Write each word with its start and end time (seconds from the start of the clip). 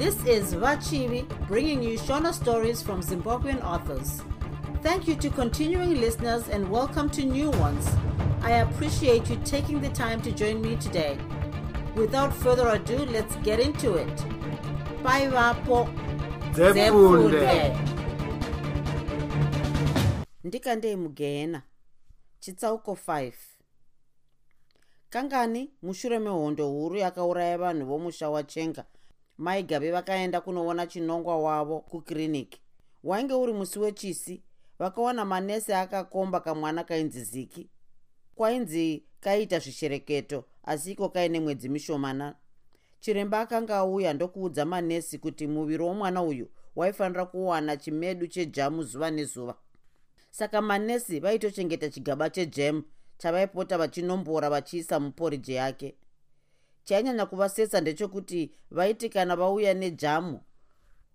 This 0.00 0.16
is 0.24 0.54
Vachivi 0.54 1.28
bringing 1.46 1.82
you 1.82 1.98
Shona 1.98 2.32
stories 2.32 2.80
from 2.80 3.02
Zimbabwean 3.02 3.62
authors. 3.62 4.22
Thank 4.82 5.06
you 5.06 5.14
to 5.16 5.28
continuing 5.28 6.00
listeners 6.00 6.48
and 6.48 6.70
welcome 6.70 7.10
to 7.10 7.22
new 7.22 7.50
ones. 7.50 7.86
I 8.40 8.52
appreciate 8.64 9.28
you 9.28 9.36
taking 9.44 9.78
the 9.82 9.90
time 9.90 10.22
to 10.22 10.32
join 10.32 10.62
me 10.62 10.76
today. 10.76 11.18
Without 11.94 12.32
further 12.32 12.68
ado, 12.68 12.96
let's 12.96 13.36
get 13.42 13.60
into 13.60 13.96
it. 13.96 14.24
Bye, 15.02 15.28
Vapo. 15.28 15.88
ndikandei 20.44 20.96
mugehena 20.96 21.62
chitsauko 22.40 22.92
5 22.92 23.32
kangani 25.10 25.70
mushure 25.82 26.18
mehondo 26.18 26.68
huru 26.68 26.96
yakauraya 26.96 27.58
vanhu 27.58 27.86
vomusha 27.86 28.30
wachenga 28.30 28.84
mai 29.40 29.62
gabe 29.62 29.90
vakaenda 29.90 30.40
kunoona 30.40 30.86
chinongwa 30.86 31.38
wavo 31.38 31.80
kukiriniki. 31.80 32.60
Wainge 33.04 33.34
uri 33.34 33.52
musi 33.52 33.78
wechisi 33.78 34.42
vakawana 34.78 35.24
manese 35.24 35.74
akakomba 35.76 36.40
kamwana 36.40 36.84
kainzi 36.84 37.24
ziki. 37.24 37.70
Kwainzi 38.34 39.04
kaita 39.20 39.58
zvishereketo 39.58 40.44
asi 40.64 40.92
iko 40.92 41.08
kaine 41.08 41.40
mwedzi 41.40 41.68
mishomana. 41.68 42.34
Chiremba 43.00 43.40
akanga 43.40 43.76
auya 43.76 44.12
ndokuudza 44.12 44.64
manesi 44.64 45.18
kuti 45.18 45.46
muviri 45.46 45.82
womwana 45.82 46.22
uyu 46.22 46.48
waifanira 46.76 47.26
kuwana 47.26 47.76
chimedu 47.76 48.26
chejamu 48.26 48.82
zuva 48.82 49.10
nezuva. 49.10 49.54
Saka 50.30 50.62
manesi 50.62 51.20
vaitochengeta 51.20 51.88
chigaba 51.90 52.30
chejemu 52.30 52.82
chavaipota 53.18 53.78
vachinombora 53.78 54.50
vachiisa 54.50 55.00
muporiji 55.00 55.52
yake 55.52 55.94
chainyanya 56.90 57.26
kuvasetsa 57.26 57.80
ndechekuti 57.80 58.52
vaiti 58.70 59.08
kana 59.08 59.36
vauya 59.36 59.74
nejamu 59.74 60.40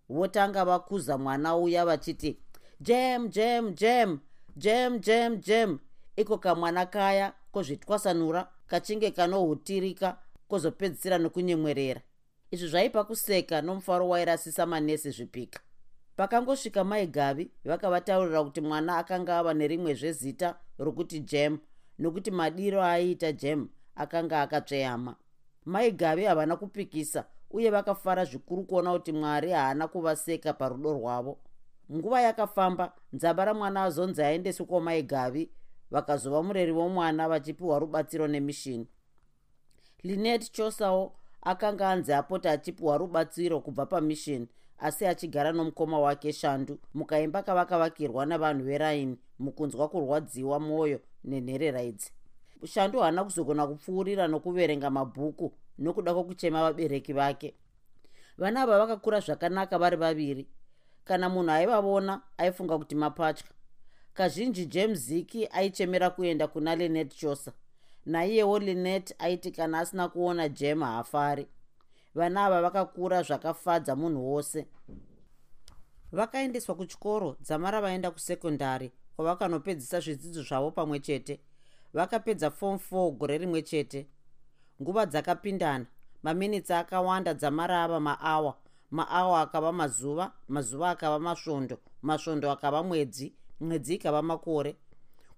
votanga 0.09 0.65
vakuza 0.65 1.17
mwana 1.17 1.55
uya 1.55 1.85
vachiti 1.85 2.39
jem 2.79 3.29
jem 3.29 3.73
jem 3.73 4.19
jem 4.55 4.99
jem 4.99 5.39
jem. 5.39 5.79
Iko 6.15 6.37
kamwana 6.37 6.85
kaya 6.85 7.33
kozvitwasanura 7.51 8.47
kachinge 8.67 9.11
kanohutirika 9.11 10.17
kozopedzisira 10.47 11.17
nokunyemwerera. 11.17 12.01
Izvi 12.51 12.67
zvaipa 12.67 13.03
kuseka 13.03 13.61
nomufaro 13.61 14.09
wairasisa 14.09 14.65
manesi 14.65 15.11
zvipika. 15.11 15.59
Pakangosvika 16.15 16.83
mai 16.83 17.07
gavi 17.07 17.51
vakavataurira 17.65 18.43
kuti 18.43 18.61
mwana 18.61 18.97
akanga 18.97 19.37
ava 19.37 19.53
nerimwezve 19.53 20.11
zita 20.11 20.55
rokuti 20.79 21.19
jem 21.19 21.57
nokuti 21.99 22.31
madiro 22.31 22.83
aiita 22.83 23.31
jem 23.31 23.67
akanga 23.95 24.41
akatsveyama 24.41 25.15
mai 25.65 25.91
gavi 25.91 26.23
havana 26.23 26.55
kupikisa 26.55 27.25
uye 27.51 27.69
vakafara 27.69 28.25
zvikuru 28.25 28.63
kuona 28.63 28.91
kuti 28.93 29.11
mwari 29.11 29.51
haana 29.51 29.87
kuvaseka 29.87 30.53
parudo 30.53 30.93
rwavo. 30.93 31.37
Nguva 31.91 32.21
yakafamba 32.21 32.93
nzava 33.13 33.45
ramwana 33.45 33.83
azonzi 33.83 34.21
aendeswe 34.23 34.65
kwamai 34.65 35.03
gavi 35.03 35.49
vakazova 35.91 36.43
mureri 36.43 36.71
womwana 36.71 37.29
vachipiwa 37.29 37.79
rubatsiro 37.79 38.27
nemishini. 38.27 38.87
Linet 40.03 40.51
chosawo 40.51 41.13
akanga 41.41 41.89
anzi 41.89 42.13
apota 42.13 42.51
achipiwa 42.51 42.97
rubatsiro 42.97 43.59
kubva 43.61 43.85
pamishini 43.85 44.47
asi 44.77 45.05
achigara 45.05 45.51
nomukoma 45.51 45.99
wake 45.99 46.33
shandu 46.33 46.79
mukaimba 46.93 47.43
kavakavakirwa 47.43 48.25
navanhu 48.25 48.63
veraini 48.63 49.17
mukunzwa 49.39 49.87
kurwadziwa 49.89 50.59
mwoyo 50.59 50.99
nenherera 51.23 51.83
idzi 51.83 52.11
shandu 52.65 52.99
haana 52.99 53.23
kuzogona 53.23 53.67
kupfuurira 53.67 54.27
nokuverenga 54.27 54.89
mabhuku 54.89 55.53
nokuda 55.77 56.13
kwokuchema 56.13 56.61
vabereki 56.61 57.13
vake. 57.13 57.55
Vana 58.37 58.61
ava 58.61 58.79
vakakura 58.79 59.19
zvakanaka 59.19 59.77
vari 59.77 59.97
vaviri. 59.97 60.47
Kana 61.05 61.29
munhu 61.29 61.51
aivavona 61.51 62.21
aifunga 62.37 62.77
kuti 62.77 62.95
mapatya. 62.95 63.47
Kazhinji 64.13 64.65
james 64.65 64.99
ziki 64.99 65.47
aichemera 65.51 66.09
kuenda 66.09 66.47
kuna 66.47 66.75
linet 66.75 67.15
chosa 67.15 67.53
naiyewo 68.05 68.59
linet 68.59 69.15
aiti 69.19 69.51
kana 69.51 69.79
asina 69.79 70.09
kuona 70.09 70.49
jem 70.49 70.81
haafari. 70.81 71.47
Vana 72.15 72.45
ava 72.45 72.61
vakakura 72.61 73.23
zvakafadza 73.23 73.95
munhu 73.95 74.33
wose. 74.33 74.67
Vakaendeswa 76.11 76.75
kuchikoro 76.75 77.37
dzamara 77.41 77.81
vaenda 77.81 78.11
kusekondari 78.11 78.91
kwavakanopedzisa 79.15 79.99
zvidzidzo 79.99 80.43
zvavo 80.43 80.71
pamwe 80.71 80.99
chete. 80.99 81.39
Vakapedza 81.93 82.51
fom 82.51 82.75
4 82.91 83.11
gore 83.11 83.37
rimwe 83.37 83.61
chete 83.61 84.07
nguva 84.81 85.05
dzakapindana. 85.05 85.85
Maminitsi 86.23 86.73
akawanda 86.73 87.33
dzamara 87.33 87.83
ava 87.83 87.99
maawa. 87.99 88.55
Maawa 88.91 89.41
akava 89.41 89.71
mazuva 89.71 90.31
mazuva 90.47 90.89
akava 90.89 91.19
masvondo 91.19 91.77
masvondo 92.01 92.51
akava 92.51 92.83
mwedzi 92.83 93.33
mwedzi 93.59 93.95
ikava 93.95 94.21
makore. 94.21 94.75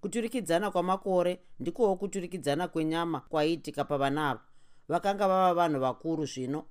Kuturikidzana 0.01 0.71
kwamakore 0.71 1.39
ndikowo 1.59 1.95
kuturikidzana 1.95 2.67
kwenyama 2.67 3.19
kwaiitika 3.19 3.83
pavana 3.83 4.29
ava. 4.29 4.41
Vakanga 4.87 5.27
vava 5.27 5.53
vanhu 5.53 5.79
vakuru 5.79 6.25
zvino. 6.25 6.65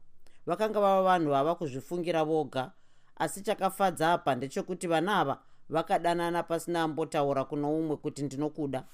Vakanga 0.47 0.81
vava 0.81 1.03
vanhu 1.03 1.31
vava 1.31 1.55
kuzvifungira 1.55 2.25
voga 2.25 2.73
asi 3.17 3.43
chakafadza 3.43 4.13
apa 4.13 4.35
ndechekuti 4.35 4.87
vana 4.87 5.19
ava 5.21 5.39
vakadanana 5.69 6.43
pasina 6.43 6.83
ambotaura 6.83 7.45
kuno 7.45 7.79
umwe 7.79 7.97
kuti 7.97 8.23
ndinokuda. 8.23 8.85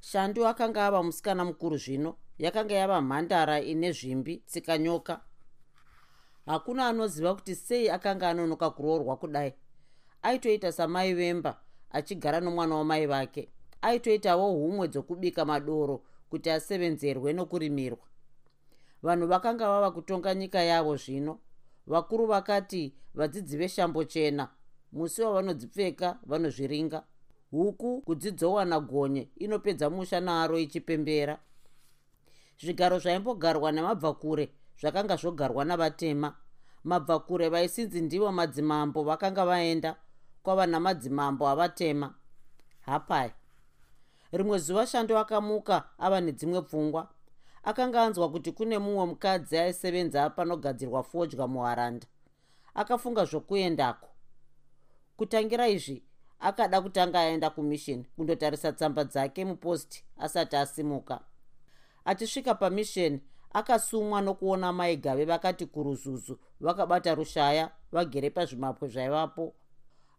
Shandu 0.00 0.46
akanga 0.46 0.86
ava 0.86 1.02
musikana 1.02 1.44
mukuru 1.44 1.76
zvino 1.76 2.16
yakanga 2.42 2.74
yava 2.74 3.00
mhandara 3.00 3.60
ine 3.60 3.92
zvimbi 3.92 4.36
tsikanyoka 4.36 5.20
hakuna 6.46 6.88
anoziva 6.88 7.34
kuti 7.34 7.54
sei 7.54 7.90
akanga 7.90 8.28
anonoka 8.28 8.70
kuroorwa 8.70 9.16
kudai. 9.16 9.54
Aitoita 10.22 10.72
samai 10.72 11.14
vemba 11.14 11.60
achigara 11.90 12.40
nomwana 12.40 12.74
wamai 12.74 13.06
vake. 13.06 13.48
Aitoitawo 13.82 14.52
humwe 14.52 14.88
dzokubika 14.88 15.44
madoro 15.44 16.02
kuti 16.30 16.50
asevenzerwe 16.50 17.32
nokurimirwa. 17.32 18.06
Vanhu 19.02 19.26
vakanga 19.26 19.68
vava 19.68 19.90
kutonga 19.90 20.34
nyika 20.34 20.62
yavo 20.62 20.96
zvino. 20.96 21.38
Vakuru 21.86 22.26
vakati 22.26 22.94
vadzidzi 23.14 23.56
veshambo 23.56 24.04
chena. 24.04 24.48
Musi 24.92 25.22
wavanodzipfeka 25.22 26.18
vanozviringa. 26.26 27.02
Huku 27.50 28.00
kudzidzowana 28.00 28.80
gonye 28.80 29.28
inopedza 29.36 29.90
musha 29.90 30.20
naaro 30.20 30.58
ichipembera 30.58 31.38
zvigaro 32.62 32.98
zvaimbogarwa 32.98 33.72
nemabvakure 33.72 34.48
zvakanga 34.80 35.16
zvogarwa 35.16 35.64
navatema. 35.64 36.34
Mabvakure 36.84 37.48
vaisinzi 37.48 38.00
ndivo 38.00 38.32
madzimambo 38.32 39.02
vakanga 39.02 39.46
vaenda 39.46 39.96
kwava 40.42 40.66
namadzimambo 40.66 41.48
avatema. 41.48 42.14
Hapai. 42.80 43.32
Rimwe 44.32 44.58
zuva 44.58 44.86
shando 44.86 45.18
akamuka 45.18 45.84
ava 45.98 46.20
nedzimwe 46.20 46.62
pfungwa. 46.62 47.08
Akanga 47.64 48.02
anzwa 48.02 48.30
kuti 48.30 48.52
kune 48.52 48.78
mumwe 48.78 49.06
mukadzi 49.06 49.58
aisevenza 49.58 50.30
panogadzirwa 50.30 51.02
fodya 51.02 51.46
muharanda. 51.46 52.06
Akafunga 52.74 53.24
zvokuendako. 53.24 54.08
Kutangira 55.16 55.68
izvi 55.68 56.02
akada 56.40 56.80
kutanga 56.80 57.20
aenda 57.20 57.50
kumishini 57.50 58.04
kundotarisa 58.16 58.72
tsamba 58.72 59.04
dzake 59.04 59.44
muposti 59.44 60.04
asati 60.18 60.56
asimuka 60.56 61.20
achisvika 62.04 62.54
pamisheni 62.54 63.20
akasumwa 63.52 64.20
nokuona 64.20 64.72
mai 64.72 64.96
gave 64.96 65.24
vakati 65.24 65.66
kuruzuzu 65.66 66.38
vakabata 66.60 67.14
rushaya 67.14 67.70
vagere 67.92 68.30
pazvimapwe 68.30 68.88
zvaivapo. 68.88 69.54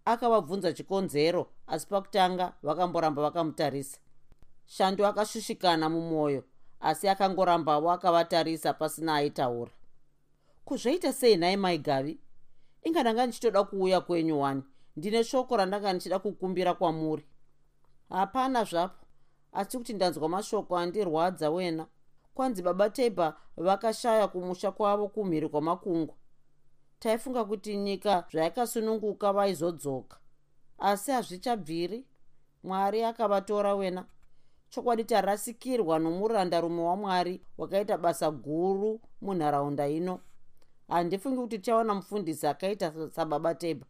Akavabvunza 0.05 0.73
chikonzero 0.73 1.47
asi 1.67 1.87
pakutanga 1.87 2.53
vakamboramba 2.63 3.21
vakamutarisa. 3.21 3.99
Shando 4.65 5.07
akashushikana 5.07 5.89
mumwoyo 5.89 6.43
asi 6.79 7.07
akangorambawo 7.09 7.91
akavatarisa 7.91 8.73
pasina 8.73 9.15
aitaura. 9.15 9.71
Kuzvaita 10.65 11.13
sei 11.13 11.37
nhai 11.37 11.57
mai 11.57 11.77
gavi? 11.77 12.19
Inga 12.83 13.01
ndanga 13.01 13.25
ndichitoda 13.25 13.63
kuuya 13.63 14.01
kwenyu 14.01 14.41
wani? 14.41 14.63
Ndine 14.95 15.23
shoko 15.23 15.57
randanga 15.57 15.93
ndichida 15.93 16.19
kukumbira 16.19 16.73
kwamuri. 16.73 17.25
Hapana 18.09 18.63
zvapo 18.63 19.02
asi 19.53 19.77
kuti 19.77 19.93
ndanzwa 19.93 20.29
mashoko 20.29 20.77
andirwadza 20.77 21.49
wena. 21.49 21.87
Kwanzi 22.33 22.61
baba 22.61 22.89
tebha 22.89 23.35
vakashaya 23.57 24.27
kumusha 24.27 24.71
kwavo 24.71 25.07
kumhiri 25.07 25.49
kwamakungwa 25.49 26.15
taifunga 27.03 27.45
kuti 27.45 27.77
nyika 27.77 28.25
zvayakasununguka 28.31 29.33
vaizodzoka. 29.33 30.17
Asi 30.79 31.11
hazvichabviri. 31.11 32.05
Mwari 32.63 33.03
akavatora 33.03 33.75
wena. 33.75 34.05
Chokwadi 34.69 35.03
tarasikirwa 35.03 35.99
nomurandarume 35.99 36.81
wamwari 36.81 37.41
wakaita 37.57 37.97
basa 37.97 38.31
guru 38.31 39.01
munharaunda 39.21 39.87
ino. 39.87 40.19
Handifungi 40.87 41.37
kuti 41.37 41.57
tichaona 41.57 41.93
mufundisi 41.95 42.47
akaita 42.47 43.09
sababa 43.09 43.55
tebha 43.55 43.85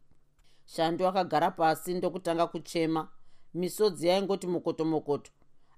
shando 0.66 1.08
akagara 1.08 1.52
pasi 1.52 1.94
ndokutanga 1.94 2.48
kuchema. 2.48 3.10
Misodzi 3.54 4.08
yaingoti 4.08 4.48
mokoto 4.48 4.86
mokoto 4.86 5.32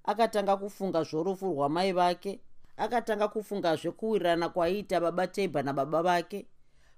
akatanga 0.06 0.56
kufunga 0.56 1.02
zvorufu 1.02 1.46
rwamai 1.52 1.92
vake 1.92 2.40
akatanga 2.76 3.28
kufungazve 3.28 3.90
kuwirirana 3.90 4.48
kwaiita 4.48 5.00
baba 5.00 5.26
tebha 5.26 5.62
nababa 5.62 6.02
vake. 6.02 6.46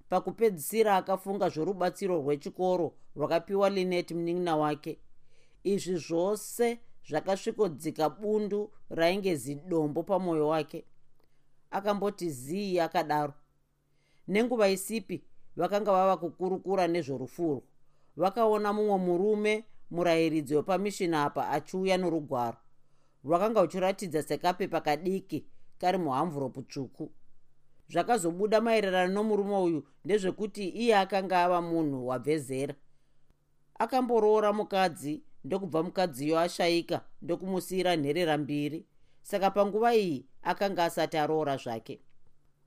Pakupedzisira 0.09 0.95
akafunga 0.95 1.49
zvorubatsiro 1.49 2.21
rwechikoro 2.21 2.93
rwakapiwa 3.15 3.69
linet 3.69 4.11
munin'ina 4.11 4.55
wake. 4.57 4.99
Izvi 5.63 5.95
zvose 5.95 6.79
zvakasvikodzika 7.07 8.09
bundu 8.09 8.71
rainge 8.89 9.35
zidombo 9.35 10.03
pamwoyo 10.03 10.47
wake. 10.47 10.85
Akamboti 11.71 12.29
zii 12.29 12.79
akadaro. 12.79 13.33
Nenguva 14.27 14.69
isipi 14.69 15.23
vakanga 15.55 15.91
vava 15.91 16.17
kukurukura 16.17 16.87
nezvorufurwo 16.87 17.63
vakaona 18.17 18.73
mumwe 18.73 18.97
murume 18.97 19.65
murayiridzi 19.91 20.55
wepamishini 20.55 21.15
apa 21.15 21.49
achiuya 21.49 21.97
norugwaro 21.97 22.57
rwakanga 23.25 23.61
ruchiratidza 23.61 24.23
sekapepa 24.23 24.81
kadiki 24.81 25.45
kari 25.77 25.97
muhamvuropu 25.97 26.61
tsvuku. 26.61 27.11
Zvakazobuda 27.89 28.61
maererano 28.61 29.13
nomurume 29.13 29.57
uyu 29.57 29.87
ndezvekuti 30.05 30.69
iye 30.69 30.97
akanga 30.97 31.43
ava 31.43 31.61
munhu 31.61 32.07
wabvezera 32.07 32.75
akamboroora 33.79 34.53
mukadzi 34.53 35.23
ndokubva 35.43 35.83
mukadziyo 35.83 36.39
ashayika 36.39 37.01
ndokumusiyira 37.21 37.95
nherera 37.95 38.37
mbiri 38.37 38.85
saka 39.21 39.51
panguva 39.51 39.95
iyi 39.95 40.25
akanga 40.41 40.85
asati 40.85 41.17
aroora 41.17 41.57
zvake. 41.57 42.01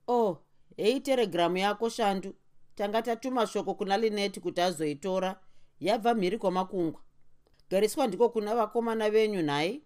O 0.07 0.13
oh, 0.13 0.37
hei 0.77 0.99
teregiramu 0.99 1.57
yako 1.57 1.89
shandu. 1.89 2.35
Tanga 2.75 3.01
tatuma 3.01 3.47
shoko 3.47 3.73
kuna 3.73 3.97
lineti 3.97 4.39
kuti 4.39 4.61
azoitora. 4.61 5.39
Yabva 5.79 6.13
mhiri 6.13 6.37
kwamakungwa. 6.37 7.01
Gariswa 7.69 8.07
ndiko 8.07 8.29
kuna 8.29 8.55
vakomana 8.55 9.09
venyu 9.09 9.41
nhai 9.41 9.81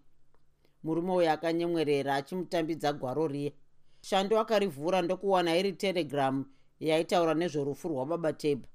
murume 0.82 1.12
uyu 1.12 1.30
akanyemwerera 1.30 2.14
achimutambidza 2.14 2.92
gwaro 2.92 3.26
riya 3.28 3.52
shando 4.00 4.40
akarivhura 4.40 5.02
ndokuwana 5.02 5.56
iri 5.56 5.72
telegiramu 5.72 6.44
yaitaura 6.80 7.34
nezverufu 7.34 7.88
rwababa 7.88 8.32
teba 8.32 8.68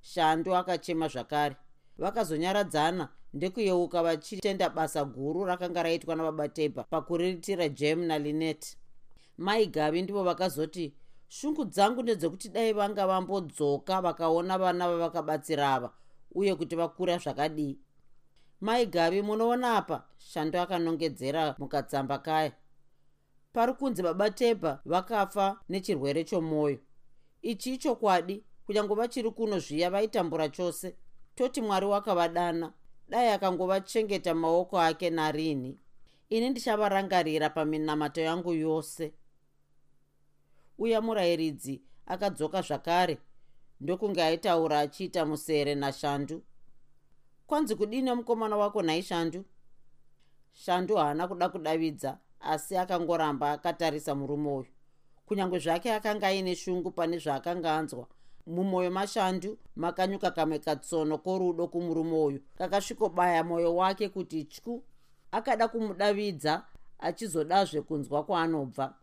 shando 0.00 0.56
akachema 0.56 1.08
zvakare. 1.08 1.56
Vakazonyaradzana 1.98 3.08
ndekuyeuka 3.34 4.02
vachitenda 4.02 4.70
basa 4.70 5.04
guru 5.04 5.44
rakanga 5.44 5.82
raitwa 5.82 6.16
nababa 6.16 6.48
teba 6.48 6.82
pakuriritira 6.84 7.68
jem 7.68 8.00
nalinet 8.06 8.76
mai 9.38 9.66
gavi 9.66 10.02
ndivo 10.02 10.22
vakazoti 10.22 10.94
shungu 11.28 11.64
dzangu 11.64 12.02
ndedzekuti 12.02 12.48
dai 12.48 12.72
vanga 12.72 13.06
vambodzoka 13.06 14.00
vakaona 14.00 14.58
vana 14.58 14.88
vavakabatsira 14.88 15.74
ava 15.74 15.92
uye 16.34 16.54
kuti 16.54 16.76
vakura 16.76 17.18
zvakadii 17.18 17.78
mai 18.60 18.86
gavi 18.86 19.22
munoona 19.22 19.76
apa? 19.76 20.04
Shando 20.18 20.60
akanongedzera 20.60 21.54
mukatsamba 21.58 22.18
kaya. 22.18 22.52
Pari 23.52 23.72
kunzi 23.72 24.02
baba 24.02 24.30
tebha 24.30 24.80
vakafa 24.84 25.60
nechirwere 25.68 26.24
chomwoyo 26.24 26.78
ichi 27.44 27.74
ichokwadi 27.74 28.44
kunyange 28.66 28.94
vachiri 28.94 29.30
kuno 29.30 29.58
zviya 29.58 29.90
vaitambura 29.90 30.48
chose. 30.48 30.96
Toti 31.34 31.60
mwari 31.60 31.86
wakavadana 31.86 32.72
dai 33.08 33.28
akangovachengeta 33.28 34.34
maoko 34.34 34.80
ake 34.80 35.10
narini. 35.10 35.78
Ini 36.30 36.50
ndichavarangarira 36.50 37.50
paminamato 37.50 38.20
yangu 38.20 38.52
yose. 38.52 39.12
Uya 40.78 41.00
murayiridzi 41.00 41.82
akadzoka 42.06 42.62
zvakare. 42.62 43.18
Ndokunge 43.80 44.22
aitaura 44.22 44.80
achiita 44.80 45.26
musere 45.26 45.74
nashandu 45.74 46.42
kwanzi 47.46 47.76
kudini 47.76 48.12
mukomana 48.14 48.56
wako 48.56 48.82
nhai 48.82 49.02
shandu? 49.02 49.44
Shandu 50.52 50.96
haana 50.96 51.28
kuda 51.28 51.48
kudavidza 51.48 52.18
asi 52.40 52.76
akangoramba 52.76 53.50
akatarisa 53.52 54.14
murume 54.14 54.50
uyu. 54.50 54.66
Kunyange 55.26 55.58
zvake 55.58 55.92
akanga 55.92 56.26
aine 56.26 56.56
shungu 56.56 56.90
pane 56.90 57.18
zvaakanga 57.18 57.76
anzwa 57.76 58.06
mumwoyo 58.46 58.90
mashandu 58.90 59.58
makanyuka 59.76 60.30
kamwe 60.30 60.58
katsono 60.58 61.18
korudo 61.18 61.68
kumurume 61.68 62.16
uyu. 62.24 62.40
Kakasvikobaya 62.58 63.44
mwoyo 63.44 63.76
wake 63.76 64.08
kuti 64.08 64.44
tyu 64.44 64.82
akada 65.32 65.68
kumudavidza 65.68 66.62
achizodazve 66.98 67.80
kunzwa 67.82 68.24
kwaanobva. 68.24 68.94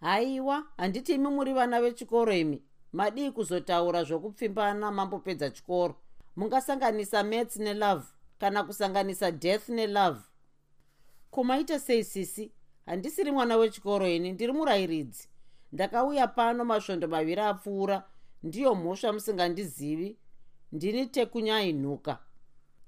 Haiwa 0.00 0.64
handiti 0.76 1.14
imi 1.14 1.28
muri 1.28 1.52
vana 1.52 1.80
vechikoro 1.80 2.32
imi. 2.32 2.62
Madii 2.92 3.30
kuzotaura 3.30 4.04
zvokupfimbana 4.04 4.90
mambopedza 4.90 5.50
chikoro 5.50 5.94
mungasanganisa 6.38 7.24
mats 7.24 7.56
nelove 7.56 8.06
kana 8.40 8.60
kusanganisa 8.64 9.30
death 9.30 9.68
nelove 9.68 10.20
kumaita 11.30 11.78
sei 11.78 12.04
sisi 12.04 12.52
handisiri 12.86 13.30
mwana 13.30 13.56
wechikoro 13.56 14.08
ini 14.08 14.32
ndiri 14.32 14.52
murayiridzi 14.52 15.28
ndakauya 15.72 16.26
pano 16.26 16.64
masvondo 16.64 17.08
maviri 17.08 17.40
apfuura 17.40 18.04
ndiyo 18.42 18.74
mhosva 18.74 19.12
musingandizivi. 19.12 20.16
Ndini 20.72 21.06
tekunyai 21.06 21.72
nhuka 21.72 22.18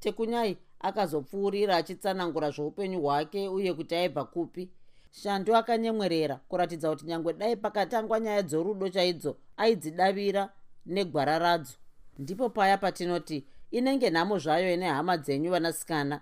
tekunyai 0.01 0.59
akazopfuurira 0.81 1.77
achitsanangura 1.77 2.51
zveupenyu 2.51 3.01
hwake 3.03 3.49
uye 3.49 3.75
kuti 3.75 3.95
aibva 3.95 4.25
kupi. 4.25 4.71
Shandu 5.11 5.57
akanyemwerera 5.57 6.37
kuratidza 6.49 6.91
kuti 6.91 7.05
nyange 7.07 7.33
dai 7.33 7.57
pakatangwa 7.57 8.21
nyaya 8.21 8.43
dzorudo 8.43 8.89
chaidzo 8.89 9.37
aidzidavira 9.57 10.53
negwara 10.87 11.39
radzo 11.39 11.77
ndipo 12.21 12.51
paya 12.51 12.79
patinoti 12.79 13.47
inenge 13.71 14.11
nhamo 14.11 14.39
zvayo 14.39 14.75
ine 14.75 14.87
hama 14.89 15.17
dzenyu 15.17 15.51
vanasikana. 15.51 16.21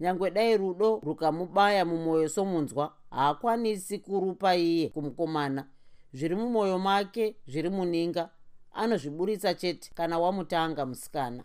Nyange 0.00 0.30
dai 0.30 0.56
rudo 0.56 1.00
rukamubaya 1.04 1.84
mumwoyo 1.84 2.28
somunzwa 2.28 2.94
haakwanisi 3.10 3.98
kurupa 3.98 4.56
iye 4.56 4.88
kumukomana. 4.88 5.66
Zviri 6.12 6.36
mumwoyo 6.36 6.78
make 6.78 7.36
zviri 7.48 7.68
muninga. 7.70 8.30
Anozviburitsa 8.72 9.54
chete 9.54 9.90
kana 9.94 10.18
wamutanga 10.18 10.86
musikana. 10.86 11.44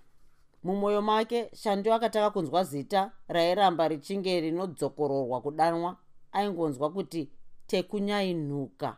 Mumwoyo 0.63 1.01
make 1.01 1.49
shandu 1.55 1.93
akatanga 1.93 2.29
kunzwa 2.29 2.63
zita 2.63 3.11
rairamba 3.27 3.87
richinge 3.87 4.41
rinodzokororwa 4.41 5.41
kudanwa 5.41 5.97
aingonzwa 6.31 6.91
kuti 6.91 7.29
tekunyainuka 7.67 8.97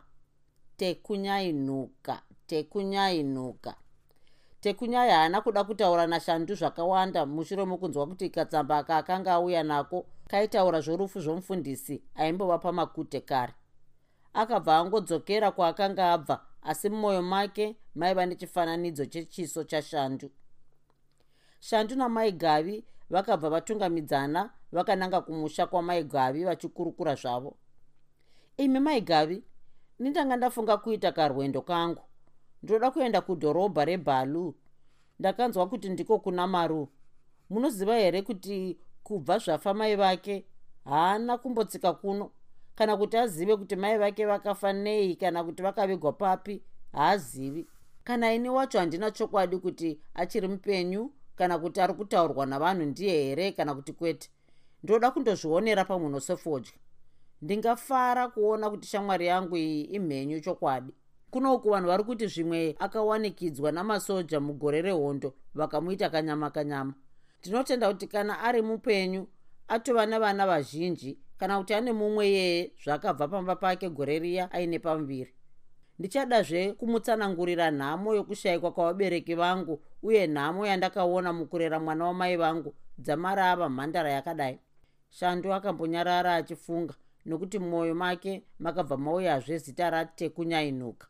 tekunyainuka 0.76 2.22
tekunyainuka 2.46 3.74
tekunyai 4.60 5.10
haana 5.10 5.40
kuda 5.40 5.64
kutaura 5.64 6.06
nashandu 6.06 6.54
zvakawanda 6.54 7.26
mushure 7.26 7.64
mokunzwa 7.64 8.06
kuti 8.06 8.30
katsamba 8.30 8.82
ka 8.82 8.96
akanga 8.96 9.32
auya 9.32 9.62
nako 9.62 10.06
kaitaura 10.28 10.80
zvorufu 10.80 11.20
zvomufundisi 11.20 12.02
aimbova 12.14 12.58
pamakute 12.58 13.20
kare. 13.20 13.54
Akabva 14.34 14.78
angodzokera 14.78 15.50
kwaakanga 15.50 16.12
abva 16.12 16.40
asi 16.62 16.88
mumwoyo 16.88 17.22
make 17.22 17.76
maiva 17.94 18.26
nechifananidzo 18.26 19.06
chechiso 19.06 19.64
chashandu 19.64 20.30
shandu. 21.60 21.96
Namai 21.96 22.32
gavi 22.32 22.84
vakabva 23.10 23.50
vatungamidzana 23.50 24.50
vakananga 24.72 25.20
kumusha 25.20 25.66
kwamai 25.66 26.04
gavi 26.04 26.44
vachikurukura 26.44 27.14
zvavo. 27.14 27.56
Imi 28.56 28.80
mai 28.80 29.00
gavi 29.00 29.44
ndindanga 29.98 30.36
ndafunga 30.36 30.76
kuita 30.76 31.12
karwendo 31.12 31.62
kangu 31.62 32.07
ndoda 32.62 32.90
kuenda 32.90 33.20
kudhorobha 33.20 33.84
rebhalu 33.84 34.54
ndakanzwa 35.18 35.68
kuti 35.68 35.88
ndiko 35.88 36.18
kuna 36.18 36.46
maru. 36.46 36.88
Munoziva 37.50 37.96
here 37.96 38.22
kuti 38.22 38.78
kubva 39.02 39.38
zvafa 39.38 39.74
mai 39.74 39.96
vake 39.96 40.44
haana 40.84 41.38
kumbotsika 41.38 41.92
kuno? 41.92 42.30
Kana 42.74 42.96
kuti 42.96 43.16
azive 43.16 43.56
kuti 43.56 43.76
mai 43.76 43.98
vake 43.98 44.26
vakafa 44.26 44.72
nei 44.72 45.16
kana 45.16 45.44
kuti 45.44 45.62
vakavigwa 45.62 46.12
papi 46.12 46.62
haazivi. 46.92 47.66
Kana 48.04 48.34
ini 48.34 48.48
wacho 48.48 48.78
handina 48.78 49.10
chokwadi 49.10 49.58
kuti 49.58 50.00
achiri 50.14 50.48
mupenyu 50.48 51.12
kana 51.36 51.58
kuti 51.58 51.80
ari 51.80 51.94
kutaurwa 51.94 52.46
navanhu 52.46 52.82
ndiye 52.84 53.12
here 53.24 53.52
kana 53.52 53.74
kuti 53.74 53.92
kwete? 53.92 54.30
Ndoda 54.82 55.10
kundozvionera 55.10 55.84
pamunosefodya 55.84 56.72
ndingafara 57.42 58.28
kuona 58.28 58.70
kuti 58.70 58.88
shamwari 58.88 59.26
yangu 59.26 59.56
iyi 59.56 59.82
imhenyu 59.84 60.40
chokwadi 60.40 60.92
kunoku 61.30 61.70
vanhu 61.70 61.88
vari 61.88 62.04
kuti 62.04 62.26
zvimwe 62.26 62.76
akawanikidzwa 62.78 63.72
namasoja 63.72 64.40
mugore 64.40 64.82
rehondo 64.82 65.34
vakamuita 65.54 66.10
kanyama 66.10 66.50
kanyama 66.50 66.94
ndinotenda 67.40 67.88
kuti 67.92 68.06
kana 68.06 68.40
ari 68.40 68.62
mupenyu 68.62 69.26
atova 69.68 70.06
nevana 70.06 70.46
vazhinji 70.46 71.18
kana 71.38 71.58
kuti 71.58 71.74
ane 71.74 71.92
mumwe 71.92 72.28
yeye 72.28 72.72
zvakabva 72.84 73.28
pamba 73.28 73.56
pake 73.56 73.88
gore 73.90 74.18
riya 74.18 74.52
aine 74.52 74.78
pamuviri 74.78 75.34
ndichadazve 75.98 76.72
kumutsanangurira 76.72 77.70
nhamo 77.70 78.14
yokushayikwa 78.14 78.72
kwavabereki 78.72 79.34
vangu 79.34 79.82
uye 80.02 80.26
nhamo 80.26 80.66
yandakaona 80.66 81.32
mukurera 81.32 81.80
mwana 81.80 82.04
wamai 82.04 82.36
vangu 82.36 82.74
dzamari 82.98 83.40
ava 83.40 83.68
mhandara 83.68 84.10
yakadai. 84.10 84.58
Shandu 85.10 85.52
akambonyarara 85.52 86.34
achifunga 86.34 86.94
nokuti 87.26 87.58
mumwoyo 87.58 87.94
make 87.94 88.42
makabva 88.58 88.96
mauyazve 88.96 89.58
zita 89.58 89.90
ratekunyainuka 89.90 91.06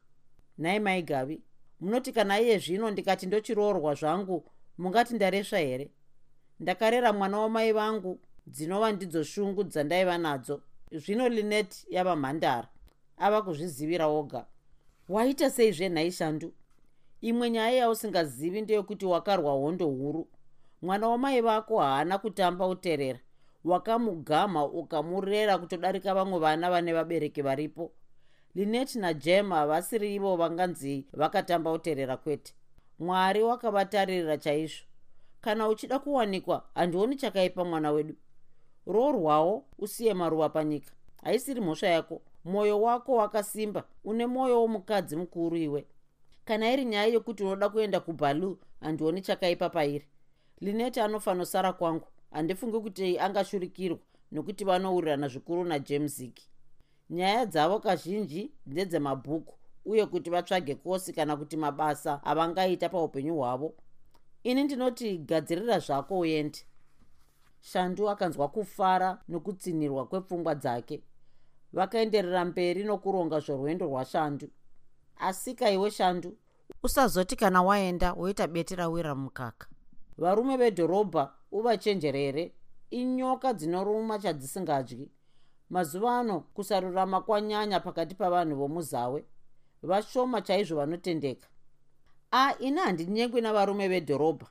nhai 0.59 0.81
mai 0.81 1.03
gavi 1.03 1.43
munoti 1.81 2.13
kana 2.13 2.41
iye 2.41 2.59
zvino 2.59 2.91
ndikati 2.91 3.27
ndochiroorwa 3.27 3.95
zvangu 3.95 4.45
mungati 4.79 5.15
ndaresva 5.15 5.59
here? 5.59 5.91
Ndakarera 6.61 7.13
mwana 7.13 7.39
wamai 7.39 7.73
vangu 7.73 8.21
dzinova 8.47 8.93
ndidzo 8.93 9.25
shungu 9.25 9.65
dzandaiva 9.65 10.19
nadzo. 10.19 10.63
Zvino 10.93 11.29
linet 11.29 11.87
yava 11.91 12.17
mhandara 12.17 12.69
ava 13.17 13.43
kuzvizivira 13.43 14.07
oga. 14.07 14.47
Waita 15.09 15.51
sei 15.51 15.73
zvenhai 15.73 16.13
shandu? 16.13 16.53
Imwe 17.21 17.51
nyaya 17.51 17.77
yausingazivi 17.77 18.61
ndeyekuti 18.61 19.07
wakarwa 19.07 19.53
hondo 19.53 19.87
huru. 19.87 20.29
Mwana 20.83 21.09
wamai 21.09 21.41
vako 21.41 21.79
haana 21.81 22.19
kutamba 22.19 22.67
uterera. 22.67 23.19
Wakamugama 23.65 24.65
ukamurera 24.65 25.59
kutodarika 25.59 26.15
vamwe 26.15 26.39
vana 26.39 26.71
vane 26.71 26.93
vabereki 26.93 27.43
varipo 27.43 27.93
linet 28.59 28.95
najem 28.97 29.51
havasiri 29.51 30.15
ivo 30.15 30.37
vanganzi 30.37 31.07
vakatamba 31.13 31.73
uterera 31.73 32.17
kwete. 32.17 32.55
Mwari 32.99 33.43
wakavatarira 33.43 34.39
chaizvo. 34.39 34.85
Kana 35.41 35.69
uchida 35.69 35.99
kuwanikwa 35.99 36.65
handioni 36.75 37.17
chakaipa 37.17 37.65
mwana 37.65 37.91
wedu. 37.91 38.15
Roorwawo 38.87 39.65
usiye 39.79 40.15
maruva 40.15 40.49
panyika. 40.49 40.93
Haisiri 41.23 41.61
mhosva 41.61 41.87
yako. 41.89 42.23
Mwoyo 42.45 42.81
wako 42.83 43.15
wakasimba. 43.17 43.85
Une 44.05 44.27
mwoyo 44.27 44.61
womukadzi 44.63 45.17
mukuru 45.17 45.57
iwe. 45.57 45.87
Kana 46.45 46.73
iri 46.73 46.85
nyaya 46.85 47.07
yokuti 47.07 47.43
unoda 47.45 47.69
kuenda 47.69 48.01
kubalu 48.01 48.59
handioni 48.81 49.21
chakaipa 49.23 49.71
pairi. 49.71 50.09
Lineti 50.61 51.01
anofanosara 51.01 51.73
kwangu. 51.73 52.07
Handifungi 52.31 52.81
kuti 52.81 53.19
angashurikirwa 53.19 53.99
nokuti 54.33 54.65
vanourirana 54.65 55.29
zvikuru 55.29 55.65
najemesiki 55.65 56.51
nyaya 57.11 57.47
dzavo 57.47 57.81
kazhinji 57.81 58.53
ndedzemabhuku 58.67 59.55
uye 59.85 60.07
kuti 60.07 60.31
vatsvage 60.31 60.75
kosi 60.75 61.13
kana 61.13 61.37
kuti 61.37 61.57
mabasa 61.57 62.21
avangaita 62.25 62.89
paupenyu 62.89 63.35
hwavo. 63.37 63.75
Ini 64.43 64.65
ndinoti 64.65 65.19
gadzirira 65.19 65.79
zvako 65.79 66.19
uende 66.19 66.59
shandu 67.61 68.11
akanzwa 68.11 68.49
kufara 68.49 69.19
nokutsinirwa 69.29 70.07
kwepfungwa 70.07 70.55
dzake. 70.55 71.03
Vakaenderera 71.73 72.45
mberi 72.45 72.85
nokuronga 72.85 73.41
zvorwendo 73.41 73.87
rwashandu. 73.87 74.49
Asika 75.17 75.71
iwe 75.71 75.91
shandu 75.91 76.37
usazoti 76.83 77.37
kana 77.37 77.63
waenda 77.63 78.13
woita 78.13 78.47
beti 78.47 78.77
rawira 78.77 79.15
mukaka. 79.15 79.67
Varume 80.19 80.57
vedhorobha 80.57 81.33
uvachenjerere. 81.53 82.55
Inyoka 82.91 83.53
dzinoruma 83.53 84.19
chadzisingadyi 84.19 85.11
mazuva 85.71 86.19
ano 86.19 86.41
kusarurama 86.41 87.21
kwanyanya 87.21 87.81
pakati 87.81 88.15
pavanhu 88.15 88.57
vomuzawe. 88.57 89.25
Vashoma 89.83 90.43
chaizvo 90.43 90.77
vanotendeka. 90.77 91.49
A 92.33 92.55
ini 92.59 92.81
handinyengwi 92.81 93.41
navarume 93.41 93.89
vedhorobha. 93.89 94.47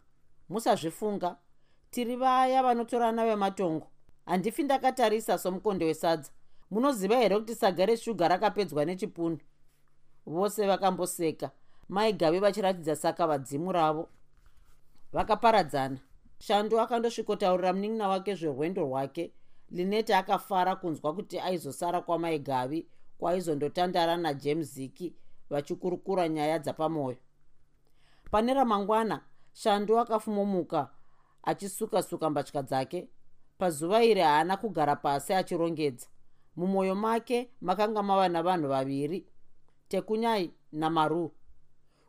Musazvifunga. 0.49 1.35
Tiri 1.91 2.15
vaya 2.15 2.63
vanotorana 2.63 3.25
vematongo. 3.25 3.87
Handifi 4.25 4.63
ndakatarisa 4.63 5.37
somukonde 5.37 5.85
wesadza. 5.85 6.31
Munoziva 6.71 7.15
here 7.15 7.39
kuti 7.39 7.55
saga 7.55 7.85
reshuga 7.85 8.27
rakapedzwa 8.27 8.85
nechipunu? 8.85 9.39
Vose 10.25 10.67
vakamboseka. 10.67 11.51
Maigave 11.89 12.39
vachiratidza 12.39 12.95
saka 12.95 13.27
vadzimu 13.27 13.71
ravo. 13.71 14.09
Vakaparadzana. 15.13 15.97
Shandu 16.39 16.79
akandosvikotaurira 16.79 17.73
munin'ina 17.73 18.07
wake 18.07 18.35
zverwendo 18.35 18.81
rwake 18.81 19.31
linete 19.71 20.15
akafara 20.15 20.75
kunzwa 20.75 21.13
kuti 21.15 21.39
aizosara 21.39 22.01
kwamaigavi 22.01 22.87
kwaizondotandara 23.17 24.17
najemziki 24.17 25.15
vachikurukura 25.49 26.29
nyaya 26.29 26.59
dzapamwoyo 26.59 27.17
pane 28.31 28.53
ramangwana 28.53 29.21
shandu 29.53 29.99
akafumomuka 29.99 30.89
achisuka-suka 31.43 32.29
mbatya 32.29 32.63
dzake. 32.63 33.07
Pazuva 33.57 34.03
iri 34.03 34.21
haana 34.21 34.57
kugara 34.57 34.95
pasi 34.95 35.33
achirongedza. 35.33 36.07
Mumwoyo 36.55 36.95
make 36.95 37.51
makanga 37.61 38.03
mava 38.03 38.29
navanhu 38.29 38.67
vaviri 38.67 39.27
tekunyai 39.87 40.53
namaru 40.71 41.31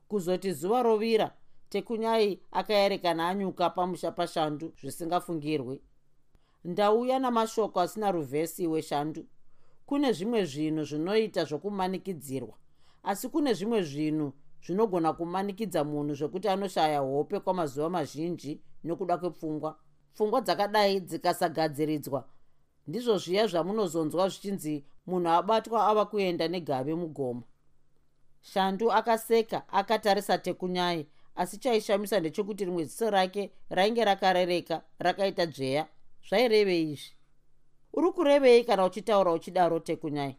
kuzoti 0.08 0.52
zuva 0.52 0.82
rovira 0.82 1.34
tekunyai 1.68 2.40
akaerekana 2.52 3.28
anyuka 3.28 3.70
pamusha 3.70 4.12
pashandu 4.12 4.72
zvisingafungirwi 4.80 5.82
ndauya 6.64 7.18
namashoko 7.18 7.80
asina 7.80 8.10
ruvhesi 8.12 8.62
iwe 8.62 8.82
shandu 8.82 9.26
kune 9.86 10.12
zvimwe 10.12 10.44
zvinhu 10.44 10.84
zvinoita 10.84 11.44
zvokumanikidzirwa 11.44 12.54
asi 13.02 13.28
kune 13.28 13.54
zvimwe 13.54 13.82
zvinhu 13.82 14.32
zvinogona 14.64 15.12
kumanikidza 15.12 15.84
munhu 15.84 16.14
zvekuti 16.14 16.48
anoshaya 16.48 17.00
hope 17.00 17.40
kwamazuva 17.40 17.90
mazhinji 17.90 18.60
nokuda 18.84 19.18
kwepfungwa. 19.18 19.78
Pfungwa 20.14 20.40
dzakadai 20.40 21.00
dzikasagadziridzwa 21.00 22.20
ndizvo 22.86 23.18
zviya 23.18 23.46
zvamunozonzwa 23.46 24.28
zvichinzi 24.28 24.84
munhu 25.06 25.28
abatwa 25.28 25.86
ava 25.90 26.04
kuenda 26.10 26.48
negave 26.48 26.94
mugoma 26.94 27.42
shandu 28.40 28.92
akaseka 28.92 29.68
akatarisa 29.68 30.38
tekunyai 30.38 31.06
asi 31.34 31.58
chaishamisa 31.58 32.20
ndechekuti 32.20 32.64
rimwe 32.64 32.84
ziso 32.84 33.10
rake 33.10 33.52
rainge 33.70 34.04
rakarereka 34.04 34.82
rakaita 34.98 35.46
dzveya 35.46 35.86
zvairevei 36.28 36.92
izvi. 36.92 37.12
Uri 37.92 38.12
kurevei 38.12 38.64
kana 38.64 38.84
uchitaura 38.84 39.32
uchidaro 39.32 39.80
tekunyai? 39.80 40.36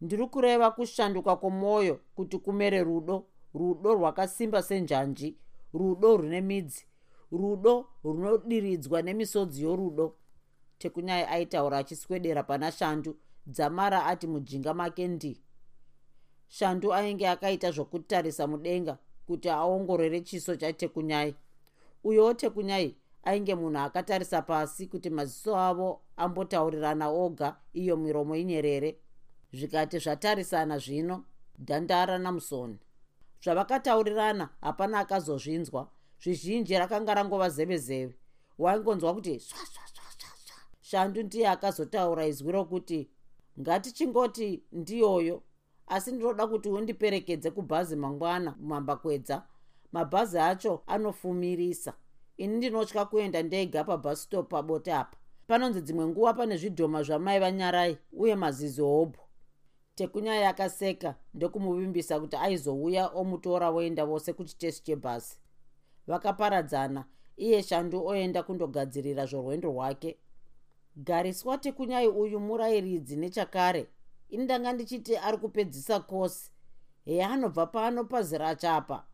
Ndiri 0.00 0.26
kureva 0.26 0.70
kushanduka 0.70 1.36
kwomwoyo 1.36 2.00
kuti 2.14 2.38
kumere 2.38 2.82
rudo 2.82 3.26
rudo 3.54 3.94
rwakasimba 3.94 4.62
senjanji 4.62 5.36
rudo 5.74 6.16
rune 6.16 6.40
midzi 6.40 6.86
rudo 7.32 7.86
runodiridzwa 8.04 9.02
nemisodzi 9.02 9.62
yorudo. 9.62 10.16
Tekunyai 10.78 11.22
aitaura 11.24 11.78
achiswedera 11.78 12.42
pana 12.42 12.72
shandu 12.72 13.16
dzamara 13.46 14.06
ati 14.06 14.26
mujinga 14.26 14.74
make 14.74 15.08
ndi 15.08 15.40
shandu 16.48 16.94
ainge 16.94 17.28
akaita 17.28 17.70
zvokutarisa 17.70 18.46
mudenga 18.46 18.98
kuti 19.26 19.48
aongorore 19.50 20.20
chiso 20.20 20.56
chatekunyai 20.56 21.34
uyowo 22.04 22.34
tekunyai 22.34 22.96
ainge 23.24 23.54
munhu 23.54 23.78
akatarisa 23.78 24.42
pasi 24.42 24.86
kuti 24.86 25.10
maziso 25.10 25.56
avo 25.56 26.02
ambotaurirana 26.16 27.08
oga 27.08 27.56
iyo 27.72 27.96
miromo 27.96 28.36
inyerere. 28.36 28.98
Zvikati 29.52 29.98
zvatarisana 29.98 30.78
zvino 30.78 31.24
dhandara 31.58 32.18
namusoni 32.18 32.78
zvavakataurirana 33.42 34.48
hapana 34.60 34.98
akazozvinzwa. 34.98 35.90
Zvizhinji 36.22 36.78
rakanga 36.78 37.14
rangova 37.14 37.48
zevezeve. 37.50 38.14
Waingonzwa 38.58 39.14
kuti 39.14 39.40
swaswaswaswa 39.40 40.04
shandu 40.80 41.22
ndiye 41.22 41.48
akazotaura 41.48 42.26
izwi 42.26 42.52
rokuti 42.52 43.10
ngatichingoti 43.60 44.64
ndiyoyo 44.72 45.42
asi 45.86 46.12
ndinoda 46.12 46.46
kuti 46.46 46.68
undiperekedze 46.68 47.50
kubhazi 47.50 47.96
mangwana 47.96 48.54
mumambakwedza. 48.60 49.46
Mabhazi 49.92 50.38
acho 50.38 50.82
anofumirisa 50.86 51.94
ini 52.36 52.56
ndinotya 52.56 53.04
kuenda 53.04 53.42
ndega 53.42 53.84
pabhasitop 53.84 54.48
pabote 54.50 54.92
apa. 54.94 55.16
Panonzi 55.46 55.80
dzimwe 55.80 56.06
nguva 56.06 56.34
pane 56.34 56.56
zvidhoma 56.56 57.02
zvamai 57.02 57.40
vanyarai 57.40 57.98
uye 58.12 58.34
mazizi 58.36 58.80
hobho 58.80 59.22
tekunyaya 59.94 60.48
akaseka 60.48 61.14
ndokumuvimbisa 61.34 62.20
kuti 62.20 62.36
aizouya 62.36 63.08
omutora 63.08 63.70
voenda 63.70 64.04
vose 64.04 64.32
kuchitesi 64.32 64.82
chebhasi. 64.82 65.38
Vakaparadzana 66.06 67.04
iye 67.36 67.62
shandu 67.62 68.06
oenda 68.06 68.42
kundogadzirira 68.42 69.26
zvorwendo 69.26 69.68
rwake. 69.68 70.18
Gariswa 70.96 71.58
tekunyai 71.58 72.08
uyu 72.08 72.40
murayiridzi 72.40 73.16
nechakare 73.16 73.86
ini 74.28 74.44
ndanga 74.44 74.72
ndichiti 74.72 75.16
ari 75.16 75.38
kupedzisa 75.38 76.00
kosi 76.00 76.50
heanobva 77.04 77.66
pano 77.66 78.04
pazirachapa 78.04 79.04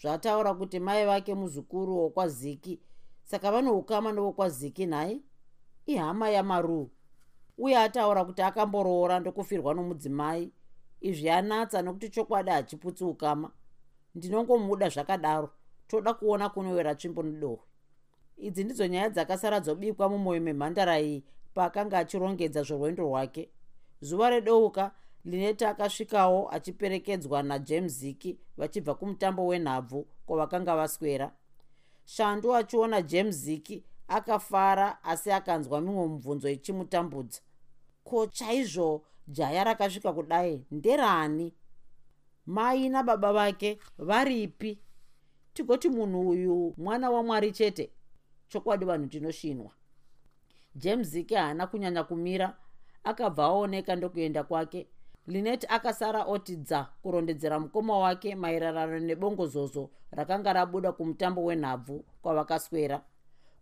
zvataura 0.00 0.54
kuti 0.54 0.80
mai 0.80 1.06
vake 1.06 1.34
muzukuru 1.34 1.98
wokwaziki 1.98 2.80
saka 3.24 3.52
vanoukama 3.52 4.12
newokwaziki 4.12 4.86
nhai? 4.86 5.22
Ihama 5.86 6.30
yamaruu 6.30 6.90
uye 7.58 7.78
ataura 7.78 8.24
kuti 8.24 8.42
akamboroora 8.42 9.20
ndokufirwa 9.20 9.74
nomudzimai 9.74 10.52
izvi 11.00 11.30
anatsa 11.30 11.82
nokuti 11.82 12.08
chokwadi 12.08 12.50
hachiputsi 12.50 13.04
ukama. 13.04 13.50
Ndinongomuda 14.14 14.88
zvakadaro 14.88 15.50
toda 15.88 16.14
kuona 16.14 16.48
kunowera 16.48 16.94
tsvimbo 16.94 17.22
nedohwe. 17.22 17.64
Idzi 18.36 18.64
ndidzo 18.64 18.86
nyaya 18.86 19.08
dzakasara 19.10 19.60
dzobikwa 19.60 20.08
mumwoyo 20.08 20.40
memhandara 20.40 21.00
iyi 21.00 21.24
paakanga 21.54 21.98
achirongedza 21.98 22.62
zvorwendo 22.62 23.02
rwake. 23.04 23.50
Zuva 24.00 24.30
redouka 24.30 24.92
lineta 25.24 25.70
akasvikawo 25.70 26.50
achiperekedzwa 26.54 27.42
najemziki 27.42 28.38
vachibva 28.56 28.94
kumutambo 28.94 29.46
wenhabvu 29.46 30.06
kwavakanga 30.26 30.76
vaswera. 30.76 31.32
Shandu 32.04 32.54
achiona 32.54 33.02
jemziki 33.02 33.84
akafara 34.08 35.04
asi 35.04 35.32
akanzwa 35.32 35.80
mimwe 35.80 36.08
mibvunzo 36.08 36.48
ichimutambudza. 36.50 37.40
Ko 38.04 38.26
chaizvo 38.26 39.02
jaya 39.28 39.64
rakasvika 39.64 40.12
kudai? 40.12 40.64
Nderani? 40.70 41.54
Mai 42.46 42.88
nababa 42.88 43.32
vake 43.32 43.78
varipi? 43.98 44.78
Tigoti 45.54 45.88
munhu 45.88 46.28
uyu 46.28 46.74
mwana 46.76 47.10
wamwari 47.10 47.52
chete? 47.52 47.90
Chokwadi 48.48 48.84
vanhu 48.84 49.06
tinoshinwa. 49.06 49.70
Jemziki 50.74 51.34
haana 51.34 51.66
kunyanya 51.66 52.04
kumira 52.04 52.56
akabva 53.04 53.44
aoneka 53.44 53.96
ndokuenda 53.96 54.44
kwake 54.44 54.86
linet 55.26 55.66
akasara 55.68 56.24
otidza 56.24 56.86
kurondedzera 57.02 57.60
mukoma 57.60 57.98
wake 57.98 58.34
maererano 58.34 58.98
nebongozozo 58.98 59.90
rakanga 60.10 60.52
rabuda 60.52 60.92
kumutambo 60.92 61.44
wenhabvu 61.44 62.04
kwavakaswera. 62.22 63.02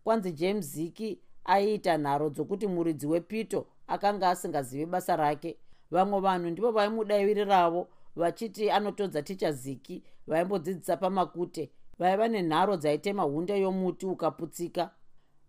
Kwanzi 0.04 0.32
james 0.32 0.66
ziki 0.66 1.20
aiita 1.44 1.98
nharo 1.98 2.30
dzokuti 2.30 2.66
muridzi 2.66 3.06
wepito 3.06 3.66
akanga 3.86 4.30
asingazivi 4.30 4.86
basa 4.86 5.16
rake. 5.16 5.56
Vamwe 5.90 6.20
vanhu 6.20 6.50
ndivo 6.50 6.70
vaimudaviriravo 6.70 7.88
vachiti 8.16 8.70
anotodza 8.70 9.22
ticha 9.22 9.52
ziki 9.52 10.02
vaimbodzidzisa 10.26 10.96
pamakute 10.96 11.70
vaiva 11.98 12.28
nenharo 12.28 12.76
dzaitema 12.76 13.22
hunde 13.22 13.60
yomuti 13.60 14.06
ukaputsika. 14.06 14.90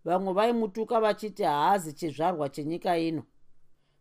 Vamwe 0.04 0.32
vaimutuka 0.32 1.00
vachiti 1.00 1.42
haazi 1.42 1.92
chizvarwa 1.92 2.48
chenyika 2.48 2.98
ino. 2.98 3.22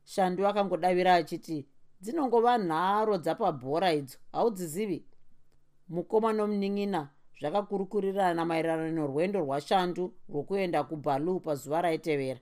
Shandu 0.04 0.48
akangodavira 0.48 1.16
achiti 1.16 1.66
dzinongova 2.04 2.58
nharo 2.58 3.18
dzapabhora 3.18 3.94
idzo. 3.94 4.18
Haudzizivi? 4.32 5.06
Mukoma 5.90 6.34
nomunin'ina 6.34 7.02
zvakakurukurirana 7.40 8.46
maererano 8.46 8.92
norwendo 8.92 9.40
rwashandu 9.40 10.14
rwokuenda 10.30 10.84
kubalu 10.84 11.40
pazuva 11.40 11.82
raitevera. 11.82 12.40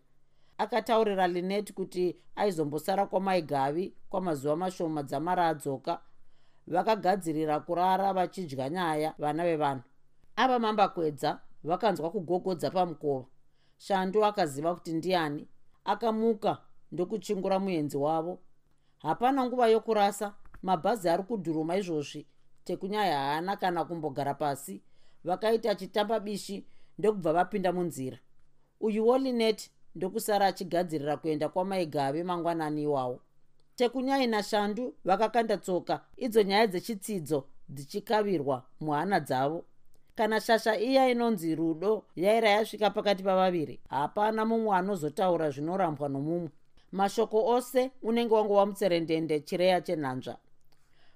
Akataurira 0.58 1.28
linet 1.28 1.74
kuti 1.74 2.16
aizombosara 2.36 3.06
kwamaigavi 3.06 3.94
kwamazuva 4.10 4.56
mashoma 4.56 5.04
dzamara 5.04 5.48
adzoka. 5.48 6.02
Vakagadzirira 6.68 7.60
kurara 7.60 8.14
vachidya 8.14 8.70
nyaya 8.70 9.14
vana 9.18 9.44
vevanhu. 9.44 9.84
Ava 10.36 10.60
mambakwedza 10.60 11.40
vakanzwa 11.64 12.12
kugogodza 12.12 12.72
pamukova. 12.72 13.26
Shandu 13.78 14.26
akaziva 14.26 14.76
kuti 14.76 14.94
ndiani 14.94 15.48
akamuka 15.86 16.58
ndokuchingura 16.92 17.60
muenzi 17.60 17.98
wavo 17.98 18.40
hapana 19.02 19.46
nguva 19.46 19.68
yokurasa. 19.68 20.34
Mabhazi 20.64 21.10
ari 21.10 21.24
kudhuruma 21.24 21.78
izvozvi. 21.78 22.26
Tekunyaya 22.66 23.20
haana 23.20 23.56
kana 23.56 23.86
kumbogara 23.86 24.34
pasi. 24.34 24.82
Vakaita 25.24 25.76
chitamba 25.76 26.20
bishi 26.20 26.66
ndokubva 26.98 27.34
vapinda 27.34 27.74
munzira. 27.74 28.18
Uyuwo 28.80 29.18
linet 29.18 29.72
ndokusara 29.96 30.46
achigadzirira 30.48 31.18
kuenda 31.18 31.50
kwamaigave 31.50 32.24
mangwanani 32.24 32.84
iwawo. 32.84 33.20
Tekunyai 33.76 34.28
nashandu 34.28 34.94
vakakanda 35.06 35.58
tsoka. 35.58 36.02
Idzo 36.18 36.44
nyaya 36.44 36.68
dzechitsidzo 36.68 37.46
dzichikavirwa 37.70 38.64
muhana 38.80 39.20
dzavo. 39.20 39.64
Kana 40.16 40.40
shasha 40.42 40.80
iya 40.80 41.10
inonzi 41.10 41.56
rudo 41.56 42.06
yaira 42.16 42.50
yasvika 42.50 42.90
pakati 42.90 43.24
pavaviri 43.24 43.80
hapana 43.90 44.46
mumwe 44.46 44.76
anozotaura 44.78 45.50
zvinorambwa 45.50 46.10
nomumwe 46.10 46.50
mashoko 46.92 47.46
ose 47.46 47.92
unenge 48.02 48.34
wangu 48.34 48.54
wamutserendende 48.54 49.40
chireya 49.40 49.82
chenhanzva 49.82 50.38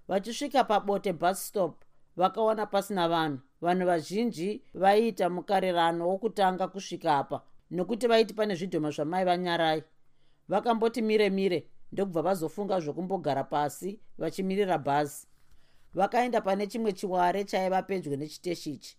vachisvika 0.08 0.63
pabote 0.63 1.13
bus 1.13 1.48
stop 1.48 1.86
vakaona 2.17 2.65
pasina 2.65 3.08
vanhu. 3.08 3.39
Vanhu 3.62 3.86
vazhinji 3.86 4.62
vaiita 4.74 5.29
mukarerano 5.29 6.08
wokutanga 6.10 6.67
kusvika 6.67 7.17
apa 7.17 7.41
nokuti 7.72 8.08
vaiti 8.08 8.34
pane 8.34 8.55
zvidhoma 8.55 8.91
zvamai 8.91 9.25
vanyarai. 9.25 9.84
Vakamboti 10.48 11.01
mire 11.01 11.29
mire 11.29 11.67
ndokubva 11.91 12.22
vazofunga 12.22 12.79
zvokumbogara 12.79 13.44
pasi 13.44 14.00
vachimirira 14.17 14.77
bhazi. 14.77 15.27
Vakaenda 15.94 16.41
pane 16.41 16.67
chimwe 16.67 16.91
chiware 16.94 17.44
chaiva 17.44 17.82
pedyo 17.82 18.15
nechiteshi 18.15 18.72
ichi 18.74 18.98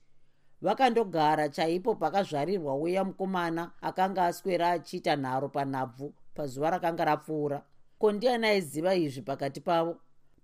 vakandogara 0.63 1.49
chaipo 1.49 1.95
pakazvarirwa 1.95 2.75
uya 2.75 3.05
mukomana 3.05 3.73
akanga 3.83 4.27
aswera 4.27 4.71
achiita 4.71 5.17
nharo 5.17 5.49
panhabvu 5.49 6.15
pazuva 6.37 6.71
rakanga 6.71 7.05
rapfuura. 7.05 7.63
Ko 7.99 8.13
ndiani 8.13 8.47
aiziva 8.47 8.95
izvi 8.95 9.23
pakati 9.23 9.61
pavo? 9.61 9.97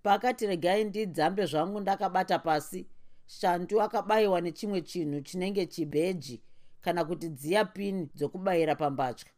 Pakati 0.03 0.47
regai 0.47 0.83
ndidzambe 0.83 1.45
zvangu 1.45 1.79
ndakabata 1.79 2.39
pasi. 2.39 2.87
Shantu 3.25 3.81
akabayiwa 3.81 4.41
nechimwe 4.41 4.81
chinhu 4.81 5.21
chinenge 5.21 5.65
chibheji 5.65 6.41
kana 6.81 7.05
kuti 7.05 7.29
dziya 7.29 7.65
pini 7.65 8.09
dzokubayira 8.15 8.75
pambatya. 8.75 9.31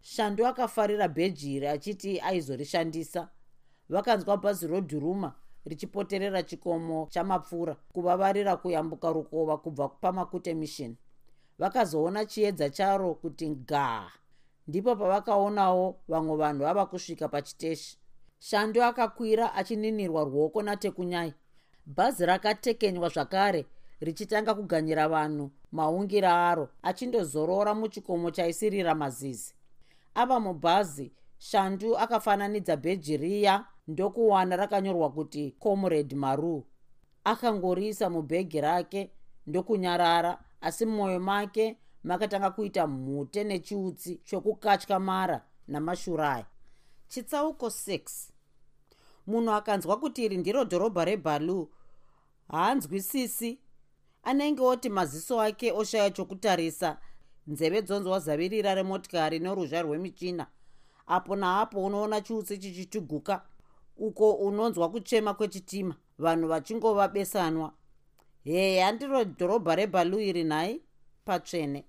Shandu 0.00 0.46
akafarira 0.46 1.08
bheji 1.08 1.56
iri 1.56 1.66
achiti 1.66 2.20
aizorishandisa. 2.20 3.28
Vakanzwa 3.88 4.36
bhazi 4.36 4.66
rodhuruma 4.66 5.34
richipoterera 5.66 6.42
chikomo 6.42 7.08
chamapfuura 7.10 7.74
kuvavarira 7.92 8.56
kuyambuka 8.56 9.12
rukova 9.12 9.56
kubva 9.58 9.88
pamakute 9.88 10.54
mission 10.54 10.96
vakazoona 11.58 12.24
chiedza 12.24 12.70
charo 12.70 13.14
kuti 13.14 13.48
gaa 13.54 14.10
ndipo 14.68 14.96
pavakaonawo 14.96 15.96
vamwe 16.08 16.36
vanhu 16.36 16.64
vava 16.64 16.86
kusvika 16.86 17.28
pachiteshi. 17.28 17.98
Shandu 18.38 18.82
akakwira 18.82 19.54
achininirwa 19.54 20.24
ruoko 20.24 20.62
natekunyai 20.62 21.34
bhazi 21.86 22.26
rakatekenywa 22.26 23.08
zvakare 23.08 23.66
richitanga 24.00 24.54
kuganyira 24.54 25.08
vanhu 25.08 25.50
maungira 25.72 26.48
aro 26.50 26.68
achindozorora 26.82 27.74
muchikomo 27.74 28.30
chaisirira 28.30 28.94
mazizi. 28.94 29.54
Ava 30.14 30.40
mubhazi 30.40 31.12
shandu 31.38 31.98
akafananidza 31.98 32.76
bheji 32.76 33.16
riya 33.16 33.64
ndokuwana 33.88 34.56
rakanyorwa 34.56 35.10
kuti 35.10 35.54
comrade 35.58 36.16
maru. 36.16 36.66
Akangoriisa 37.24 38.10
mubhegi 38.10 38.60
rake 38.60 39.10
ndokunyarara 39.46 40.38
asi 40.60 40.86
mumwoyo 40.86 41.20
make 41.20 41.76
makatanga 42.06 42.50
kuita 42.50 42.86
mhute 42.86 43.44
nechiutsi 43.44 44.16
chokukatyamara 44.24 45.44
namashuraya. 45.68 46.46
Chitsauko 47.08 47.66
6 47.66 48.30
munhu 49.26 49.52
akanzwa 49.52 49.96
kuti 49.96 50.24
iri 50.24 50.36
ndiro 50.36 50.64
dhorobha 50.64 51.04
rebalu 51.04 51.70
haanzwisisi. 52.48 53.58
Anenge 54.22 54.62
oti 54.62 54.88
maziso 54.88 55.40
ake 55.40 55.72
oshaya 55.72 56.10
chokutarisa 56.10 56.98
nzeve 57.46 57.82
dzonzwa 57.82 58.20
zavirira 58.20 58.74
remotikari 58.74 59.38
noruzha 59.38 59.82
rwemichina. 59.82 60.46
Apo 61.06 61.36
naapo 61.36 61.84
unoona 61.84 62.20
chiutsi 62.20 62.58
chichituguka 62.58 63.42
uko 63.96 64.32
unonzwa 64.32 64.90
kuchema 64.90 65.34
kwechitima. 65.34 65.96
Vanhu 66.18 66.48
vachingova 66.48 67.08
besanwa 67.08 67.72
heye 68.44 68.82
handiro 68.82 69.24
dhorobha 69.24 69.76
rebalu 69.76 70.20
iri 70.20 70.44
nhai 70.44 70.82
patsvene 71.24 71.84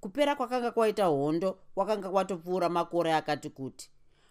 kupera 0.00 0.34
kwakanga 0.34 0.70
kwaita 0.70 1.04
hondo 1.04 1.58
kwakanga 1.74 2.10
kwatopfuura 2.10 2.68
makore 2.68 3.14
akati 3.14 3.50
kuti. 3.50 3.90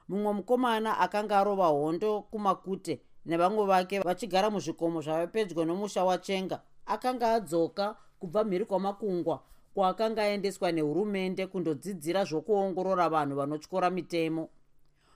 Mumwe 0.10 0.34
mukomana 0.34 0.98
akanga 1.00 1.40
arova 1.40 1.68
hondo 1.68 2.22
kumakute 2.22 3.02
nevamwe 3.26 3.66
vake 3.66 4.00
vachigara 4.00 4.50
muzvikomo 4.50 5.02
zvava 5.02 5.28
pedyo 5.28 5.66
nomusha 5.66 6.04
wachenga 6.04 6.62
akanga 6.86 7.34
adzoka 7.34 7.96
kubva 8.20 8.44
mhiri 8.44 8.66
kwamakungwa 8.66 9.44
kwaakanga 9.74 10.24
aendeswa 10.24 10.72
nehurumende 10.72 11.48
kundodzidzira 11.48 12.24
zvokuongorora 12.24 13.10
vanhu 13.10 13.36
vanotyora 13.36 13.90
mitemo. 13.90 14.50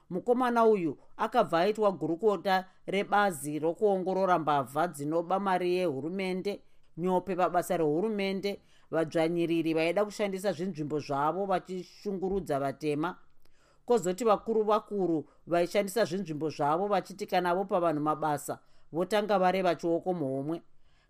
Mukomana 0.09 0.65
uyu 0.65 0.97
akabva 1.17 1.59
aitwa 1.59 1.91
gurukota 1.91 2.65
rebazi 2.85 3.59
rokuongorora 3.59 4.39
mbavha 4.39 4.87
dzinoba 4.87 5.39
mari 5.39 5.75
yehurumende 5.75 6.61
nyope 6.97 7.35
pabasa 7.35 7.77
rehurumende 7.77 8.61
vadzvanyiriri 8.91 9.73
vaida 9.73 10.05
kushandisa 10.05 10.53
zvinzvimbo 10.53 10.99
zvavo 10.99 11.45
vachishungurudza 11.45 12.59
vatema. 12.59 13.15
Kwozoti 13.85 14.23
vakuru 14.23 14.63
vakuru 14.63 15.25
vaishandisa 15.47 16.05
zvinzvimbo 16.05 16.49
zvavo 16.49 16.87
vachiti 16.87 17.25
kana 17.25 17.55
vopa 17.55 17.79
vanhu 17.79 18.01
mabasa 18.01 18.59
votanga 18.91 19.39
vareva 19.39 19.75
chioko 19.75 20.13
muhomwe. 20.13 20.61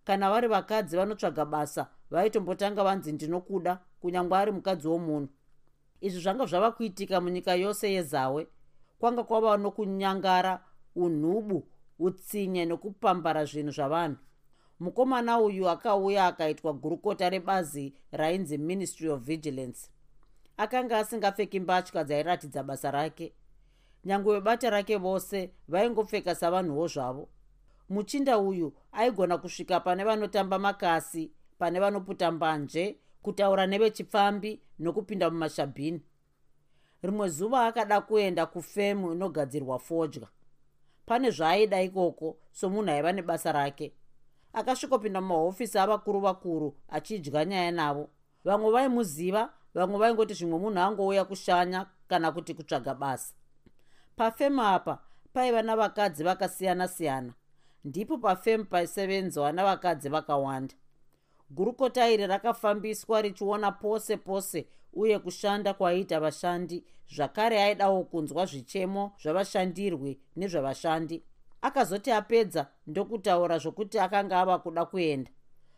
Kana 0.03 0.29
vari 0.29 0.47
vakadzi 0.47 0.97
vanotsvaga 0.97 1.45
basa 1.45 1.87
vaitombotanga 2.11 2.83
vanzi 2.83 3.11
ndinokuda 3.11 3.79
kunyange 4.01 4.35
ari 4.35 4.51
mukadzi 4.51 4.87
womunhu. 4.87 5.29
Izvi 6.01 6.21
zvanga 6.21 6.45
zvava 6.45 6.71
kuitika 6.71 7.21
munyika 7.21 7.55
yose 7.55 7.91
yezawe. 7.91 8.47
Kwanga 8.99 9.23
kwava 9.23 9.57
nokunyangara 9.57 10.63
unhubu 10.95 11.67
utsinye 11.99 12.65
nokupambara 12.65 13.45
zvinhu 13.45 13.71
zvavanhu 13.71 14.17
mukomana 14.81 15.39
uyu 15.39 15.69
akauya 15.69 16.27
akaitwa 16.27 16.73
gurukota 16.73 17.29
rebazi 17.29 17.93
rainzi 18.11 18.57
ministry 18.57 19.09
of 19.09 19.21
vigilance. 19.21 19.89
Akanga 20.57 20.97
asingapfeki 20.97 21.59
mbatya 21.59 22.03
dzairatidza 22.03 22.63
basa 22.63 22.91
rake. 22.91 23.33
Nyange 24.05 24.29
webata 24.29 24.69
rake 24.69 24.97
vose 24.97 25.51
vaingopfeka 25.67 26.35
savanhuwo 26.35 26.87
zvavo. 26.87 27.29
Muchinda 27.89 28.37
uyu 28.39 28.73
aigona 28.91 29.37
kusvika 29.37 29.79
pane 29.79 30.03
vanotamba 30.03 30.59
makasi 30.59 31.31
pane 31.59 31.79
vanoputa 31.79 32.31
mbanje 32.31 32.97
kutaura 33.21 33.67
nevechipfambi 33.67 34.61
nokupinda 34.79 35.29
mumashabhini. 35.29 36.01
Rimwe 37.01 37.29
zuva 37.29 37.65
akada 37.65 38.01
kuenda 38.01 38.45
kufemu 38.45 39.11
inogadzirwa 39.11 39.79
fodya. 39.79 40.27
Pane 41.05 41.31
zvaaida 41.31 41.81
ikoko 41.81 42.37
somunhu 42.51 42.91
aiva 42.91 43.11
nebasa 43.11 43.51
rake 43.51 43.93
akasvikopinda 44.53 45.21
mumahofisi 45.21 45.79
avakuru 45.79 46.19
vakuru 46.19 46.77
achidya 46.89 47.45
nyaya 47.45 47.71
navo. 47.71 48.09
Vamwe 48.43 48.71
vaimuziva 48.71 49.53
vamwe 49.73 49.99
vaingoti 49.99 50.33
zvimwe 50.33 50.59
munhu 50.59 50.79
angouya 50.79 51.25
kushanya 51.25 51.85
kana 52.07 52.31
kuti 52.31 52.53
kutsvaga 52.53 52.93
basa. 52.93 53.33
Pafema 54.15 54.73
apa 54.73 54.99
paiva 55.33 55.61
navakadzi 55.61 56.23
vakasiyana-siyana. 56.23 57.33
Ndipo 57.83 58.17
pafemu 58.17 58.65
paisevenzwa 58.65 59.51
navakadzi 59.51 60.09
vakawanda. 60.09 60.73
Gurukota 61.49 62.09
iri 62.09 62.27
rakafambiswa 62.27 63.21
richiona 63.21 63.71
pose 63.71 64.17
pose 64.17 64.67
uye 64.93 65.19
kushanda 65.19 65.73
kwaiita 65.73 66.19
vashandi 66.19 66.83
zvakare 67.15 67.63
aidawo 67.63 68.03
kunzwa 68.03 68.45
zvichemo 68.45 69.11
zvavashandirwi 69.21 70.19
nezvavashandi 70.35 71.23
akazoti 71.61 72.11
apedza 72.11 72.67
ndokutaura 72.87 73.57
zvokuti 73.57 73.99
akanga 73.99 74.39
ava 74.39 74.59
kuda 74.59 74.85
kuenda. 74.85 75.31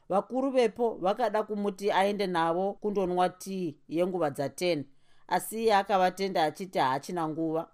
Vakuru 0.09 0.51
vepo 0.51 0.97
vakada 1.01 1.43
kumuti 1.43 1.91
aende 1.91 2.27
navo 2.27 2.73
kundonwa 2.73 3.29
tii 3.29 3.77
yenguva 3.89 4.29
dza10 4.29 4.83
asi 5.27 5.63
iye 5.63 5.75
akavatenda 5.75 6.43
achiti 6.43 6.79
haachina 6.79 7.27
nguva. 7.29 7.67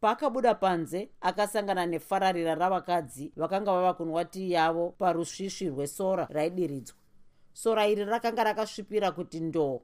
Paakabuda 0.00 0.54
panze 0.54 1.10
akasangana 1.20 1.86
nefararira 1.86 2.54
ravakadzi 2.54 3.32
vakanga 3.36 3.72
vava 3.72 3.94
kunwa 3.94 4.24
tii 4.24 4.52
yavo 4.52 4.90
parusvisvi 4.98 5.68
rwesora 5.68 6.26
raidiridzwa. 6.30 6.96
Sora 7.52 7.86
iri 7.86 8.04
rakanga 8.04 8.44
rakasvipira 8.44 9.10
kuti 9.12 9.40
ndoo. 9.40 9.80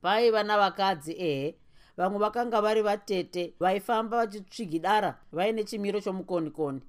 Paiva 0.00 0.42
navakadzi 0.42 1.12
ehe 1.12 1.54
vamwe 1.96 2.18
vakanga 2.18 2.60
vari 2.60 2.82
vatete 2.82 3.54
vaifamba 3.60 4.16
vachitsvigidara 4.16 5.18
vaine 5.32 5.64
chimiro 5.64 6.00
chomukonikoni. 6.00 6.80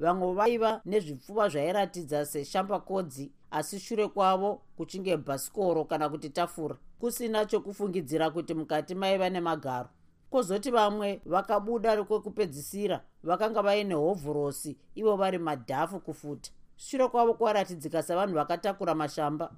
Vamwe 0.00 0.34
vaiva 0.34 0.80
nezvipfuva 0.84 1.48
zvairatidza 1.48 2.26
seshambakodzi 2.26 3.32
asi 3.50 3.80
shure 3.80 4.08
kwavo 4.08 4.62
kuchinge 4.76 5.16
bhasikoro 5.16 5.84
kana 5.84 6.08
kuti 6.08 6.30
tafura. 6.30 6.76
Kusina 6.98 7.44
chokufungidzira 7.44 8.30
kuti 8.30 8.54
mukati 8.54 8.94
maiva 8.94 9.30
nemagaro. 9.30 9.88
Kwozoti 10.30 10.70
vamwe 10.70 11.20
vakabuda 11.26 12.04
kwekupedzisira 12.04 13.00
vakanga 13.22 13.62
vaine 13.62 13.94
hovhorosi 13.94 14.76
ivo 14.94 15.16
vari 15.16 15.38
madhafu 15.38 16.00
kufuta. 16.00 16.50
Shure 16.76 17.08
kwavo 17.08 17.34
kwaratidzika 17.34 18.02
savanhu 18.02 18.34
vakatakura 18.34 18.94
mashamba. 18.94 19.50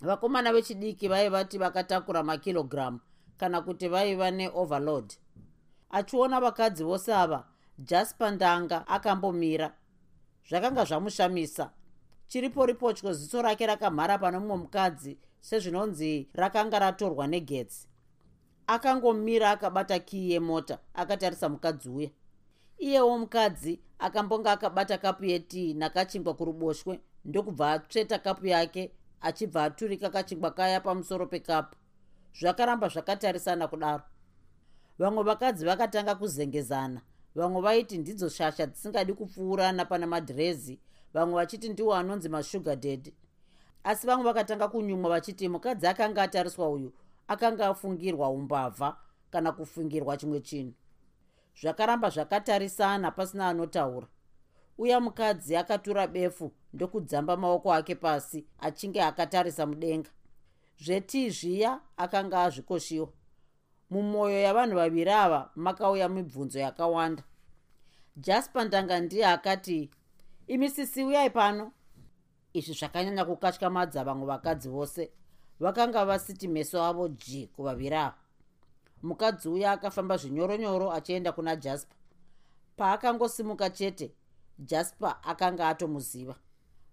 Vakomana 0.00 0.52
vechidiki 0.52 1.08
vaivati 1.08 1.58
vakatakura 1.58 2.22
makirogiramu 2.22 3.00
kana 3.36 3.60
kuti 3.60 3.88
vaiva 3.88 4.30
neoverload. 4.30 5.14
Achiona 5.90 6.40
vakadzi 6.40 6.84
vose 6.84 7.14
ava 7.14 7.44
jaspa 7.78 8.30
ndanga 8.30 8.86
akambomira. 8.88 9.74
Zvakanga 10.48 10.84
zvamushamisa. 10.84 11.70
Chiripo 12.28 12.66
ripotyo 12.66 13.12
ziso 13.12 13.42
rake 13.42 13.66
rakamhara 13.66 14.18
pane 14.18 14.38
mumwe 14.38 14.56
mukadzi 14.56 15.18
sezvinonzi 15.40 16.28
rakanga 16.34 16.78
ratorwa 16.78 17.26
negetsi 17.26 17.88
akangomira 18.66 19.50
akabata 19.50 19.98
kii 19.98 20.30
yemota 20.30 20.78
akatarisa 20.94 21.48
mukadzi 21.48 21.88
uya. 21.88 22.10
Iyewo 22.78 23.18
mukadzi 23.18 23.80
akambonga 23.98 24.52
akabata 24.52 24.98
kapu 24.98 25.24
yetii 25.24 25.74
nakachingwa 25.74 26.34
kuruboshwe 26.34 27.00
ndokubva 27.24 27.72
atsveta 27.72 28.18
kapu 28.18 28.46
yake 28.46 28.92
achibva 29.20 29.64
aturika 29.64 30.10
kachingwa 30.10 30.50
kaya 30.50 30.80
pamusoro 30.80 31.26
pekapu 31.26 31.76
zvakaramba 32.38 32.88
zvakatarisana 32.88 33.68
kudaro. 33.68 34.02
Vamwe 34.98 35.22
vakadzi 35.22 35.64
vakatanga 35.66 36.14
kuzengezana 36.14 37.00
vamwe 37.34 37.60
vaiti 37.62 37.98
ndidzo 37.98 38.28
shasha 38.28 38.66
dzisingadi 38.66 39.14
kupfuurana 39.14 39.84
pana 39.84 40.06
madhirezi 40.06 40.80
vamwe 41.14 41.34
vachiti 41.34 41.68
ndiwo 41.68 41.94
anonzi 41.94 42.28
mashuga 42.28 42.76
ded 42.76 43.12
asi 43.84 44.06
vamwe 44.06 44.24
vakatanga 44.24 44.68
kunyumwa 44.68 45.10
vachiti 45.10 45.48
mukadzi 45.48 45.86
akanga 45.86 46.22
atariswa 46.22 46.70
uyu 46.70 46.92
akanga 47.28 47.66
afungirwa 47.66 48.28
umbavha 48.28 48.96
kana 49.30 49.52
kufungirwa 49.52 50.16
chimwe 50.16 50.40
chinhu. 50.40 50.74
Zvakaramba 51.60 52.10
zvakatarisana 52.10 53.10
pasina 53.10 53.48
anotaura. 53.48 54.06
Uya 54.78 55.00
mukadzi 55.00 55.56
akatura 55.56 56.06
befu 56.06 56.52
ndokudzamba 56.72 57.36
maoko 57.36 57.72
ake 57.74 57.94
pasi 57.94 58.46
achinge 58.58 59.02
akatarisa 59.02 59.66
mudenga 59.66 60.10
zvetii 60.84 61.30
zviya 61.30 61.80
akanga 61.96 62.42
azvikoshiwa 62.42 63.08
mumwoyo 63.90 64.40
yavanhu 64.40 64.76
vaviri 64.76 65.10
ava 65.10 65.50
makauya 65.54 66.08
mibvunzo 66.08 66.58
yakawanda. 66.58 67.22
Jaspa 68.16 68.64
ndanga 68.64 69.00
ndiye 69.00 69.26
akati 69.26 69.90
imi 70.46 70.70
sisi 70.70 71.04
uyai 71.04 71.30
pano. 71.30 71.72
Izvi 72.52 72.72
zvakanyanya 72.72 73.24
kukatyamadza 73.24 74.04
vamwe 74.04 74.26
vakadzi 74.26 74.68
vose 74.68 75.10
vakanga 75.60 76.04
vasiti 76.04 76.48
meso 76.48 76.82
avo 76.84 77.08
ji 77.08 77.46
kuvaviri 77.46 77.96
ava. 77.96 78.14
Mukadzi 79.02 79.48
uya 79.48 79.72
akafamba 79.72 80.16
zvinyoronyoro 80.16 80.92
achienda 80.92 81.32
kuna 81.32 81.56
jaspa 81.56 81.94
paakangosimuka 82.76 83.70
chete 83.70 84.12
jaspa 84.58 85.22
akanga 85.22 85.68
atomuziva. 85.68 86.34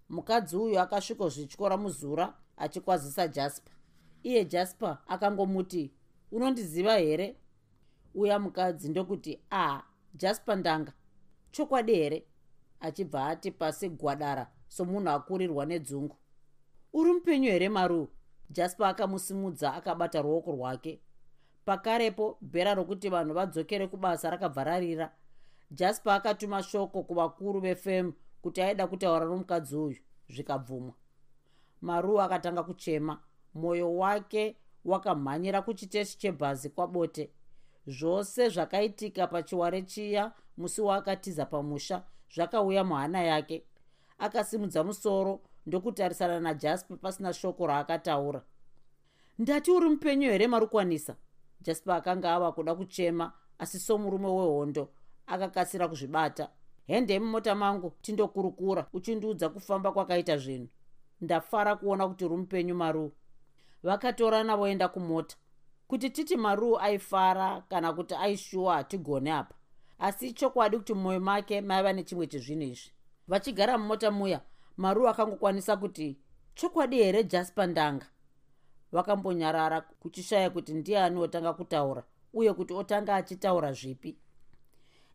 Mukadzi 0.08 0.56
uyu 0.56 0.80
akasvikozvityora 0.80 1.76
muzura 1.76 2.34
achikwazisa 2.56 3.28
jaspa 3.28 3.70
iye 4.22 4.44
jaspa 4.44 4.98
akangomuti 5.06 5.92
unondiziva 6.32 6.96
here? 6.98 7.36
Uya 8.14 8.38
mukadzi 8.38 8.88
ndokuti 8.88 9.40
a 9.50 9.82
jaspa 10.14 10.56
ndanga 10.56 10.92
chokwadi 11.52 11.94
here? 11.94 12.26
Achibva 12.80 13.26
ati 13.26 13.50
pasi 13.50 13.88
gwadara 13.88 14.50
somunhu 14.68 15.10
akurirwa 15.10 15.66
nedzungu. 15.66 16.16
Uri 16.92 17.12
mupenyu 17.12 17.50
here 17.50 17.68
maru? 17.68 18.08
Jaspa 18.50 18.88
akamusimudza 18.88 19.74
akabata 19.74 20.22
ruoko 20.22 20.52
rwake. 20.52 21.00
Pakarepo 21.64 22.38
bhera 22.40 22.74
rokuti 22.74 23.08
vanhu 23.08 23.34
vadzokere 23.34 23.86
kubasa 23.86 24.30
rakabva 24.30 24.64
rarira 24.64 25.12
jaspa 25.70 26.14
akatuma 26.14 26.62
shoko 26.62 27.02
kuvakuru 27.02 27.60
vefemu 27.60 28.12
kuti 28.42 28.62
aida 28.62 28.86
kutaura 28.86 29.26
nomukadzi 29.26 29.76
uyu 29.76 29.96
zvikabvumwa. 30.28 30.94
Maru 31.80 32.20
akatanga 32.20 32.62
kuchema 32.62 33.20
mwoyo 33.54 33.96
wake 33.96 34.56
wakamhanyira 34.84 35.62
kuchiteshi 35.62 36.18
chebhazi 36.18 36.70
kwabote. 36.70 37.30
Zvose 37.86 38.48
zvakaitika 38.48 39.26
pachiware 39.26 39.82
chiya 39.82 40.32
musi 40.56 40.80
waakatiza 40.80 41.46
pamusha 41.46 42.02
zvakauya 42.34 42.84
muhana 42.84 43.22
yake. 43.22 43.64
Akasimudza 44.18 44.84
musoro 44.84 45.40
ndokutarisana 45.66 46.40
najaspe 46.40 46.96
pasina 46.96 47.32
shoko 47.32 47.66
raakataura. 47.66 48.42
Ndati 49.38 49.70
uri 49.70 49.88
mupenyu 49.88 50.30
here 50.30 50.46
marukwanisa? 50.48 51.16
Jaspe 51.60 51.92
akanga 51.92 52.34
ava 52.34 52.52
kuda 52.52 52.74
kuchema 52.74 53.32
asi 53.58 53.78
somurume 53.78 54.26
wehondo 54.28 54.88
akakasira 55.26 55.88
kuzvibata. 55.88 56.50
Hende 56.86 57.18
mumota 57.20 57.54
mangu 57.54 57.92
tindokurukura 58.02 58.86
uchindiudza 58.92 59.48
kufamba 59.48 59.92
kwakaita 59.92 60.36
zvinhu. 60.38 60.68
Ndafara 61.20 61.76
kuona 61.76 62.08
kuti 62.08 62.28
rumupenyu 62.28 62.74
maruu 62.74 63.12
vakatorana 63.82 64.56
voenda 64.56 64.88
kumota. 64.88 65.36
Kuti 65.88 66.10
titi 66.10 66.36
maruu 66.36 66.78
aifara 66.78 67.60
kana 67.68 67.92
kuti 67.92 68.14
aishuwa 68.14 68.74
hatigone 68.74 69.32
apa. 69.32 69.54
Asi 69.98 70.32
chokwadi 70.32 70.76
kuti 70.76 70.94
mumwoyo 70.94 71.20
make 71.20 71.60
maiva 71.60 71.92
nechimwe 71.92 72.26
chezvinhu 72.26 72.62
izvi. 72.62 72.90
Vachigara 73.28 73.78
mumota 73.78 74.10
muya 74.10 74.40
maruu 74.76 75.08
akangokwanisa 75.08 75.76
kuti 75.76 76.18
chokwadi 76.54 76.96
here 76.96 77.24
jaspa 77.24 77.66
ndanga? 77.66 78.06
Vakambonyarara 78.92 79.80
kuchishaya 79.80 80.50
kuti 80.50 80.74
ndiani 80.74 81.20
otanga 81.20 81.52
kutaura 81.52 82.04
uye 82.32 82.52
kuti 82.52 82.74
otanga 82.74 83.14
achitaura 83.16 83.72
zvipi. 83.72 84.18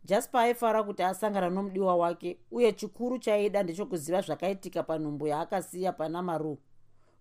Jaspa 0.04 0.42
aifara 0.42 0.84
kuti 0.84 1.04
asangana 1.04 1.50
nomudiwa 1.50 1.96
wake 1.96 2.40
uye 2.52 2.74
chikuru 2.74 3.20
chaida 3.20 3.64
ndechokuziva 3.64 4.22
zvakaitika 4.22 4.84
panhumbu 4.84 5.28
yaakasiya 5.28 5.92
pana 5.94 6.22
maruu 6.22 6.58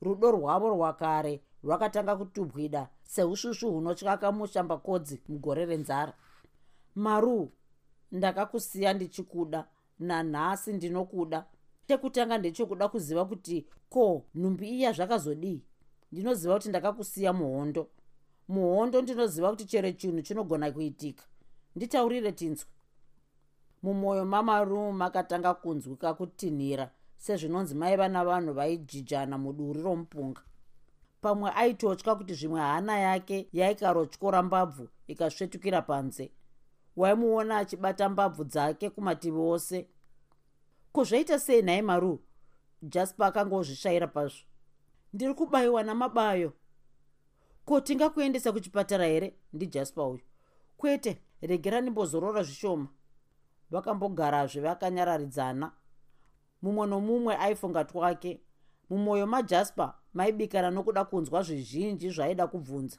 rudo 0.05 0.31
rwavo 0.31 0.69
rwakare 0.69 1.35
rwakatanga 1.65 2.17
kutubwida 2.17 2.89
seusvusvu 3.03 3.73
hunotyaka 3.73 4.33
mushambakodzi 4.33 5.23
mugore 5.29 5.67
renzara. 5.67 6.13
Maru 6.95 7.53
ndakakusiya 8.13 8.93
ndichikuda 8.95 9.69
nanhasi 9.99 10.73
ndinokuda. 10.73 11.47
Chekutanga 11.87 12.39
ndechekuda 12.39 12.89
kuziva 12.89 13.25
kuti 13.25 13.67
ko 13.89 14.25
nhumbi 14.35 14.69
iya 14.69 14.93
zvakazodii? 14.93 15.63
Ndinoziva 16.13 16.55
kuti 16.55 16.69
ndakakusiya 16.69 17.33
muhondo. 17.33 17.89
Muhondo 18.49 19.03
ndinoziva 19.03 19.51
kuti 19.51 19.65
chero 19.65 19.93
chinhu 19.93 20.23
chinogona 20.23 20.73
kuitika. 20.73 21.25
Nditaurire 21.77 22.33
tinzwi 22.33 22.69
mumwoyo 23.83 24.25
mamaru 24.25 24.93
makatanga 24.93 25.55
kunzwika 25.55 26.15
kutinhira 26.15 26.91
sezvinonzi 27.25 27.75
maiva 27.75 28.09
navanhu 28.09 28.53
vaijijana 28.53 29.39
muduri 29.39 29.83
romupunga. 29.83 30.43
Pamwe 31.21 31.51
aitotya 31.51 32.15
kuti 32.15 32.35
zvimwe 32.35 32.61
hana 32.61 32.99
yake 32.99 33.49
yaikarotyora 33.53 34.43
mbabvu 34.43 34.89
ikasvetukira 35.07 35.83
panze. 35.83 36.33
Waimuona 36.97 37.59
achibata 37.59 38.09
mbabvu 38.09 38.45
dzake 38.45 38.91
kumativi 38.91 39.39
ose. 39.39 39.89
Ko 40.93 41.05
zvaita 41.05 41.39
sei 41.39 41.63
nhai 41.63 41.83
maru? 41.83 42.21
Jaspa 42.83 43.27
akanga 43.27 43.57
ozvishayira 43.57 44.07
pazvo. 44.07 44.45
Ndiri 45.13 45.35
kubayiwa 45.35 45.83
namabayo. 45.83 46.53
Ko 47.65 47.81
tingakuendesa 47.81 48.53
kuchipatara 48.53 49.07
here? 49.07 49.35
Ndijaspa 49.53 50.07
uyu. 50.07 50.21
Kwete 50.77 51.23
regera 51.43 51.81
ndimbozorora 51.81 52.43
zvishoma. 52.43 52.89
Vakambogarazve 53.71 54.61
vakanyararidzana 54.61 55.73
mumwe 56.65 56.87
nomumwe 56.87 57.37
aifunga 57.37 57.85
twake. 57.85 58.41
Mumwoyo 58.91 59.27
majasper 59.27 59.93
maibikana 60.15 60.71
nokuda 60.71 61.05
kunzwa 61.05 61.43
zvizhinji 61.43 62.11
zvaaida 62.11 62.47
kubvunza. 62.47 62.99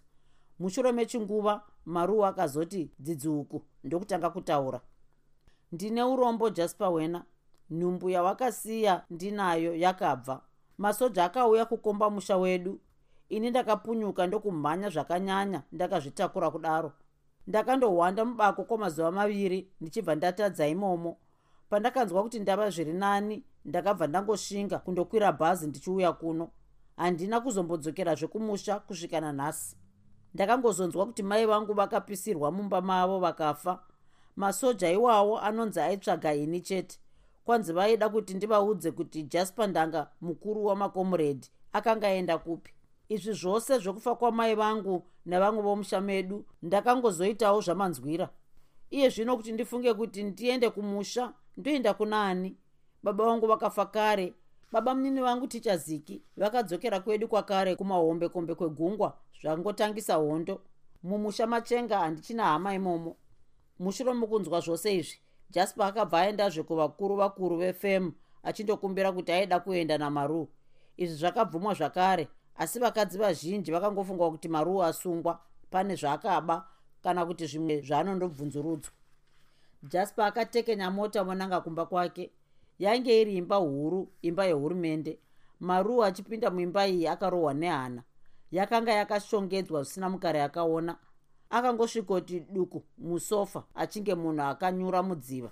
Mushure 0.60 0.92
mechinguva 0.92 1.64
maruu 1.86 2.26
akazoti 2.26 2.92
dzidziuku 3.00 3.62
ndokutanga 3.84 4.30
kutaura. 4.30 4.82
Ndine 5.72 6.04
urombo 6.04 6.50
jasper 6.50 6.88
wena. 6.88 7.26
Nhumbu 7.72 8.10
yawakasiya 8.10 9.04
ndinayo 9.10 9.76
yakabva. 9.76 10.42
Masoja 10.78 11.26
akauya 11.26 11.66
kukomba 11.66 12.10
musha 12.10 12.38
wedu. 12.38 12.80
Ini 13.30 13.50
ndakapunyuka 13.50 14.28
ndokumhanya 14.28 14.90
zvakanyanya 14.90 15.64
ndakazvitakura 15.72 16.52
kudaro. 16.52 16.92
Ndakandohwanda 17.48 18.26
mubako 18.26 18.64
kwamazuva 18.64 19.12
maviri 19.12 19.70
ndichibva 19.82 20.16
ndatadza 20.16 20.68
imomo. 20.68 21.18
Pandakanzwa 21.70 22.24
kuti 22.24 22.40
ndava 22.40 22.70
zviri 22.70 22.94
nani 22.94 23.44
ndakabva 23.66 24.08
ndangosvinga 24.08 24.80
kundokwira 24.80 25.32
bhazi 25.32 25.68
ndichiuya 25.68 26.14
kuno. 26.14 26.50
Handina 26.98 27.42
kuzombodzokera 27.42 28.16
zvekumusha 28.16 28.80
kusvika 28.80 29.22
nanhasi 29.22 29.76
ndakangozonzwa 30.34 31.06
kuti 31.06 31.24
mai 31.24 31.46
vangu 31.46 31.74
vakapisirwa 31.74 32.52
mumba 32.52 32.82
mavo 32.82 33.20
vakafa. 33.20 33.84
Masoja 34.36 34.92
iwawo 34.92 35.40
anonzi 35.40 35.80
aitsvaga 35.80 36.34
ini 36.34 36.62
chete. 36.62 37.00
Kwanzi 37.46 37.74
vaida 37.74 38.10
kuti 38.10 38.34
ndivaudze 38.34 38.92
kuti 38.92 39.24
jasper 39.24 39.68
ndanga 39.70 40.10
mukuru 40.22 40.66
wamakomuredhi 40.66 41.50
akanga 41.74 42.08
aenda 42.08 42.38
kupi. 42.38 42.72
Izvi 43.10 43.34
zvose 43.34 43.80
zvokufa 43.80 44.16
kwamai 44.16 44.56
vangu 44.56 45.06
nevamwe 45.26 45.62
vomusha 45.62 46.02
medu 46.02 46.46
ndakangozoitawo 46.62 47.62
zvamanzwira. 47.62 48.30
Iye 48.90 49.10
zvino 49.10 49.38
kuti 49.38 49.52
ndifunge 49.52 49.94
kuti 49.94 50.24
ndiende 50.24 50.70
kumusha 50.70 51.34
ndoenda 51.58 51.94
kuna 51.94 52.26
ani 52.28 52.58
baba 53.06 53.26
vangu 53.26 53.48
vakafa 53.48 53.86
kare. 53.86 54.34
Baba 54.72 54.96
munini 54.96 55.22
vangu 55.22 55.48
tichaziki 55.48 56.22
vakadzokera 56.38 57.00
kwedu 57.00 57.28
kwakare 57.28 57.76
kumahombekombe 57.76 58.56
kwegungwa 58.56 59.18
zvangotangisa 59.42 60.16
hondo. 60.16 60.62
Mumusha 61.04 61.48
machenga 61.48 62.00
handichina 62.00 62.44
hama 62.44 62.74
imomo. 62.74 63.16
Mushure 63.80 64.14
mokunzwa 64.14 64.60
zvose 64.60 64.96
izvi 64.96 65.20
jasper 65.50 65.86
akabva 65.86 66.20
aendazve 66.20 66.64
kuvakuru 66.64 67.16
vakuru 67.16 67.58
vefemu 67.58 68.14
achindokumbira 68.44 69.12
kuti 69.12 69.32
aida 69.32 69.60
kuenda 69.60 69.98
namaruu 69.98 70.48
izvi 70.98 71.16
zvakabvumwa 71.16 71.74
zvakare 71.74 72.28
asi 72.56 72.80
vakadzi 72.80 73.18
vazhinji 73.18 73.72
vakangofunga 73.72 74.30
kuti 74.30 74.48
maruu 74.48 74.84
asungwa 74.84 75.40
pane 75.70 75.96
zvaakaba 75.96 76.68
kana 77.04 77.26
kuti 77.26 77.46
zvimwe 77.48 77.82
zvaanondobvunzurudzwa. 77.82 78.94
Jasper 79.84 80.26
akatekenya 80.26 80.92
mota 80.92 81.24
monanga 81.24 81.62
kumba 81.62 81.86
kwake 81.86 82.32
yainge 82.80 83.22
iri 83.22 83.36
imba 83.36 83.56
huru 83.56 84.12
imba 84.22 84.46
yehurumende. 84.46 85.20
Maruu 85.60 86.04
achipinda 86.04 86.50
muimba 86.50 86.88
iyi 86.88 87.08
akarohwa 87.08 87.54
nehana. 87.54 88.04
Yakanga 88.52 88.92
yakashongedzwa 88.92 89.84
zvisina 89.84 90.10
mukare 90.10 90.44
akaona. 90.44 90.98
Akangosvikoti 91.50 92.40
duku 92.40 92.84
musofa 92.98 93.64
achinge 93.76 94.16
munhu 94.16 94.42
akanyura 94.44 95.04
mudziva. 95.04 95.52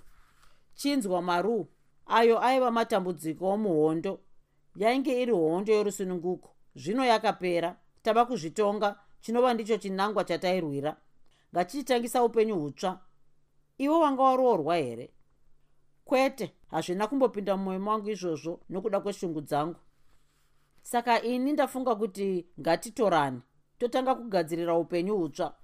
Chinzwa 0.74 1.22
maruu 1.22 1.66
ayo 2.06 2.42
aiva 2.42 2.70
matambudziko 2.70 3.48
omuhondo. 3.48 4.20
Yainge 4.76 5.22
iri 5.22 5.32
hondo 5.32 5.72
yorusununguko. 5.72 6.50
Zvino 6.76 7.04
yakapera. 7.04 7.76
Tava 8.02 8.24
kuzvitonga. 8.26 8.98
Chinova 9.20 9.54
ndicho 9.54 9.76
chinangwa 9.76 10.24
chatairwira. 10.24 10.96
Ngatichitangisa 11.54 12.24
upenyu 12.24 12.56
hutsva. 12.56 13.00
Iwo 13.78 14.00
wanga 14.00 14.22
waroorwa 14.22 14.76
here 14.76 15.13
kwete 16.04 16.54
hazvina 16.70 17.06
kumbopinda 17.06 17.56
mumwoyo 17.56 17.80
mangu 17.80 18.10
izvozvo 18.10 18.60
nokuda 18.70 19.00
kweshungu 19.00 19.40
dzangu. 19.40 19.80
Saka 20.82 21.22
ini 21.22 21.52
ndafunga 21.52 21.94
kuti 21.94 22.46
ngatitorane 22.60 23.40
totanga 23.78 24.14
kugadzirira 24.14 24.74
upenyu 24.76 25.16
hutsva. 25.16 25.54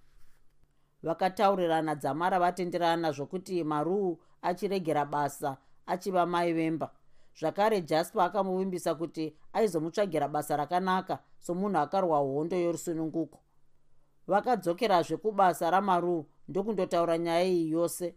Vakataurirana 1.03 1.95
dzamara 1.95 2.39
vatenderana 2.39 3.13
zvokuti 3.13 3.65
maruu 3.65 4.19
achiregera 4.43 5.05
basa 5.05 5.57
achiva 5.87 6.27
mai 6.27 6.53
vemba. 6.53 6.91
Zvakare 7.39 7.81
jasper 7.81 8.23
akamuvimbisa 8.23 8.95
kuti 8.95 9.37
aizomutsvagira 9.53 10.29
basa 10.29 10.57
rakanaka 10.57 11.19
somunhu 11.39 11.79
akarwa 11.79 12.19
hondo 12.19 12.57
yorusununguko. 12.57 13.39
Vakadzokerazve 14.27 15.17
kubasa 15.17 15.71
ramaruu 15.71 16.27
ndokundotaura 16.49 17.19
nyaya 17.19 17.45
iyi 17.45 17.71
yose 17.71 18.15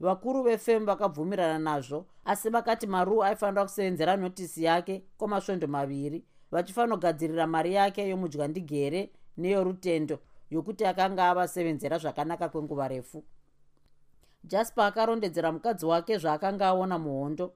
vakuru 0.00 0.42
vefemu 0.42 0.86
vakabvumirana 0.86 1.58
nazvo 1.58 2.06
asi 2.24 2.50
vakati 2.50 2.86
maruu 2.86 3.24
aifanira 3.24 3.64
kusevenzera 3.64 4.16
notisi 4.16 4.64
yake 4.64 5.02
kwamasvondo 5.18 5.66
maviri 5.66 6.24
vachifanogadzirira 6.50 7.46
mari 7.46 7.74
yake 7.74 8.08
yomudya 8.08 8.48
ndigere 8.48 9.10
neyorutendo 9.36 10.18
yokuti 10.50 10.84
akanga 10.86 11.30
avasevenzera 11.30 11.98
zvakanaka 11.98 12.48
kwenguva 12.48 12.88
refu. 12.88 13.24
Jasper 14.44 14.84
akarondedzera 14.84 15.52
mukadzi 15.52 15.86
wake 15.86 16.18
zvaakanga 16.18 16.66
aona 16.66 16.98
muhondo. 16.98 17.52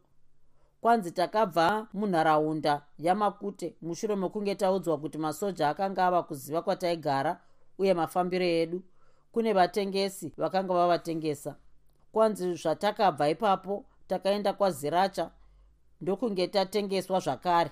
Kwanzi 0.81 1.11
takabva 1.11 1.89
munharaunda 1.93 2.83
yamakute 2.99 3.77
mushure 3.83 4.17
mekunge 4.17 4.55
taudzwa 4.55 4.99
kuti 4.99 5.19
masoja 5.19 5.69
akanga 5.69 6.07
ava 6.07 6.23
kuziva 6.23 6.63
kwataigara 6.63 7.41
uye 7.79 7.95
mafambiro 7.95 8.45
edu 8.45 8.83
kune 9.33 9.53
vatengesi 9.53 10.33
vakanga 10.37 10.75
vavatengesa 10.75 11.57
kwanzi 12.13 12.55
zvatakabva 12.55 13.29
ipapo 13.29 13.85
takaenda 14.09 14.53
kwaziracha 14.53 15.31
ndokunge 16.01 16.47
tatengeswa 16.49 17.21
zvakare. 17.21 17.71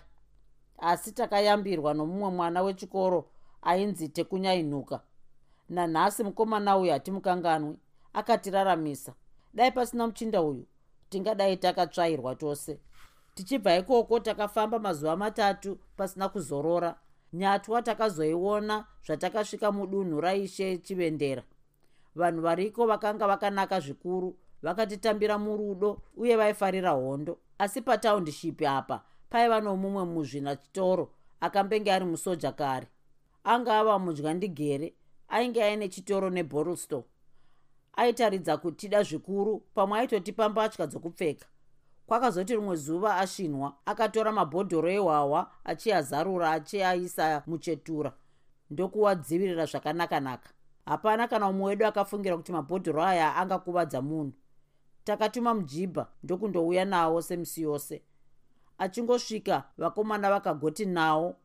Asi 0.79 1.12
takayambirwa 1.12 1.94
nomumwe 1.94 2.31
mwana 2.31 2.62
wechikoro 2.62 3.31
ainzi 3.62 4.09
tekunyainuka 4.09 5.01
nanhasi 5.68 6.25
mukomana 6.25 6.77
uyu 6.77 6.92
hatimukanganwi 6.92 7.77
akatiraramisa 8.12 9.14
dai 9.55 9.72
pasina 9.72 10.07
muchinda 10.07 10.42
uyu 10.42 10.66
tingadai 11.11 11.57
takatsvairwa 11.57 12.35
tose. 12.35 12.81
Tichibva 13.35 13.77
ikoko 13.77 14.20
takafamba 14.20 14.79
mazuva 14.79 15.16
matatu 15.16 15.79
pasina 15.96 16.29
kuzorora. 16.29 16.99
Nyatwa 17.33 17.83
takazoiona 17.83 18.87
zvatakasvika 19.07 19.72
mudunhu 19.72 20.20
raishe 20.20 20.79
chivendera 20.79 21.42
vanhu 22.16 22.40
variko 22.42 22.87
vakanga 22.87 23.26
vakanaka 23.26 23.81
zvikuru 23.81 24.37
vakatitambira 24.62 25.38
murudo 25.38 26.02
uye 26.16 26.37
vaifarira 26.37 26.90
hondo. 26.90 27.38
Asi 27.59 27.81
pataundishipi 27.83 28.66
apa 28.66 29.05
paiva 29.31 29.61
nomumwe 29.61 30.05
muzvina 30.05 30.57
chitoro 30.57 31.11
akambenge 31.40 31.92
ari 31.92 32.05
musoja 32.05 32.52
kare 32.52 32.87
anga 33.44 33.79
ava 33.79 33.98
mudya 33.98 34.35
ndigere 34.35 34.94
ainge 35.29 35.62
aine 35.64 35.88
chitoro 35.88 36.31
neborlstow 36.31 37.02
aitaridza 37.96 38.57
kutida 38.57 39.02
zvikuru 39.02 39.62
pamwe 39.74 39.98
aitotipa 39.98 40.48
mbatya 40.48 40.87
dzokupfeka. 40.87 41.46
Kwakazoti 42.07 42.52
rimwe 42.55 42.76
zuva 42.76 43.16
asvinwa 43.16 43.76
akatora 43.87 44.33
mabhodhoro 44.33 44.88
ehwahwa 44.90 45.50
achiyazarura 45.64 46.50
achiaisa 46.52 47.42
muchetura 47.46 48.12
ndokuwadzivirira 48.70 49.64
zvakanaka-naka 49.66 50.50
hapana 50.87 51.29
kana 51.29 51.49
umwe 51.49 51.66
wedu 51.66 51.87
akafungira 51.87 52.37
kuti 52.37 52.53
mabhodhoro 52.53 53.03
aya 53.05 53.37
angakuvadza 53.37 54.03
munhu. 54.03 54.33
Takatuma 55.05 55.55
mujibha 55.55 56.07
ndokundouya 56.22 56.85
nawo 56.85 57.22
semisi 57.22 57.62
yose. 57.62 58.03
Achingosvika 58.79 59.64
vakomana 59.79 60.31
vakagoti 60.31 60.87
nawo 60.87 61.37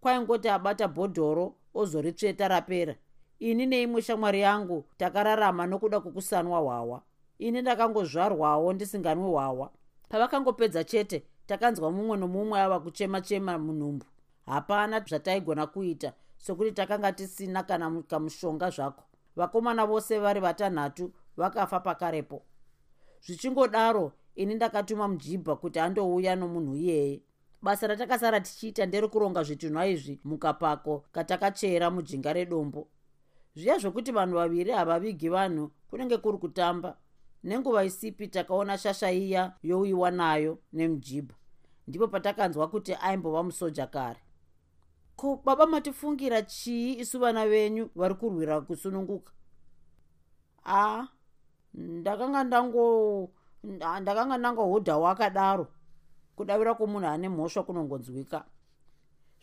kwaingoti 0.00 0.48
abata 0.48 0.88
bhodhoro 0.88 1.54
ozoritsveta 1.74 2.48
rapera. 2.48 2.94
Ini 3.38 3.66
neimwe 3.66 4.02
shamwari 4.02 4.40
yangu 4.40 4.84
takararama 4.96 5.66
nokuda 5.66 6.00
kwokusanwa 6.00 6.58
hwawa. 6.58 7.02
Ini 7.38 7.62
ndakangozvarwawo 7.62 8.72
ndisinganwi 8.72 9.30
hwawa. 9.30 9.70
Pavakangopedza 10.08 10.84
chete 10.84 11.22
takanzwa 11.46 11.90
mumwe 11.92 12.16
nomumwe 12.16 12.60
ava 12.60 12.80
kuchema-chema 12.80 13.58
munhumbu. 13.58 14.06
Hapana 14.46 15.00
zvataigona 15.00 15.66
kuita 15.66 16.12
sokuti 16.38 16.72
takanga 16.72 17.12
tisina 17.12 17.62
kana 17.62 18.02
kamushonga 18.02 18.70
zvako. 18.70 19.04
Vakomana 19.36 19.86
vose 19.86 20.18
vari 20.18 20.40
vatanhatu 20.40 21.12
vakafa 21.36 21.80
pakarepo. 21.80 22.42
Zvichingodaro 23.20 24.12
ini 24.34 24.54
ndakatuma 24.54 25.08
mujibha 25.08 25.56
kuti 25.56 25.78
andouya 25.80 26.36
nomunhu 26.36 26.74
iyeye. 26.74 27.22
Basa 27.62 27.86
ratakasara 27.86 28.40
tichiita 28.40 28.86
nderekuronga 28.86 29.42
zvitunhwa 29.42 29.86
izvi 29.86 30.20
mukapako 30.24 31.04
katakachera 31.12 31.90
mujinga 31.90 32.32
redombo 32.32 32.88
zviya 33.56 33.78
zvokuti 33.78 34.12
vanhu 34.12 34.36
vaviri 34.36 34.70
havavigi 34.72 35.28
vanhu 35.28 35.70
kunenge 35.88 36.16
kuri 36.16 36.38
kutamba. 36.38 36.96
Nenguva 37.44 37.84
isipi 37.84 38.28
takaona 38.28 38.78
shasha 38.78 39.12
iya 39.12 39.52
youyiwa 39.62 40.10
nayo 40.10 40.58
nemujibha. 40.72 41.34
Ndipo 41.86 42.08
patakanzwa 42.08 42.68
kuti 42.68 42.94
aimbova 42.94 43.42
musoja 43.42 43.86
kare 43.86 44.20
ko 45.16 45.40
baba 45.44 45.66
matifungira 45.66 46.42
chii 46.42 46.92
isu 47.00 47.18
vana 47.18 47.46
venyu 47.48 47.90
vari 47.94 48.14
kurwira 48.14 48.60
kusununguka? 48.60 49.32
A 50.64 51.06
ndakanga 51.74 52.44
ndango 52.44 53.30
nda- 53.64 54.00
ndakanga 54.00 54.38
nangohudha 54.38 54.96
wakadaro 54.98 55.66
kudavira 56.36 56.74
kwomunhu 56.74 57.06
ane 57.08 57.28
mhosva 57.28 57.62
kunongonzwika. 57.62 58.44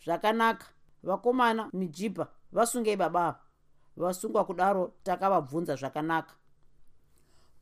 Zvakanaka 0.04 0.66
vakomana 1.02 1.70
mijibha 1.72 2.28
vasungei 2.52 2.96
baba 2.96 3.20
ava 3.26 3.40
vasungwa 3.96 4.44
kudaro 4.44 4.92
takavabvunza 5.02 5.76
zvakanaka. 5.76 6.34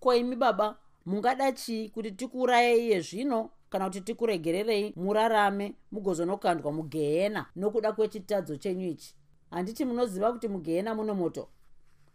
Ko 0.00 0.14
imi 0.14 0.36
baba 0.36 0.76
mungada 1.06 1.52
chii 1.52 1.88
kuti 1.88 2.12
tikuurayei 2.12 2.86
iye 2.86 3.00
zvino 3.00 3.50
kana 3.72 3.84
kuti 3.84 4.00
tikuregererei 4.00 4.92
murarame 4.96 5.74
mugozonokandwa 5.92 6.72
mugehena 6.72 7.46
nokuda 7.56 7.92
kwechitadzo 7.92 8.56
chenyu 8.56 8.88
ichi. 8.88 9.14
Handiti 9.50 9.84
munoziva 9.84 10.32
kuti 10.32 10.48
mugehena 10.48 10.94
mune 10.94 11.12
moto? 11.12 11.48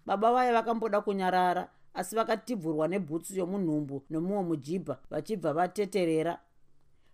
Baba 0.06 0.34
vaye 0.34 0.52
vakamboda 0.52 1.02
kunyarara 1.02 1.70
asi 1.94 2.16
vakatibvurwa 2.16 2.88
nebhutsu 2.88 3.36
yomunhumbu 3.36 4.04
nomumwe 4.10 4.44
mujibha 4.44 5.00
vachibva 5.10 5.54
vateterera. 5.54 6.40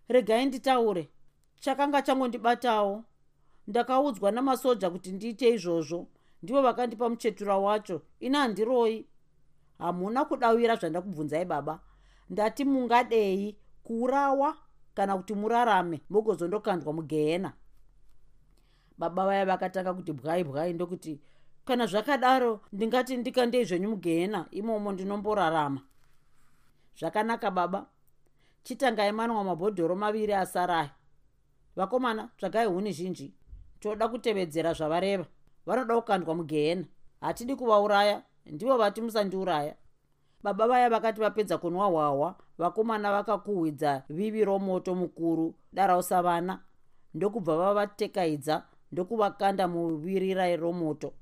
Regai 0.08 0.46
nditaure. 0.46 1.08
Chakanga 1.60 2.02
changondibatawo 2.02 3.04
ndakaudzwa 3.66 4.30
namasoja 4.30 4.90
kuti 4.90 5.12
ndiite 5.12 5.54
izvozvo. 5.54 6.06
Ndivo 6.42 6.62
vakandipa 6.62 7.08
muchetura 7.08 7.58
wacho. 7.58 8.02
Ina 8.20 8.38
handiroi. 8.38 9.06
Hamuna 9.78 10.24
kudawira 10.24 10.76
zvandakubvunzai 10.76 11.44
baba. 11.44 11.80
Ndati 12.30 12.64
mungadei 12.64 13.56
kuurawa 13.84 14.56
kana 14.94 15.16
kuti 15.16 15.34
murarame 15.34 16.00
mugozondokandwa 16.10 16.92
mugehena. 16.92 17.52
Baba 18.98 19.26
vaya 19.26 19.46
vakatanga 19.46 19.94
kuti 19.94 20.12
bwai 20.12 20.44
bwai 20.44 20.72
ndokuti 20.72 21.20
kana 21.64 21.86
zvakadaro 21.86 22.60
ndingati 22.72 23.16
ndikandei 23.16 23.64
zvenyu 23.64 23.88
mugehena 23.90 24.46
imomo 24.50 24.92
ndinomborarama. 24.92 25.80
Zvakanaka 26.98 27.50
baba 27.50 27.86
chitangai 28.62 29.12
manwa 29.12 29.44
mabhodhoro 29.44 29.96
maviri 29.96 30.32
asaraya 30.32 30.90
vakomana 31.76 32.28
tsvagai 32.38 32.66
huni 32.66 32.92
zhinji. 32.92 33.34
Toda 33.80 34.08
kutevedzera 34.08 34.72
zvavareva. 34.72 35.26
Vanoda 35.66 35.94
kukandwa 35.94 36.34
mugehena. 36.34 36.84
Hatidi 37.20 37.56
kuvauraya 37.56 38.22
ndivo 38.46 38.76
vati 38.76 39.00
musandiuraya 39.00 39.76
baba 40.44 40.68
vaya 40.68 40.90
vakati 40.90 41.20
vapedza 41.20 41.58
kunwa 41.58 41.86
hwahwa 41.86 42.34
vakomana 42.58 43.12
vakakuhwidza 43.12 44.02
vivi 44.08 44.44
romoto 44.44 44.94
mukuru 44.94 45.54
darausa 45.72 46.22
vana 46.22 46.60
ndokubva 47.14 47.56
vavatekaidza 47.56 48.62
ndokuvakanda 48.92 49.68
muvirira 49.68 50.56
romoto. 50.56 51.12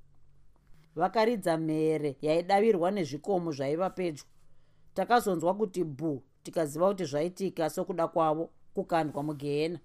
Vakaridza 0.95 1.57
mhere 1.57 2.17
yaidavirwa 2.23 2.91
nezvikomo 2.91 3.53
zvaiva 3.53 3.91
pedyo. 3.91 4.25
Takazonzwa 4.95 5.55
kuti 5.55 5.85
bhu 5.85 6.23
tikaziva 6.43 6.89
kuti 6.89 7.05
zvaitika 7.05 7.71
sokuda 7.71 8.09
kwavo 8.09 8.51
kukandwa 8.75 9.23
mugehena. 9.23 9.79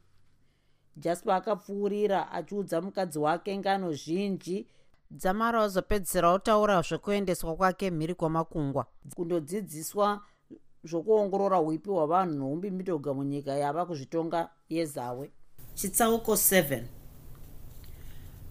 Jaspa 0.98 1.36
akapfuurira 1.36 2.32
achiudza 2.32 2.82
mukadzi 2.82 3.20
wake 3.20 3.58
ngano 3.58 3.94
zhinji 3.94 4.68
dzamara 5.12 5.60
wazopedzisira 5.60 6.32
otaura 6.32 6.82
zvekuendeswa 6.82 7.56
kwake 7.56 7.92
mhiri 7.92 8.16
kwamakungwa. 8.16 8.86
Kundodzidziswa 9.16 10.22
zvokuongorora 10.84 11.60
uipi 11.60 11.90
hwavanhu 11.90 12.34
nhumbi 12.36 12.72
midhoga 12.72 13.14
munyika 13.14 13.52
yava 13.52 13.86
kuzvitonga 13.86 14.50
yezawe. 14.70 15.32
Chitsauko 15.76 16.34
7 16.34 16.84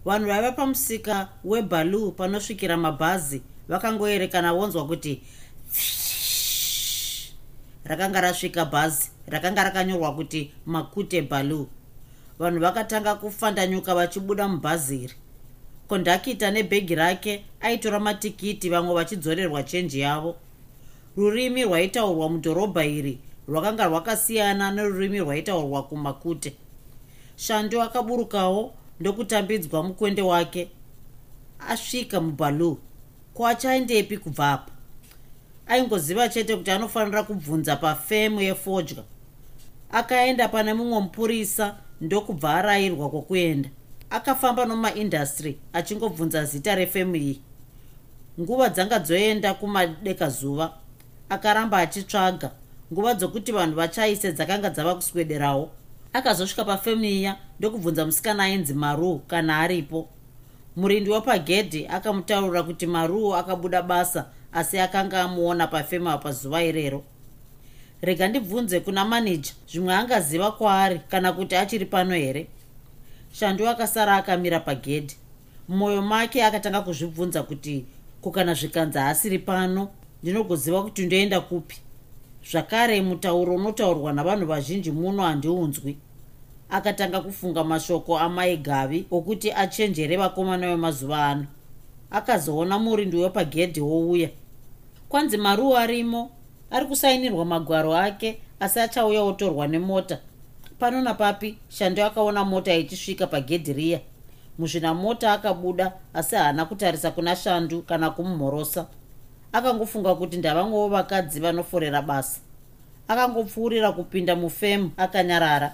vanhu 0.05 0.27
vaiva 0.27 0.53
pamusika 0.53 1.29
webaloo 1.45 2.11
panosvikira 2.11 2.77
mabhazi 2.77 3.42
vakangoerekana 3.69 4.55
vonzwa 4.55 4.87
kuti 4.87 5.23
rakanga 7.85 8.21
rasvika 8.21 8.64
bhazi 8.64 9.11
rakanga 9.27 9.64
rakanyorwa 9.64 10.14
kuti 10.14 10.53
makute 10.66 11.23
baloo 11.23 11.66
vanhu 12.38 12.61
vakatanga 12.61 13.14
kufandanyuka 13.14 13.95
vachibuda 13.95 14.49
mubhazi 14.49 14.97
iri 15.05 15.14
kondakita 15.88 16.51
nebhegi 16.51 16.94
rake 16.94 17.44
aitora 17.61 18.01
matikiti 18.01 18.70
vamwe 18.70 18.94
vachidzorerwa 18.94 19.62
chenji 19.62 20.01
yavo. 20.01 20.37
Rurimi 21.16 21.64
rwaitaurwa 21.64 22.29
mudhorobha 22.29 22.85
iri 22.85 23.18
rwakanga 23.49 23.87
rwakasiyana 23.87 24.70
nerurimi 24.70 25.18
rwaitaurwa 25.18 25.83
kumakute. 25.83 26.53
Shando 27.37 27.83
akaburukawo 27.83 28.75
ndokutambidzwa 29.01 29.83
mukwende 29.83 30.22
wake. 30.22 30.68
Asvika 31.68 32.20
mubaloo 32.20 32.79
ko 33.35 33.46
achaendepi 33.46 34.18
kubva 34.18 34.53
apa? 34.53 34.72
Aingoziva 35.66 36.29
chete 36.29 36.57
kuti 36.57 36.70
anofanira 36.70 37.22
kubvunza 37.22 37.77
pafemu 37.77 38.40
yefodya. 38.42 39.03
Akaenda 39.92 40.49
pane 40.49 40.75
mumwe 40.75 41.01
mupurisa 41.01 41.77
ndokubva 42.01 42.55
arayirwa 42.55 43.11
kwokuenda 43.11 43.68
akafamba 44.11 44.64
nomaindastry 44.64 45.59
achingobvunza 45.73 46.45
zita 46.45 46.75
refemu 46.75 47.16
iyi 47.16 47.40
nguva 48.40 48.69
dzanga 48.69 48.99
dzoenda 48.99 49.55
kumadekazuva 49.55 50.73
akaramba 51.29 51.79
achitsvaga. 51.79 52.51
Nguva 52.92 53.14
dzokuti 53.14 53.53
vanhu 53.53 53.77
vachaise 53.77 54.33
dzakanga 54.33 54.71
dzava 54.71 54.95
kuswederawo 54.95 55.71
akazosvika 56.12 56.64
pafemu 56.64 57.05
iya 57.05 57.37
ndokubvunza 57.59 58.07
musikana 58.07 58.42
ainzi 58.42 58.75
maruu 58.75 59.19
kana 59.19 59.59
aripo. 59.59 60.09
Murindi 60.77 61.11
wepagedhi 61.11 61.87
akamutaurira 61.87 62.62
kuti 62.62 62.87
maruu 62.87 63.35
akabuda 63.35 63.83
basa 63.83 64.27
asi 64.53 64.79
akanga 64.79 65.23
amuona 65.23 65.66
pafemu 65.66 66.11
apa 66.11 66.33
zuva 66.33 66.62
irero. 66.62 67.03
Rega 68.03 68.29
ndibvunze 68.29 68.81
kuna 68.81 69.05
manija 69.05 69.53
zvimwe 69.69 69.95
angaziva 69.95 70.53
kwaari 70.53 71.01
kana 71.09 71.33
kuti 71.33 71.57
achiri 71.57 71.87
pano 71.87 72.14
here 72.14 72.47
shando 73.38 73.68
akasara 73.68 74.16
akamira 74.16 74.61
pagedhi. 74.61 75.16
Mumwoyo 75.68 76.03
make 76.03 76.44
akatanga 76.44 76.81
kuzvibvunza 76.81 77.42
kuti 77.42 77.85
kukana 78.20 78.55
zvikanzi 78.55 78.99
haasiri 78.99 79.38
pano 79.38 79.88
ndinogoziva 80.22 80.83
kuti 80.83 81.07
ndoenda 81.07 81.40
kupi? 81.40 81.77
Zvakare 82.51 83.03
mutauro 83.03 83.55
unotaurwa 83.55 84.12
navanhu 84.12 84.46
vazhinji 84.46 84.90
muno 84.90 85.22
handiunzwi. 85.22 85.96
Akatanga 86.70 87.20
kufunga 87.20 87.64
mashoko 87.64 88.18
amai 88.18 88.57
gavi 88.57 89.07
okuti 89.11 89.53
achenjere 89.53 90.16
vakomana 90.16 90.66
vemazuva 90.68 91.27
ano. 91.27 91.46
Akazoona 92.11 92.79
murindi 92.79 93.16
wepagedhi 93.16 93.81
wouya 93.81 94.31
kwanzi 95.09 95.37
maruu 95.37 95.77
arimo? 95.77 96.31
Ari 96.70 96.87
kusainirwa 96.87 97.44
magwaro 97.44 97.96
ake 97.96 98.40
asi 98.61 98.81
achauya 98.81 99.22
otorwa 99.22 99.68
nemota 99.68 100.18
pano 100.79 101.01
napapi 101.01 101.59
shando 101.69 102.05
akaona 102.05 102.45
mota 102.45 102.75
ichisvika 102.75 103.27
pagedhi 103.27 103.73
riya. 103.73 104.01
Muzvinamota 104.59 105.33
akabuda 105.33 105.93
asi 106.15 106.37
haana 106.37 106.65
kutarisa 106.65 107.11
kuna 107.11 107.37
shandu 107.37 107.83
kana 107.83 108.11
kumumhorosa 108.11 108.87
akangofunga 109.53 110.15
kuti 110.15 110.37
ndavamwewo 110.37 110.89
vakadzi 110.89 111.41
vanoforera 111.41 112.03
basa. 112.03 112.41
Akangopfuurira 113.09 113.93
kupinda 113.93 114.37
mufemu 114.37 114.91
akanyarara. 114.97 115.73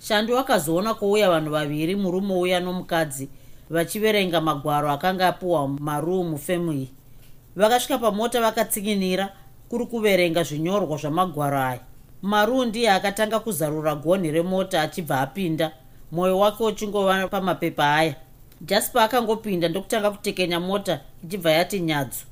Shandu 0.00 0.38
akazoona 0.38 0.94
kuuya 0.94 1.30
vanhu 1.30 1.50
vaviri 1.50 1.96
murume 1.96 2.34
uya 2.34 2.60
nomukadzi 2.60 3.28
vachiverenga 3.70 4.40
magwaro 4.40 4.90
akanga 4.90 5.28
apiwa 5.28 5.68
maruu 5.68 6.24
mufemu 6.24 6.72
iyi. 6.72 6.90
Vakasvika 7.56 7.98
pamota 7.98 8.40
vakatsinginira 8.40 9.28
kuri 9.68 9.86
kuverenga 9.86 10.42
zvinyorwa 10.42 10.96
zvamagwaro 10.96 11.58
aya 11.58 11.89
maruu 12.22 12.64
ndiye 12.64 12.90
akatanga 12.90 13.40
kuzarura 13.40 13.94
gonhi 13.94 14.30
remota 14.30 14.82
achibva 14.82 15.20
apinda. 15.20 15.72
Mwoyo 16.12 16.38
wake 16.38 16.64
uchingova 16.64 17.28
pamapepa 17.28 17.94
aya. 17.94 18.14
Jaspa 18.60 19.04
akangopinda 19.04 19.68
ndokutanga 19.68 20.10
kutekenya 20.10 20.60
mota 20.60 21.00
ichibva 21.24 21.50
yati 21.50 21.80
nyadzo 21.80 22.24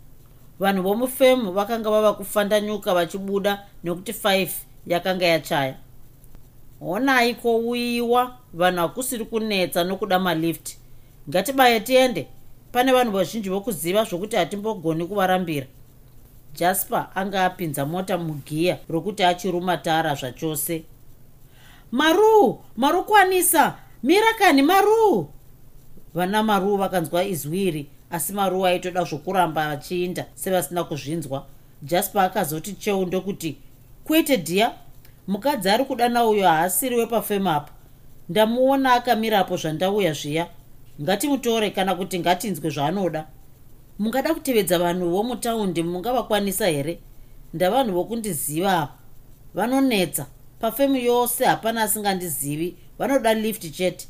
vanhu 0.60 0.82
vomufemu 0.82 1.52
vakanga 1.52 1.90
vava 1.90 2.12
kufandanyuka 2.12 2.94
vachibuda 2.94 3.66
nekuti 3.84 4.12
5 4.12 4.48
yakanga 4.86 5.26
yachaya. 5.26 5.74
Honai 6.80 7.34
kouyiwa 7.34 8.36
vanhu 8.54 8.80
hakusiri 8.80 9.24
kunetsa 9.24 9.84
nokuda 9.84 10.18
malifti 10.18 10.78
ngatibaye 11.28 11.80
tiende. 11.80 12.26
Pane 12.72 12.92
vanhu 12.92 13.12
vazhinji 13.12 13.50
vokuziva 13.50 14.04
zvokuti 14.04 14.36
hatimbogoni 14.36 15.06
kuvarambira 15.06 15.66
jasper 16.58 17.06
anga 17.14 17.44
apinza 17.44 17.86
mota 17.86 18.18
mugiya 18.18 18.78
rokuti 18.88 19.24
achiruma 19.24 19.76
tara 19.76 20.14
zvachose. 20.14 20.84
Maruu 21.92 22.60
marukwanisa 22.76 23.74
mira 24.02 24.34
kani 24.38 24.62
maruu! 24.62 25.28
Vana 26.14 26.42
maruu 26.42 26.76
vakanzwa 26.76 27.24
izwi 27.24 27.62
iri 27.66 27.86
asi 28.10 28.32
maruu 28.32 28.66
aitoda 28.66 29.04
zvokuramba 29.04 29.68
vachiinda 29.68 30.26
sevasina 30.34 30.84
kuzvinzwa. 30.84 31.46
Jasper 31.82 32.22
akazoti 32.22 32.72
cheu 32.72 33.06
ndokuti 33.06 33.58
kwete 34.04 34.36
dhiya 34.36 34.72
mukadzi 35.28 35.70
ari 35.70 35.84
kudana 35.84 36.24
uyo 36.26 36.48
haasiri 36.48 36.96
wepafemu 36.96 37.50
apa 37.50 37.72
ndamuona 38.28 38.92
akamirapo 38.92 39.56
zvandauya 39.56 40.12
zviya. 40.12 40.46
Ngatimutore 41.02 41.70
kana 41.70 41.94
kuti 41.94 42.18
ngatinzwe 42.18 42.70
zvaanoda 42.70 43.26
mungada 43.98 44.34
kutevedza 44.34 44.78
vanhu 44.78 45.10
vomutaundi 45.10 45.82
mungavakwanisa 45.82 46.66
here? 46.66 46.98
Ndavanhu 47.54 47.92
vokundiziva 47.92 48.72
ava 48.72 48.92
vanonetsa. 49.54 50.26
Pafemu 50.60 50.96
yose 50.96 51.44
hapana 51.44 51.82
asingandizivi. 51.82 52.76
Vanoda 52.98 53.34
lift 53.34 53.72
chete. 53.72 54.08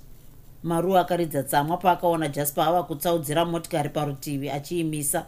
Maru 0.62 0.98
akaridza 0.98 1.42
tsamwa 1.42 1.76
paakaona 1.76 2.28
jaspa 2.28 2.66
ava 2.66 2.82
kutsaudzira 2.82 3.44
motikari 3.44 3.88
parutivi 3.88 4.50
achiimisa. 4.50 5.26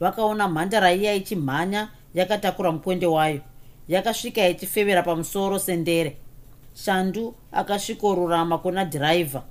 Vakaona 0.00 0.48
mhandara 0.48 0.92
iya 0.92 1.14
ichimhanya 1.14 1.88
yakatakura 2.14 2.72
mukwende 2.72 3.06
wayo. 3.06 3.40
Yakasvika 3.88 4.48
ichifevera 4.48 5.02
pamusoro 5.02 5.58
sendere. 5.58 6.16
Shandu 6.74 7.34
akasvikorurama 7.52 8.58
kuna 8.58 8.84
dhiraivha 8.84 9.42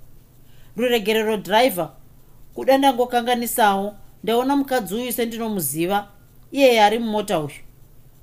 ruregerero 0.78 1.38
dhiraivha 1.38 1.92
kuda 2.54 2.78
ndangokanganisawo 2.78 3.96
ndaona 4.26 4.56
mukadzi 4.56 4.96
uyu 4.96 5.12
sendinomuziva 5.14 6.08
iyeye 6.52 6.82
ari 6.84 7.00
mumota 7.00 7.40
uyu. 7.40 7.60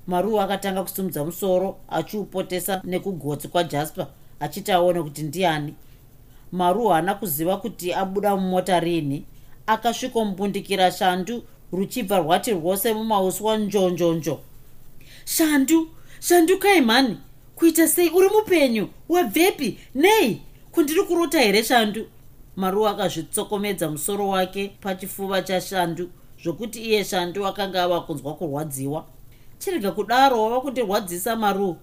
Maruu 0.07 0.41
akatanga 0.41 0.83
kusimudza 0.83 1.25
musoro 1.25 1.77
achiupotesa 1.89 2.81
nekugotsi 2.85 3.49
kwajasper 3.49 4.07
achiti 4.41 4.73
aone 4.73 5.03
kuti 5.03 5.23
ndiani. 5.23 5.75
Maruu 6.53 6.89
haana 6.89 7.15
kuziva 7.15 7.57
kuti 7.57 7.93
abuda 7.95 8.37
mumota 8.37 8.81
rini 8.81 9.25
akasvikombundikira 9.67 10.91
shandu 10.93 11.43
ruchibva 11.73 12.19
rwati 12.19 12.51
rwose 12.53 12.95
mumauswa 12.95 13.57
njonjonjo. 13.59 14.41
Shandu 15.25 15.89
shandu 16.21 16.59
kaimhani 16.59 17.19
kuita 17.55 17.89
sei 17.89 18.09
uri 18.11 18.29
mupenyu 18.29 18.89
wabvepi? 19.09 19.79
Nei 19.95 20.41
kundiri 20.73 21.03
kurota 21.03 21.41
here 21.41 21.65
shandu 21.65 22.07
maruu 22.57 22.89
akazvitsokomedza 22.89 23.91
musoro 23.91 24.29
wake 24.29 24.77
pachifuva 24.81 25.43
chashandu 25.43 26.11
zvokuti 26.43 26.83
iye 26.83 27.05
shandu 27.05 27.47
akanga 27.47 27.83
ava 27.83 28.01
kunzwa 28.01 28.35
kurwadziwa. 28.35 29.07
Chirega 29.59 29.91
kudaro 29.91 30.43
wava 30.43 30.61
kundirwadzisa 30.61 31.37
maruu 31.37 31.77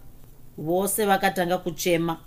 vose 0.58 1.06
vakatanga 1.06 1.58
kuchema. 1.58 2.18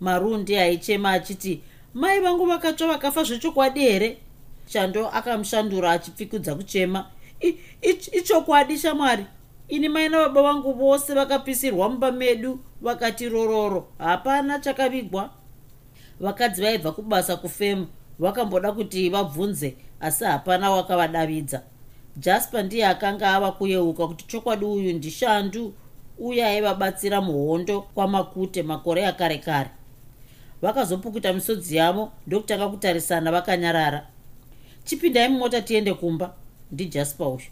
Maruu 0.00 0.36
ndiye 0.36 0.60
aichema 0.62 1.10
achiti 1.12 1.62
mai 1.94 2.20
vangu 2.20 2.46
vakatsva 2.46 2.86
vakafa 2.88 3.24
zvechokwadi 3.24 3.80
here? 3.80 4.18
Shando 4.66 5.08
akamushandura 5.08 5.90
achipfikudza 5.92 6.54
kuchema 6.54 7.06
ichokwadi 8.12 8.78
shamwari 8.78 9.26
ini 9.68 9.88
mai 9.88 10.08
nababa 10.08 10.42
vangu 10.42 10.72
vose 10.72 11.14
vakapisirwa 11.14 11.88
mumba 11.88 12.12
medu 12.12 12.58
vakati 12.80 13.28
rororo 13.28 13.88
hapana 13.98 14.58
chakavigwa 14.58 15.30
vakadzi 16.22 16.62
vaibva 16.62 16.92
kubasa 16.92 17.36
kufemu 17.36 17.86
vakamboda 18.18 18.72
kuti 18.72 19.08
vabvunze 19.10 19.76
asi 20.00 20.24
hapana 20.24 20.70
wakavadavidza. 20.70 21.62
Jasper 22.16 22.64
ndiye 22.64 22.86
akanga 22.86 23.34
ava 23.34 23.52
kuyeuka 23.52 24.06
kuti 24.06 24.24
chokwadi 24.26 24.64
uyu 24.64 24.92
ndishandu 24.92 25.74
uye 26.18 26.44
aivabatsira 26.46 27.20
muhondo 27.20 27.80
kwamakute 27.82 28.62
makore 28.62 29.06
akare 29.06 29.38
kare. 29.38 29.70
Vakazopukuta 30.62 31.32
misodzi 31.32 31.76
yavo 31.76 32.12
ndokutanga 32.26 32.68
kutarisana 32.68 33.32
vakanyarara. 33.32 34.06
Chipindai 34.84 35.28
mumota 35.28 35.62
tiende 35.62 35.94
kumba 35.94 36.34
ndijasper 36.72 37.26
uyu. 37.26 37.46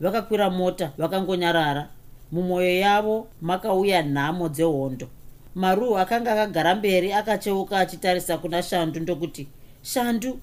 Vakakwira 0.00 0.50
mota 0.50 0.92
vakangonyarara. 0.98 1.88
Mumwoyo 2.32 2.78
yavo 2.78 3.26
makauya 3.40 4.02
nhamo 4.02 4.48
dzehondo 4.48 5.08
maru 5.54 5.98
akanga 5.98 6.32
akagara 6.32 6.74
mberi 6.74 7.12
akacheuka 7.12 7.78
achitarisa 7.78 8.38
kuna 8.38 8.62
shandu 8.62 9.00
ndokuti 9.00 9.48
shandu 9.82 10.38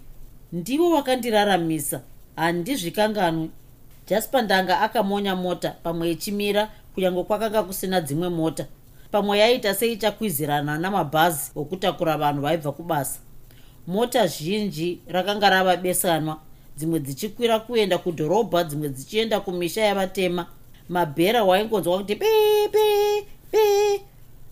ndivo 0.52 0.96
vakandiraramisa 0.96 2.02
handizvikanganwi. 2.36 3.50
Jasper 4.08 4.44
ndanga 4.44 4.82
akamonya 4.82 5.36
mota 5.36 5.70
pamwe 5.84 6.12
ichimira 6.12 6.70
kunyange 6.94 7.24
kwakanga 7.24 7.64
kusina 7.64 8.02
dzimwe 8.02 8.30
mota. 8.30 8.66
Pamwe 9.12 9.40
yaita 9.40 9.76
seichakwizirana 9.76 10.78
namabhazi 10.78 11.52
okutakura 11.56 12.18
vanhu 12.18 12.42
vaibva 12.42 12.72
kubasa. 12.72 13.20
Mota 13.88 14.28
zhinji 14.28 15.00
rakanga 15.08 15.50
rava 15.50 15.78
besanwa 15.78 16.38
dzimwe 16.78 17.00
dzichikwira 17.00 17.60
kuenda 17.60 17.98
kudhorobha 17.98 18.64
dzimwe 18.64 18.90
dzichienda 18.90 19.40
kumisha 19.40 19.82
yavatema. 19.82 20.46
Mabhera 20.90 21.44
waingonzwa 21.44 21.98
kuti 21.98 22.16
pipi 22.16 23.28
pi 23.52 23.91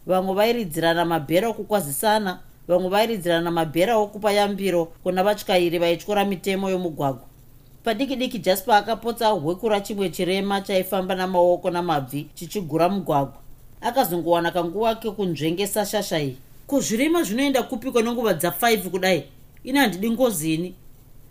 vamwe 0.09 0.33
vairidzirana 0.33 1.05
mabhera 1.05 1.47
okukwazisana 1.49 2.39
vamwe 2.67 2.89
vairidzirana 2.89 3.51
mabhera 3.51 3.93
okupa 3.95 4.31
yambiro 4.31 4.85
kuna 5.03 5.23
vatyairi 5.23 5.77
vaityora 5.79 6.25
mitemo 6.25 6.69
yomugwagwa. 6.69 7.25
Padiki 7.83 8.15
diki 8.15 8.39
jasper 8.39 8.75
akapotsa 8.75 9.27
hwekura 9.29 9.81
chimwe 9.81 10.09
chirema 10.09 10.61
chaifamba 10.61 11.15
namaoko 11.15 11.69
namabvi 11.71 12.27
chichigura 12.33 12.89
mugwagwa. 12.89 13.41
Akazongowana 13.81 14.51
kanguva 14.51 14.95
kekunzvengesa 14.95 15.85
shasha 15.85 16.19
iyi. 16.21 16.37
Ko 16.67 16.79
zvirema 16.79 17.23
zvinoenda 17.23 17.63
kupikwa 17.63 18.01
nenguva 18.01 18.33
dza5 18.33 18.89
kudai? 18.89 19.23
Ini 19.63 19.77
handidi 19.79 20.11
ngozini 20.11 20.73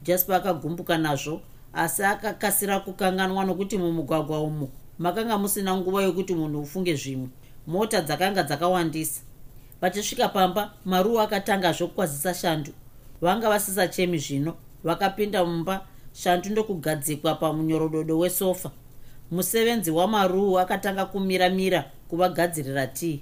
jasper 0.02 0.36
akagumbuka 0.36 0.98
nazvo 0.98 1.40
asi 1.72 2.02
akakasira 2.02 2.80
kukanganwa 2.80 3.44
nokuti 3.44 3.78
mumugwagwa 3.78 4.42
umo 4.42 4.68
makanga 4.98 5.38
musina 5.38 5.76
nguva 5.76 6.02
yokuti 6.02 6.34
munhu 6.34 6.60
ufunge 6.60 6.94
zvimwe 6.94 7.28
mota 7.68 8.00
dzakanga 8.00 8.42
dzakawandisa. 8.42 9.20
Vachisvika 9.80 10.28
pamba 10.28 10.72
maruu 10.84 11.20
akatanga 11.20 11.72
zvokwazisa 11.72 12.34
shandu. 12.34 12.72
Vanga 13.20 13.48
vasisachemi 13.48 14.18
zvino 14.18 14.54
vakapinda 14.84 15.44
mumba 15.44 15.86
shandu 16.12 16.50
ndokugadzikwa 16.50 17.34
pamunyorododo 17.34 18.18
wesofa. 18.18 18.70
Musevenzi 19.30 19.90
wamaruu 19.90 20.58
akatanga 20.58 21.04
kumira-mira 21.04 21.90
kuvagadzirira 22.08 22.86
tii? 22.86 23.20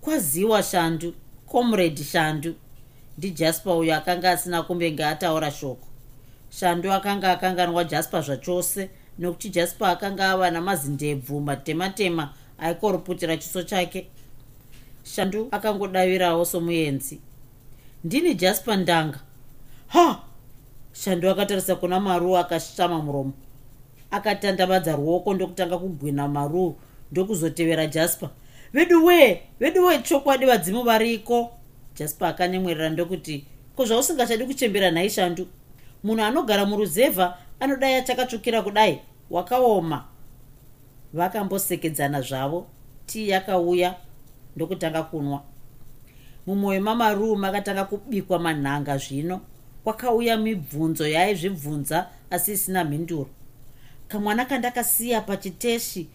Kwaziwa 0.00 0.62
shandu 0.62 1.14
comrade 1.46 2.04
shandu. 2.04 2.54
Ndijasper 3.18 3.72
uyo 3.72 3.96
akanga 3.96 4.30
asina 4.30 4.62
kumbenge 4.62 5.04
ataura 5.04 5.50
shoko. 5.50 5.88
Shandu 6.50 6.92
akanga 6.92 7.32
akanganwa 7.32 7.84
jasper 7.84 8.22
zvachose 8.22 8.90
nokuti 9.18 9.48
jasper 9.48 9.88
akanga 9.88 10.30
ava 10.30 10.50
namazindebvu 10.50 11.40
matema-tema 11.40 12.34
aikoruputira 12.62 13.36
chiso 13.36 13.62
chake. 13.62 14.06
Shandu 15.04 15.48
akangodavirawo 15.50 16.44
somuenzi. 16.44 17.20
Ndini 18.04 18.34
jasper 18.34 18.76
ndanga. 18.78 19.20
Ha! 19.88 20.20
Shandu 20.92 21.30
akatarisa 21.30 21.74
kuna 21.76 22.00
maruu 22.00 22.36
akashama 22.38 22.98
muromo. 23.02 23.32
Akatandavadza 24.10 24.96
ruoko 24.96 25.34
ndokutanga 25.34 25.78
kugwina 25.78 26.28
maruu 26.28 26.76
ndokuzotevera 27.12 27.86
jasper. 27.86 28.28
Vedu 28.72 29.04
wee 29.04 29.40
vedu 29.60 29.84
wee 29.86 29.98
chokwadi 29.98 30.46
vadzimu 30.46 30.82
variko. 30.82 31.50
Jasper 31.96 32.28
akanyemwerera 32.28 32.90
ndokuti 32.90 33.44
ko 33.76 33.84
zvausingachadi 33.84 34.44
kuchembera 34.44 34.90
nhai 34.90 35.10
shandu? 35.10 35.46
Munhu 36.04 36.22
anogara 36.24 36.66
muruzevha 36.66 37.38
anodai 37.60 37.94
achakatsvukira 37.94 38.62
kudai. 38.62 39.00
Wakaoma 39.30 40.04
vakambosekedzana 41.14 42.20
zvavo. 42.20 42.66
Tii 43.06 43.28
yakauya 43.28 43.94
ndokutanga 44.56 45.02
kunwa. 45.02 45.42
Mumwoyo 46.46 46.80
mamaruu 46.80 47.36
makatanga 47.36 47.84
kubikwa 47.84 48.38
manhanga 48.38 48.98
zvino 48.98 49.40
kwakauya 49.84 50.36
mibvunzo 50.36 51.08
yaizvibvunza 51.08 52.08
asi 52.30 52.52
isina 52.52 52.84
mhinduro. 52.84 53.28
Kamwana 54.08 54.44
kandakasiya 54.44 55.20
pachiteshi 55.20 56.08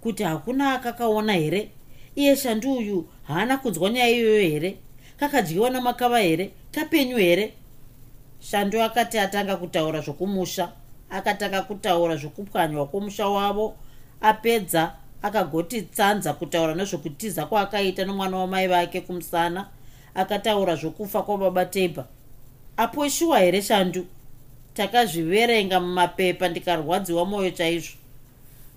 kuti 0.00 0.22
hakuna 0.22 0.74
akakaona 0.74 1.32
here? 1.32 1.70
Iye 2.14 2.36
shandu 2.36 2.72
uyu 2.72 3.08
haana 3.22 3.56
kunzwa 3.56 3.90
nyaya 3.90 4.08
iyoyo 4.08 4.40
here? 4.40 4.78
Kakadyiwa 5.16 5.70
namakava 5.70 6.18
here? 6.18 6.50
Kapenyu 6.70 7.16
here? 7.16 7.54
Shandu 8.40 8.82
akati 8.82 9.18
atanga 9.18 9.56
kutaura 9.56 10.00
zvokumusha 10.00 10.72
akatanga 11.10 11.62
kutaura 11.62 12.16
zvokupwanywa 12.16 12.86
kwomusha 12.86 13.28
wavo 13.28 13.76
apedza 14.30 14.82
akagoti 15.22 15.82
tsanza 15.82 16.32
kutaura 16.32 16.74
nezvokutiza 16.74 17.46
kwaakaita 17.46 18.04
nomwana 18.04 18.36
wamai 18.36 18.68
vake 18.68 19.00
kumusana 19.00 19.68
akataura 20.14 20.76
zvokufa 20.76 21.22
kwababa 21.22 21.64
tebha 21.64 22.04
aposhiwa 22.76 23.38
here 23.38 23.62
shandu? 23.62 24.06
Takazviverenga 24.74 25.80
mumapepa 25.80 26.48
ndikarwadziwa 26.48 27.24
mwoyo 27.24 27.50
chaizvo. 27.50 27.92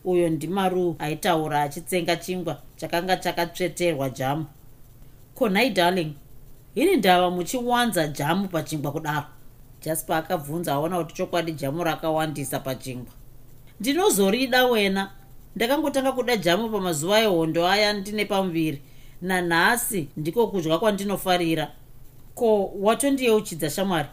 Uyo 0.06 0.30
ndimaruu 0.30 0.96
aitaura 1.00 1.62
achitsenga 1.62 2.16
chingwa 2.16 2.62
chakanga 2.76 3.18
chakatsveterwa 3.18 4.10
jamu. 4.10 4.46
Konhai 5.36 5.70
darling 5.70 6.14
ini 6.76 6.96
ndava 6.96 7.30
muchiwanza 7.30 8.08
jamu 8.08 8.48
pachingwa 8.48 8.92
kudaro. 8.92 9.26
Jasper 9.82 10.16
akabvunza 10.16 10.74
aona 10.74 10.98
kuti 10.98 11.14
chokwadi 11.16 11.52
jamu 11.52 11.84
rakawandisa 11.84 12.60
pachingwa. 12.60 13.14
Ndinozorida 13.80 14.66
wena 14.66 15.12
ndakangotanga 15.58 16.12
kuda 16.12 16.38
jamu 16.38 16.70
pamazuva 16.70 17.22
ehondo 17.22 17.68
aya 17.68 17.94
ndine 17.94 18.26
pamuviri 18.26 18.82
nanhasi 19.22 20.08
ndiko 20.18 20.48
kudya 20.48 20.78
kwandinofarira. 20.78 21.72
Ko 22.36 22.72
watondiyeuchidza 22.80 23.70
shamwari? 23.70 24.08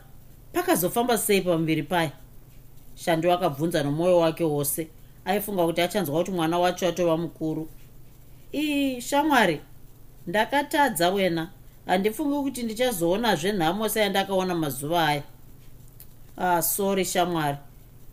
Pakazofamba 0.53 1.19
sei 1.19 1.41
pamuviri 1.41 1.83
paya 1.83 2.13
shando 2.95 3.33
akabvunza 3.33 3.83
nomwoyo 3.83 4.19
wake 4.19 4.45
wose. 4.45 4.89
Aifunga 5.25 5.65
kuti 5.67 5.81
achanzwa 5.81 6.19
kuti 6.19 6.31
mwana 6.31 6.59
wacho 6.59 6.89
atova 6.89 7.17
mukuru. 7.17 7.69
Ii 8.55 9.01
shamwari 9.01 9.61
ndakatadza 10.27 11.11
wena. 11.11 11.49
Handifungi 11.87 12.43
kuti 12.43 12.63
ndichazoonazve 12.63 13.53
nhamo 13.53 13.89
seyandakaona 13.89 14.55
mazuva 14.55 15.09
aya. 15.09 15.23
Ah 16.37 16.63
sori 16.63 17.05
shamwari. 17.05 17.59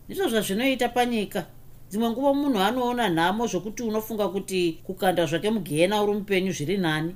Ndizvo 0.08 0.28
zvazvinoita 0.28 0.88
panyika 0.88 1.46
dzimwe 1.92 2.10
nguva 2.10 2.34
munhu 2.34 2.58
anoona 2.58 3.08
nhamo 3.08 3.46
zvokuti 3.46 3.82
unofunga 3.82 4.28
kuti 4.28 4.80
kukanda 4.86 5.26
zvake 5.26 5.50
mugehena 5.50 6.02
uri 6.02 6.12
mupenyu 6.12 6.52
zviri 6.52 6.76
nani. 6.78 7.14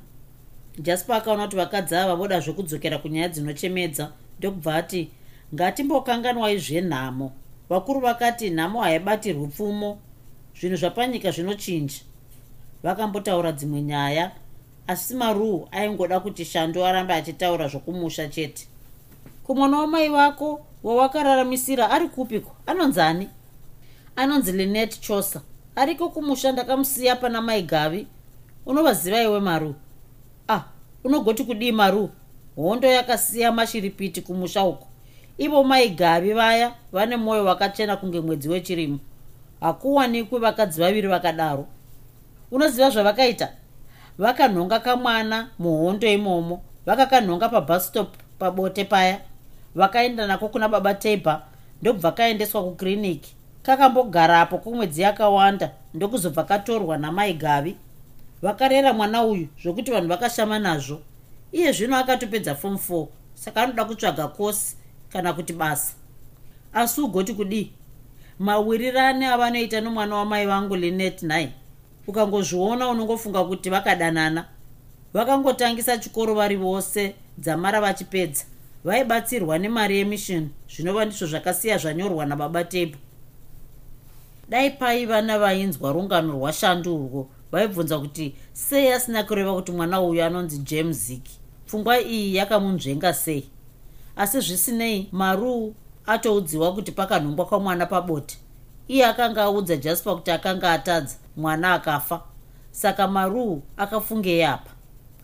Jaspa 0.79 1.17
akaona 1.17 1.45
kuti 1.45 1.57
vakadzi 1.57 1.97
ava 1.97 2.15
voda 2.15 2.41
zvekudzokera 2.41 2.99
kunyaya 2.99 3.29
dzinochemedza 3.29 4.13
ndokubva 4.39 4.77
ati 4.77 5.11
ngatimbokanganwai 5.55 6.59
zvenhamo 6.59 7.33
vakuru 7.69 8.01
vakati 8.01 8.51
nhamo 8.51 8.81
haibatirwi 8.83 9.49
pfumo. 9.49 9.99
Zvinhu 10.61 10.77
zvapanyika 10.77 11.31
zvinochinja. 11.31 12.01
Vakambotaura 12.83 13.53
dzimwe 13.53 13.83
nyaya 13.83 14.31
asi 14.87 15.15
maruu 15.15 15.69
aingoda 15.73 16.21
kuti 16.21 16.45
shando 16.45 16.87
arambe 16.87 17.15
achitaura 17.15 17.69
zvokumusha 17.69 18.29
chete. 18.29 18.69
Kumwana 19.45 19.79
wamai 19.79 20.09
vako 20.09 20.61
wawakararamisira 20.85 21.91
ari 21.91 22.09
kupiko 22.09 22.57
anonzani 22.67 23.29
anonzi 24.17 24.53
linet 24.53 25.01
chosa 25.01 25.41
ariko 25.77 26.09
kumusha 26.09 26.53
ndakamusiya 26.53 27.17
pana 27.17 27.43
mai 27.43 27.63
gavi 27.63 28.07
unovaziva 28.67 29.23
iwe 29.23 29.41
maruu 29.41 29.75
ah 30.49 30.63
unogoti 31.05 31.45
kudii 31.45 31.73
maruu 31.73 32.11
hondo 32.57 32.89
yakasiya 32.89 33.53
mashiripiti 33.53 34.23
kumusha 34.23 34.65
uko. 34.65 34.87
Ivo 35.39 35.65
mai 35.65 35.91
gavi 35.91 36.33
vaya 36.33 36.75
vane 36.93 37.17
mwoyo 37.17 37.45
wakachena 37.45 37.97
kunge 37.97 38.21
mwedzi 38.21 38.49
wechirimo 38.49 38.99
hakuwanikwi 39.61 40.39
vakadzi 40.39 40.81
vaviri 40.81 41.09
vakadaro. 41.09 41.67
Unoziva 42.51 42.91
zvavakaita? 42.91 43.49
Vakanhonga 44.19 44.81
kamwana 44.81 45.49
muhondo 45.59 46.09
imomo 46.09 46.63
vakakanhonga 46.87 47.49
pabustop 47.49 48.09
pabote 48.39 48.85
paya 48.85 49.21
vakaenda 49.75 50.27
nako 50.27 50.49
kuna 50.49 50.69
baba 50.69 50.95
teiba 50.95 51.43
ndobva 51.83 52.13
kaendeswa 52.13 52.65
kukiriniki 52.65 53.36
kakambogarapo 53.67 54.59
kwemwedzi 54.59 55.03
yakawanda 55.03 55.71
ndokuzobva 55.95 56.45
katorwa 56.45 56.99
namai 56.99 57.35
gavi. 57.35 57.77
Vakarera 58.43 58.93
mwana 58.93 59.25
uyu 59.25 59.49
zvokuti 59.63 59.91
vanhu 59.91 60.09
vakashama 60.09 60.59
nazvo. 60.59 61.01
Iye 61.53 61.73
zvino 61.73 61.97
akatopedza 61.97 62.55
fom 62.55 62.75
4 62.75 63.07
saka 63.35 63.63
anoda 63.63 63.85
kutsvaga 63.85 64.29
kosi 64.29 64.77
kana 65.13 65.33
kuti 65.33 65.53
basa. 65.53 65.93
Asi 66.73 67.01
ugoti 67.01 67.35
kudii? 67.35 67.73
Mawirirane 68.39 69.27
avanoita 69.27 69.81
nomwana 69.81 70.17
wamai 70.17 70.47
vangu 70.47 70.77
linet 70.77 71.23
nai 71.23 71.53
ukangozviona 72.07 72.89
unongofunga 72.89 73.45
kuti 73.45 73.71
vakadanana. 73.71 74.45
Vakangotangisa 75.15 75.99
chikoro 75.99 76.35
vari 76.35 76.57
vose 76.57 77.15
dzamara 77.39 77.81
vachipedza. 77.81 78.45
Vaibatsirwa 78.85 79.59
nemari 79.59 79.99
yemission 79.99 80.49
zvinova 80.69 81.05
ndizvo 81.05 81.27
zvakasiya 81.27 81.79
zvanyorwa 81.79 82.27
nababa 82.27 82.65
tebu 82.65 82.97
dai 84.49 84.71
paiva 84.71 85.23
navainzwa 85.23 85.93
rungano 85.93 86.33
rwashando 86.33 86.95
urwo 86.95 87.29
vaibvunza 87.53 87.99
kuti 87.99 88.35
sei 88.53 88.93
asina 88.93 89.23
kureva 89.23 89.55
kuti 89.55 89.73
mwana 89.73 90.01
uyu 90.01 90.25
anonzi 90.25 90.59
james 90.59 91.07
zik 91.07 91.25
pfungwa 91.67 92.01
iyi 92.01 92.35
yakamunzvenga 92.35 93.15
sei? 93.15 93.51
Asi 94.17 94.41
zvisinei 94.41 95.09
maruu 95.13 95.75
atoudziwa 96.07 96.75
kuti 96.75 96.93
pakanhongwa 96.93 97.47
kwamwana 97.47 97.87
pabote 97.87 98.39
iye 98.89 99.07
akanga 99.07 99.43
audza 99.43 99.77
jaspa 99.77 100.15
kuti 100.15 100.31
akanga 100.31 100.73
atadza 100.73 101.17
mwana 101.37 101.75
akafa. 101.75 102.21
Saka 102.71 103.09
maruu 103.09 103.63
akafungei 103.77 104.43
apa 104.43 104.71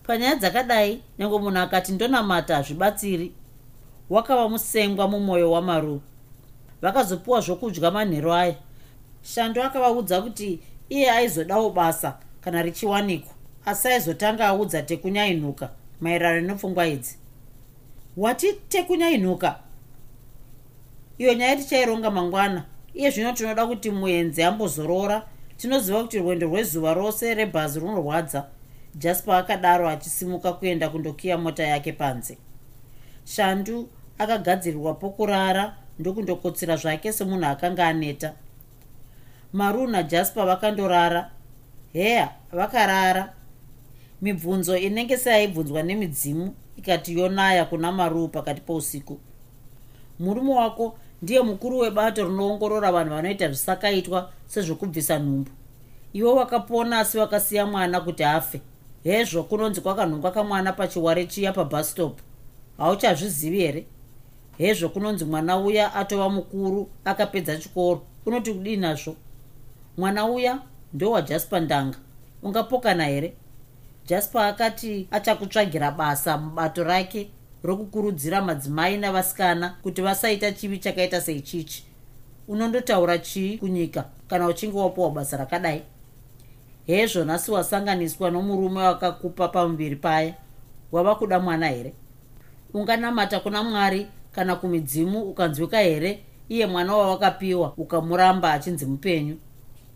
panyaya 0.03 0.35
dzakadai 0.35 1.01
nyange 1.19 1.37
munhu 1.37 1.59
akati 1.59 1.91
ndonamata 1.91 2.55
hazvibatsiri. 2.55 3.31
Wakava 4.09 4.49
musengwa 4.49 5.07
mumwoyo 5.07 5.51
wamaruu 5.51 6.01
vakazopiwa 6.81 7.41
zvokudya 7.41 7.91
manhero 7.91 8.33
aya 8.33 8.55
shando 9.23 9.63
akavaudza 9.63 10.21
kuti 10.21 10.59
iye 10.89 11.11
aizodawo 11.11 11.69
basa 11.69 12.17
kana 12.41 12.61
richiwanikwa 12.61 13.33
asi 13.65 13.87
aizotanga 13.87 14.47
audza 14.47 14.81
tekunyainuka 14.81 15.69
maererano 16.01 16.47
nepfungwa 16.47 16.87
idzi. 16.87 17.17
Wati 18.17 18.53
tekunyainuka 18.53 19.59
iyo 21.17 21.33
nyaya 21.33 21.55
tichaironga 21.55 22.11
mangwana. 22.11 22.65
Iye 22.93 23.09
zvino 23.09 23.31
tinoda 23.31 23.67
kuti 23.67 23.91
muenzi 23.91 24.43
ambozorora 24.43 25.27
tinoziva 25.57 26.03
kuti 26.03 26.19
rwendo 26.19 26.47
rwezuva 26.47 26.93
rose 26.93 27.33
rebhazi 27.33 27.79
runorwadza. 27.79 28.45
Jaspa 28.95 29.37
akadaro 29.37 29.89
achisimuka 29.89 30.53
kuenda 30.53 30.89
kundokiya 30.89 31.37
mota 31.37 31.63
yake 31.63 31.91
panze. 31.91 32.37
Shandu 33.25 33.89
akagadzirirwa 34.17 34.93
pokurara 34.93 35.75
ndokundokotsera 35.99 36.75
zvake 36.75 37.11
semunhu 37.13 37.45
akanga 37.45 37.87
aneta 37.87 38.33
maru 39.53 39.87
najaspa 39.87 40.45
vakandorara. 40.45 41.31
Heya 41.93 42.29
vakarara. 42.51 43.33
Mibvunzo 44.21 44.77
inenge 44.77 45.17
seaibvunzwa 45.17 45.83
nemidzimu 45.83 46.53
ikati 46.77 47.19
yonaya 47.19 47.65
kuna 47.65 47.91
maruu 47.91 48.27
pakati 48.27 48.61
pousiku. 48.61 49.19
Murume 50.19 50.53
wako 50.53 50.95
ndiye 51.21 51.41
mukuru 51.41 51.79
webato 51.79 52.23
rinoongorora 52.27 52.91
vanhu 52.91 53.09
vanoita 53.15 53.47
zvisakaitwa 53.47 54.31
sezvokubvisa 54.45 55.19
nhumbu. 55.19 55.51
Ivo 56.13 56.35
vakapona 56.35 56.99
asi 56.99 57.17
vakasiya 57.17 57.65
mwana 57.65 58.01
kuti 58.01 58.23
afe. 58.23 58.61
Hezvo 59.03 59.43
kunonzi 59.43 59.81
kwakanhongwa 59.81 60.31
kamwana 60.31 60.73
pachiware 60.73 61.25
chiya 61.25 61.53
pabustop 61.53 62.19
hauchazvizivi 62.77 63.59
here? 63.59 63.85
Hezvo 64.57 64.89
kunonzi 64.89 65.25
mwana 65.25 65.57
uya 65.57 65.93
atova 65.95 66.29
mukuru 66.29 66.89
akapedza 67.05 67.57
chikoro. 67.57 68.01
Unoti 68.25 68.53
kudii 68.53 68.75
nazvo 68.77 69.15
mwana 69.97 70.25
uya 70.25 70.59
ndowajaspa 70.93 71.59
ndanga. 71.59 71.97
Ungapokana 72.43 73.05
here? 73.05 73.33
Jaspa 74.07 74.47
akati 74.47 75.07
achakutsvagira 75.11 75.91
basa 75.91 76.37
mubato 76.37 76.83
rake 76.83 77.29
rokukurudzira 77.63 78.41
madzimai 78.41 78.97
navasikana 78.97 79.69
kuti 79.83 80.01
vasaita 80.01 80.51
chivi 80.51 80.77
chakaita 80.77 81.21
seichichi. 81.21 81.85
Unondotaura 82.47 83.17
chii 83.17 83.57
kunyika 83.57 84.05
kana 84.27 84.47
uchinge 84.47 84.77
wapiwa 84.77 85.11
basa 85.11 85.37
rakadai? 85.37 85.81
Hezvo 86.85 87.23
nhasi 87.23 87.51
wasanganiswa 87.51 88.31
nomurume 88.31 88.81
wakakupa 88.81 89.47
pamuviri 89.47 89.95
paya. 89.95 90.33
Wava 90.91 91.15
kuda 91.15 91.39
mwana 91.39 91.67
here? 91.69 91.93
Unganamata 92.73 93.39
kuna 93.39 93.63
mwari 93.63 94.07
kana 94.31 94.55
kumidzimu 94.55 95.21
ukanzwika 95.21 95.79
here? 95.79 96.19
Iye 96.49 96.65
mwana 96.65 96.95
wawakapiwa 96.95 97.73
ukamuramba 97.77 98.53
achinzi 98.53 98.85
mupenyu 98.85 99.37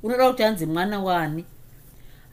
unoda 0.07 0.27
kuti 0.29 0.43
anzi 0.43 0.65
mwana 0.65 0.99
waani 0.99 1.45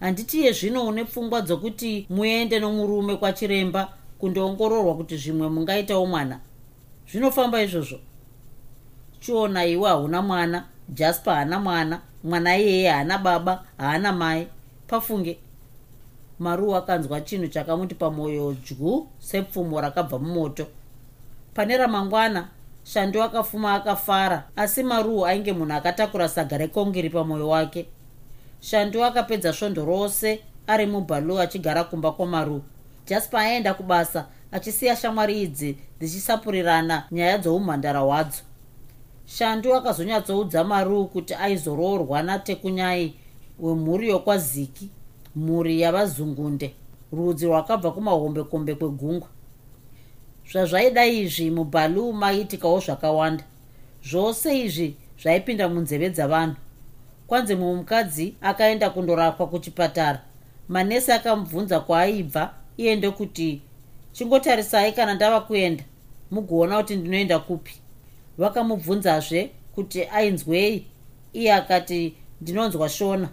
handitiye 0.00 0.52
zvino 0.52 0.86
une 0.86 1.04
pfungwa 1.04 1.40
dzokuti 1.40 2.06
muende 2.10 2.58
nomurume 2.58 3.16
kwachiremba 3.16 3.92
kundoongororwa 4.18 4.94
kuti 4.96 5.16
zvimwe 5.16 5.48
mungaitawo 5.48 6.06
mwana? 6.06 6.40
Zvinofamba 7.10 7.62
izvozvo. 7.62 7.98
Chiona 9.20 9.66
iwe 9.66 9.88
hauna 9.88 10.22
mwana 10.22 10.64
jaspa 10.88 11.34
haana 11.34 11.60
mwana 11.60 12.00
mwana 12.24 12.58
iyeye 12.58 12.90
haana 12.90 13.18
baba 13.18 13.64
haana 13.78 14.12
mai. 14.12 14.46
Pafunge. 14.86 15.38
Maruu 16.38 16.76
akanzwa 16.76 17.20
chinhu 17.20 17.48
chakamuti 17.48 17.94
pamwoyo 17.94 18.56
dyu 18.64 19.06
sepfumo 19.18 19.80
rakabva 19.80 20.18
mumoto. 20.18 20.66
Pane 21.54 21.76
ramangwana 21.76 22.48
shando 22.84 23.22
akafuma 23.22 23.74
akafara 23.74 24.44
asi 24.56 24.82
maruu 24.82 25.26
ainge 25.26 25.52
munhu 25.52 25.72
akatakura 25.74 26.28
saga 26.28 26.58
rekongiri 26.58 27.10
pamwoyo 27.10 27.48
wake. 27.48 27.86
Shando 28.60 29.04
akapedza 29.04 29.52
svondo 29.52 29.84
rose 29.84 30.40
ari 30.66 30.86
mubhalu 30.86 31.40
achigara 31.40 31.84
kumba 31.84 32.12
kwamaruu 32.12 32.62
jaspa 33.06 33.40
aenda 33.40 33.74
kubasa 33.74 34.26
achisiya 34.52 34.96
shamwari 34.96 35.42
idzi 35.42 35.76
dzichisapurirana 36.00 37.04
nyaya 37.10 37.38
dzoumhandara 37.38 38.00
hwadzo. 38.00 38.42
Shandu 39.26 39.74
akazonyatsoudza 39.74 40.64
maruu 40.64 41.04
kuti 41.06 41.34
aizoroorwa 41.34 42.22
natekunyai 42.22 43.14
wemhuri 43.60 44.08
yokwaziki 44.08 44.90
mhuri 45.36 45.80
yavazungunde 45.80 46.74
rudzi 47.12 47.46
rwakabva 47.46 47.90
kumahombekombe 47.92 48.74
kwegungwa 48.74 49.28
zvazvaida 50.52 51.06
izvi 51.06 51.50
mubhalu 51.50 52.12
maitikawo 52.12 52.80
zvakawanda. 52.80 53.44
Zvose 54.02 54.58
izvi 54.58 54.96
zvaipinda 55.22 55.68
munzeve 55.68 56.10
dzavanhu. 56.10 56.56
Kwanzi 57.26 57.54
mumwe 57.54 57.76
mukadzi 57.76 58.34
akaenda 58.40 58.90
kundorapwa 58.90 59.46
kuchipatara. 59.46 60.20
Manesi 60.68 61.12
akamubvunza 61.12 61.80
kwaaibva 61.80 62.54
iye 62.76 62.96
ndokuti 62.96 63.60
chingotarisai 64.12 64.92
kana 64.92 65.14
ndava 65.14 65.40
kuenda? 65.40 65.84
Mugoona 66.30 66.76
kuti 66.76 66.96
ndinoenda 66.96 67.38
kupi? 67.38 67.74
Vakamubvunzazve 68.38 69.50
kuti 69.74 70.04
ainzwei. 70.04 70.86
Iye 71.32 71.52
akati 71.52 72.14
ndinonzwa 72.40 72.88
shona. 72.88 73.28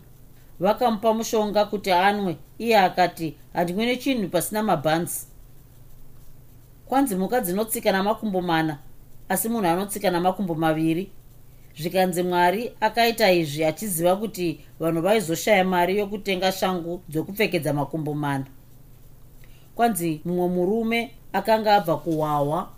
Vakamupa 0.59 1.13
mushonga 1.13 1.65
kuti 1.65 1.91
anwe. 1.91 2.37
Iye 2.59 2.77
akati 2.77 3.35
handimwe 3.53 3.85
nechinhu 3.85 4.29
pasina 4.29 4.63
mabhanzi 4.63 5.30
kwanzi 6.91 7.15
mhuka 7.15 7.41
dzinotsika 7.41 7.91
namakumbo 7.91 8.41
mana 8.41 8.77
asi 9.29 9.49
munhu 9.49 9.67
anotsika 9.67 10.11
namakumbo 10.11 10.55
maviri. 10.55 11.11
Zvikanzi 11.77 12.23
mwari 12.23 12.71
akaita 12.81 13.31
izvi 13.31 13.65
achiziva 13.65 14.15
kuti 14.15 14.59
vanhu 14.79 15.01
vaizoshaya 15.01 15.63
mari 15.63 15.97
yokutenga 15.99 16.51
shangu 16.51 17.01
dzokupfekedza 17.09 17.73
makumbo 17.73 18.13
mana. 18.13 18.45
Kwanzi 19.75 20.21
mumwe 20.25 20.47
murume 20.47 21.11
akanga 21.33 21.75
abva 21.75 21.97
kuhwahwa 21.97 22.69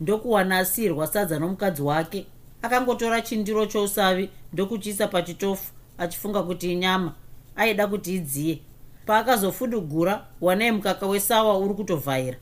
ndokuwana 0.00 0.58
asirwa 0.58 1.06
sadza 1.06 1.38
nomukadzi 1.38 1.82
wake 1.82 2.26
akangotora 2.62 3.20
chindiro 3.20 3.66
chousavi 3.66 4.28
ndokuchiisa 4.52 5.08
pachitofu 5.08 5.72
achifunga 5.98 6.42
kuti 6.42 6.72
inyama 6.72 7.14
aida 7.56 7.86
kuti 7.86 8.14
idziye. 8.14 8.58
Paakazofudugura 9.06 10.26
wanei 10.40 10.72
mukaka 10.72 11.06
wesawa 11.06 11.58
uri 11.58 11.74
kutovhaira 11.74 12.38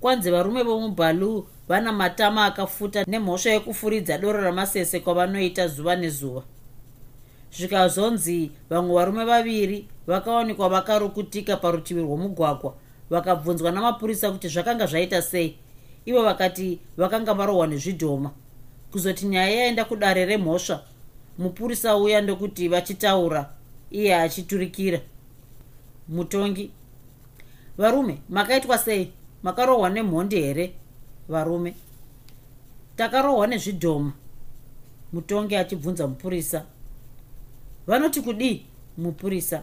kwanzi 0.00 0.30
varume 0.30 0.62
vomubhaluu 0.62 1.46
vana 1.68 1.92
matama 1.92 2.44
akafuta 2.44 3.04
nemhosva 3.04 3.50
yekufuridza 3.50 4.18
doro 4.18 4.40
ramasese 4.40 5.00
kwavanoita 5.00 5.68
zuva 5.68 5.96
nezuva. 5.96 6.42
Zvikazonzi 7.56 8.50
vamwe 8.70 8.94
varume 8.94 9.24
vaviri 9.24 9.88
vakawanikwa 10.06 10.68
vakarukutika 10.68 11.56
parutivi 11.56 12.00
rwomugwagwa 12.00 12.74
vakabvunzwa 13.10 13.72
namapurisa 13.72 14.30
kuti 14.30 14.48
zvakanga 14.48 14.86
zvaita 14.86 15.22
sei. 15.22 15.56
Ivo 16.04 16.22
vakati 16.22 16.78
vakanga 16.96 17.34
varohwa 17.34 17.66
nezvidhoma. 17.66 18.30
Kuzoti 18.92 19.26
nyaya 19.26 19.50
yaenda 19.50 19.84
kudare 19.84 20.24
remhosva 20.24 20.82
mupurisa 21.38 21.96
uya 21.96 22.20
ndokuti 22.20 22.68
vachitaura 22.68 23.50
iye 23.90 24.14
achiturikira. 24.14 25.00
Mutongi 26.08 26.70
varume 27.78 28.18
makaitwa 28.28 28.78
sei 28.78 29.12
makarohwa 29.42 29.90
nemhondi 29.90 30.36
here 30.36 30.74
varume? 31.28 31.74
Takarohwa 32.96 33.46
nezvidhoma 33.46 34.12
mutongi 35.12 35.56
achibvunza 35.56 36.06
mupurisa. 36.06 36.64
Vanoti 37.86 38.20
kudii 38.20 38.66
mupurisa? 38.98 39.62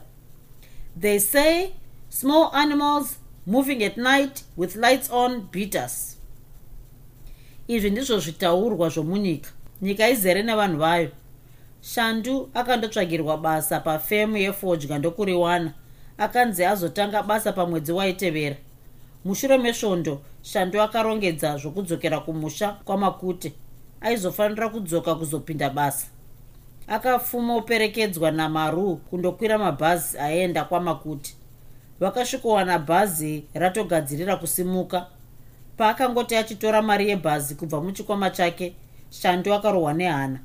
They 0.99 1.19
say 1.19 1.69
small 2.09 2.49
animals 2.53 3.19
moving 3.45 3.83
at 3.83 3.97
night 3.97 4.43
with 4.57 4.75
lights 4.75 5.11
on 5.11 5.41
beaters 5.51 6.17
izvi 7.67 7.89
ndizvo 7.89 8.19
zvitaurwa 8.19 8.89
zvomunyika 8.89 9.49
nyika 9.81 10.09
izere 10.09 10.43
nevanhu 10.43 10.77
vayo. 10.77 11.09
Shandu 11.81 12.49
akandotsvagirwa 12.53 13.37
basa 13.37 13.79
pafemu 13.79 14.37
yefodya 14.37 14.97
ndokuriwana 14.97 15.73
akanzi 16.17 16.65
azotanga 16.65 17.23
basa 17.23 17.51
pamwedzi 17.51 17.91
waitevera 17.91 18.55
mushure 19.27 19.57
mesvondo 19.57 20.21
shandu 20.41 20.81
akarongedza 20.81 21.57
zvokudzokera 21.57 22.19
kumusha 22.19 22.67
kwamakute 22.85 23.53
aizofanira 24.01 24.69
kudzoka 24.69 25.15
kuzopinda 25.15 25.69
basa. 25.69 26.07
Akafuma 26.87 27.55
uperekedzwa 27.55 28.31
namaru 28.31 28.95
kundokwira 28.95 29.57
mabhazi 29.57 30.17
aenda 30.19 30.63
kwamakute. 30.63 31.33
Vakasvikowana 31.99 32.79
bhazi 32.79 33.43
ratogadzirira 33.53 34.35
kusimuka. 34.35 35.05
Paakangoti 35.77 36.35
achitora 36.35 36.81
mari 36.81 37.09
yebhazi 37.09 37.55
kubva 37.55 37.81
muchikwama 37.81 38.29
chake 38.29 38.75
shandu 39.09 39.53
akarohwa 39.53 39.93
nehana. 39.93 40.39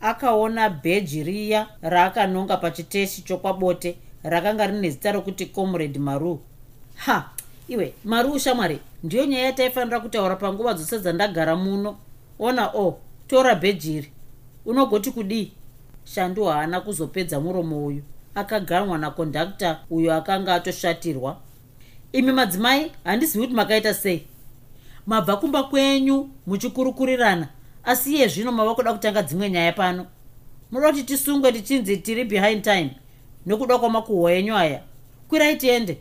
Akaona 0.00 0.70
bheji 0.70 1.22
riya 1.22 1.66
raakanonga 1.82 2.56
pachiteshi 2.56 3.22
chokwabote 3.22 3.96
rakanga 4.22 4.66
rine 4.66 4.90
zita 4.90 5.12
rokuti 5.12 5.46
comrade 5.46 5.98
maru. 5.98 6.40
Ha 6.96 7.30
iwe 7.68 7.94
mari 8.04 8.28
ushamwari 8.28 8.78
ndiyo 9.02 9.24
nyaya 9.26 9.44
yataifanira 9.44 10.00
kutaura 10.00 10.36
panguva 10.36 10.74
dzose 10.74 10.98
dzandagara 10.98 11.56
muno. 11.56 11.96
Ona 12.38 12.68
o 12.68 12.86
oh, 12.86 12.98
tora 13.28 13.54
bhejiri. 13.54 14.12
Unogoti 14.66 15.10
kudii? 15.10 15.52
Shandu 16.04 16.44
haana 16.44 16.80
kuzopedza 16.80 17.40
muromo 17.40 17.86
uyu. 17.86 18.02
Akaganwa 18.34 18.98
nakondakta 18.98 19.80
uyo 19.90 20.14
akanga 20.14 20.54
atoshatirwa. 20.54 21.36
Imi 22.12 22.32
madzimai 22.32 22.92
handizivi 23.04 23.44
kuti 23.44 23.56
makaita 23.56 23.94
sei. 23.94 24.26
Mabva 25.06 25.36
kumba 25.36 25.62
kwenyu 25.62 26.30
muchikurukurirana 26.46 27.48
asi 27.84 28.14
iye 28.14 28.28
zvino 28.28 28.52
mava 28.52 28.74
kuda 28.74 28.92
kutanga 28.92 29.22
dzimwe 29.22 29.50
nyaya 29.50 29.72
pano. 29.72 30.06
Muda 30.70 30.90
kuti 30.90 31.02
tisungwe 31.02 31.52
tichinzi 31.52 31.96
tiri 31.96 32.24
behind 32.24 32.62
time 32.62 32.90
nokuda 33.46 33.78
kwamakuhwa 33.78 34.32
enyu 34.32 34.56
aya. 34.56 34.82
Kwirai 35.28 35.56
tiende 35.56 35.98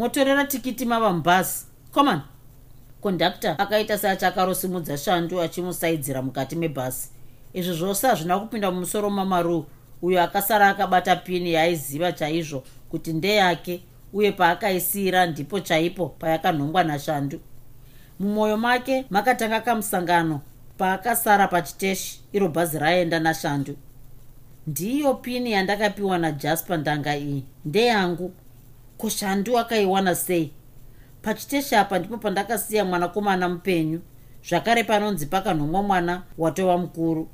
motorera 0.00 0.44
tikiti 0.44 0.84
mava 0.84 1.12
mubhasi 1.12 1.66
common 1.92 2.20
kondakta 3.00 3.58
akaita 3.58 3.98
seachakarosimudza 3.98 4.98
shandu 4.98 5.40
achimusaidzira 5.40 6.22
mukati 6.22 6.56
mebhasi 6.56 7.08
izvi 7.54 7.74
zvose 7.74 8.06
hazvina 8.06 8.38
kupinda 8.38 8.70
mumusoro 8.70 9.10
mamaru 9.10 9.66
uyo 10.02 10.22
akasara 10.22 10.68
akabata 10.68 11.16
pini 11.16 11.52
yaaiziva 11.52 12.12
chaizvo 12.12 12.62
kuti 12.90 13.12
ndeyake 13.12 13.82
uye 14.12 14.32
paakaisiyira 14.32 15.26
ndipo 15.26 15.60
chaipo 15.60 16.06
payakanhongwa 16.08 16.84
nashandu. 16.84 17.40
Mumwoyo 18.20 18.56
make 18.56 19.04
makatanga 19.10 19.60
kamusangano 19.60 20.40
paakasara 20.78 21.48
pachiteshi 21.48 22.20
iro 22.32 22.48
bhazi 22.48 22.78
raenda 22.78 23.20
nashandu. 23.20 23.76
Ndiyo 24.66 25.14
pini 25.14 25.52
yandakapiwa 25.52 26.18
najaspa 26.18 26.76
ndanga 26.76 27.16
iyi 27.16 27.44
ndeyangu 27.64 28.32
kushandu 29.00 29.58
akaiwana 29.58 30.14
sei? 30.14 30.52
Pachiteshi 31.22 31.74
apa 31.74 31.98
ndipo 31.98 32.16
pandakasiya 32.16 32.84
mwanakomana 32.84 33.48
mupenyu. 33.48 34.00
Zvakare 34.48 34.84
panonzi 34.84 35.26
pakanhomwa 35.26 35.82
mwana 35.82 36.22
watova 36.38 36.78
mukuru. 36.78 37.28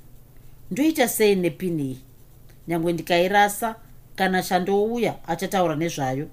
Ndoita 0.71 1.09
sei 1.09 1.35
nepini 1.35 1.83
iyi 1.83 2.01
nyange 2.69 2.93
ndikairasa 2.93 3.75
kana 4.17 4.43
shandouya 4.43 5.15
achataura 5.29 5.77
nezvayo. 5.77 6.29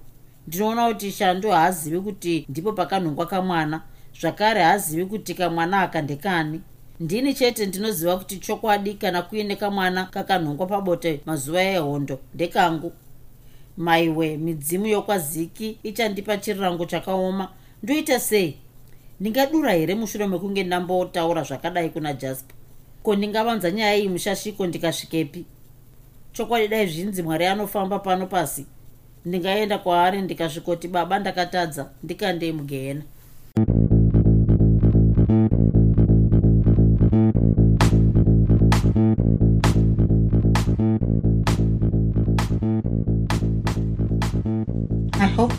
Ndinoona 0.46 0.88
kuti 0.88 1.12
shando 1.12 1.50
haazivi 1.52 2.00
kuti 2.00 2.46
ndipo 2.48 2.72
pakanhongwa 2.72 3.26
kamwana. 3.26 3.80
Zvakare 4.20 4.62
haazivi 4.62 5.06
kuti 5.06 5.34
kamwana 5.34 5.80
aka 5.80 6.02
ndekani 6.02 6.60
ndini 7.00 7.34
chete 7.34 7.66
ndinoziva 7.66 8.16
kuti 8.16 8.36
chokwadi 8.38 8.94
kana 8.94 9.22
kuine 9.22 9.56
kamwana 9.56 10.04
kakanhongwa 10.04 10.66
pabote 10.66 11.20
mazuva 11.26 11.62
ehondo. 11.62 12.18
Ndekangu 12.34 12.92
maiwe 13.76 14.36
midzimu 14.36 14.86
yokwaziki 14.86 15.78
ichandipa 15.82 16.36
chirirango 16.36 16.84
chakaoma. 16.86 17.48
Ndoita 17.82 18.20
sei? 18.20 18.56
Ndingadura 19.20 19.72
here 19.72 19.94
mushure 19.94 20.26
mekunge 20.26 20.64
ndambotaura 20.64 21.42
zvakadai 21.42 21.90
kuna 21.90 22.12
jaspa 22.12 22.54
ko 23.02 23.14
ndingavanza 23.16 23.70
nyaya 23.70 23.96
iyi 23.96 24.08
mushashiko 24.08 24.66
ndikasvikepi? 24.66 25.44
Chokwadi 26.32 26.68
dai 26.68 26.86
zvinzi 26.86 27.22
mwari 27.22 27.46
anofamba 27.46 27.98
pano 27.98 28.26
pasi. 28.26 28.66
Ndingaenda 29.24 29.78
kwaari 29.78 30.22
ndikasvikoti 30.22 30.88
baba 30.88 31.18
ndakatadza 31.18 31.90
ndikandei 32.02 32.52
mugehena 32.52 33.02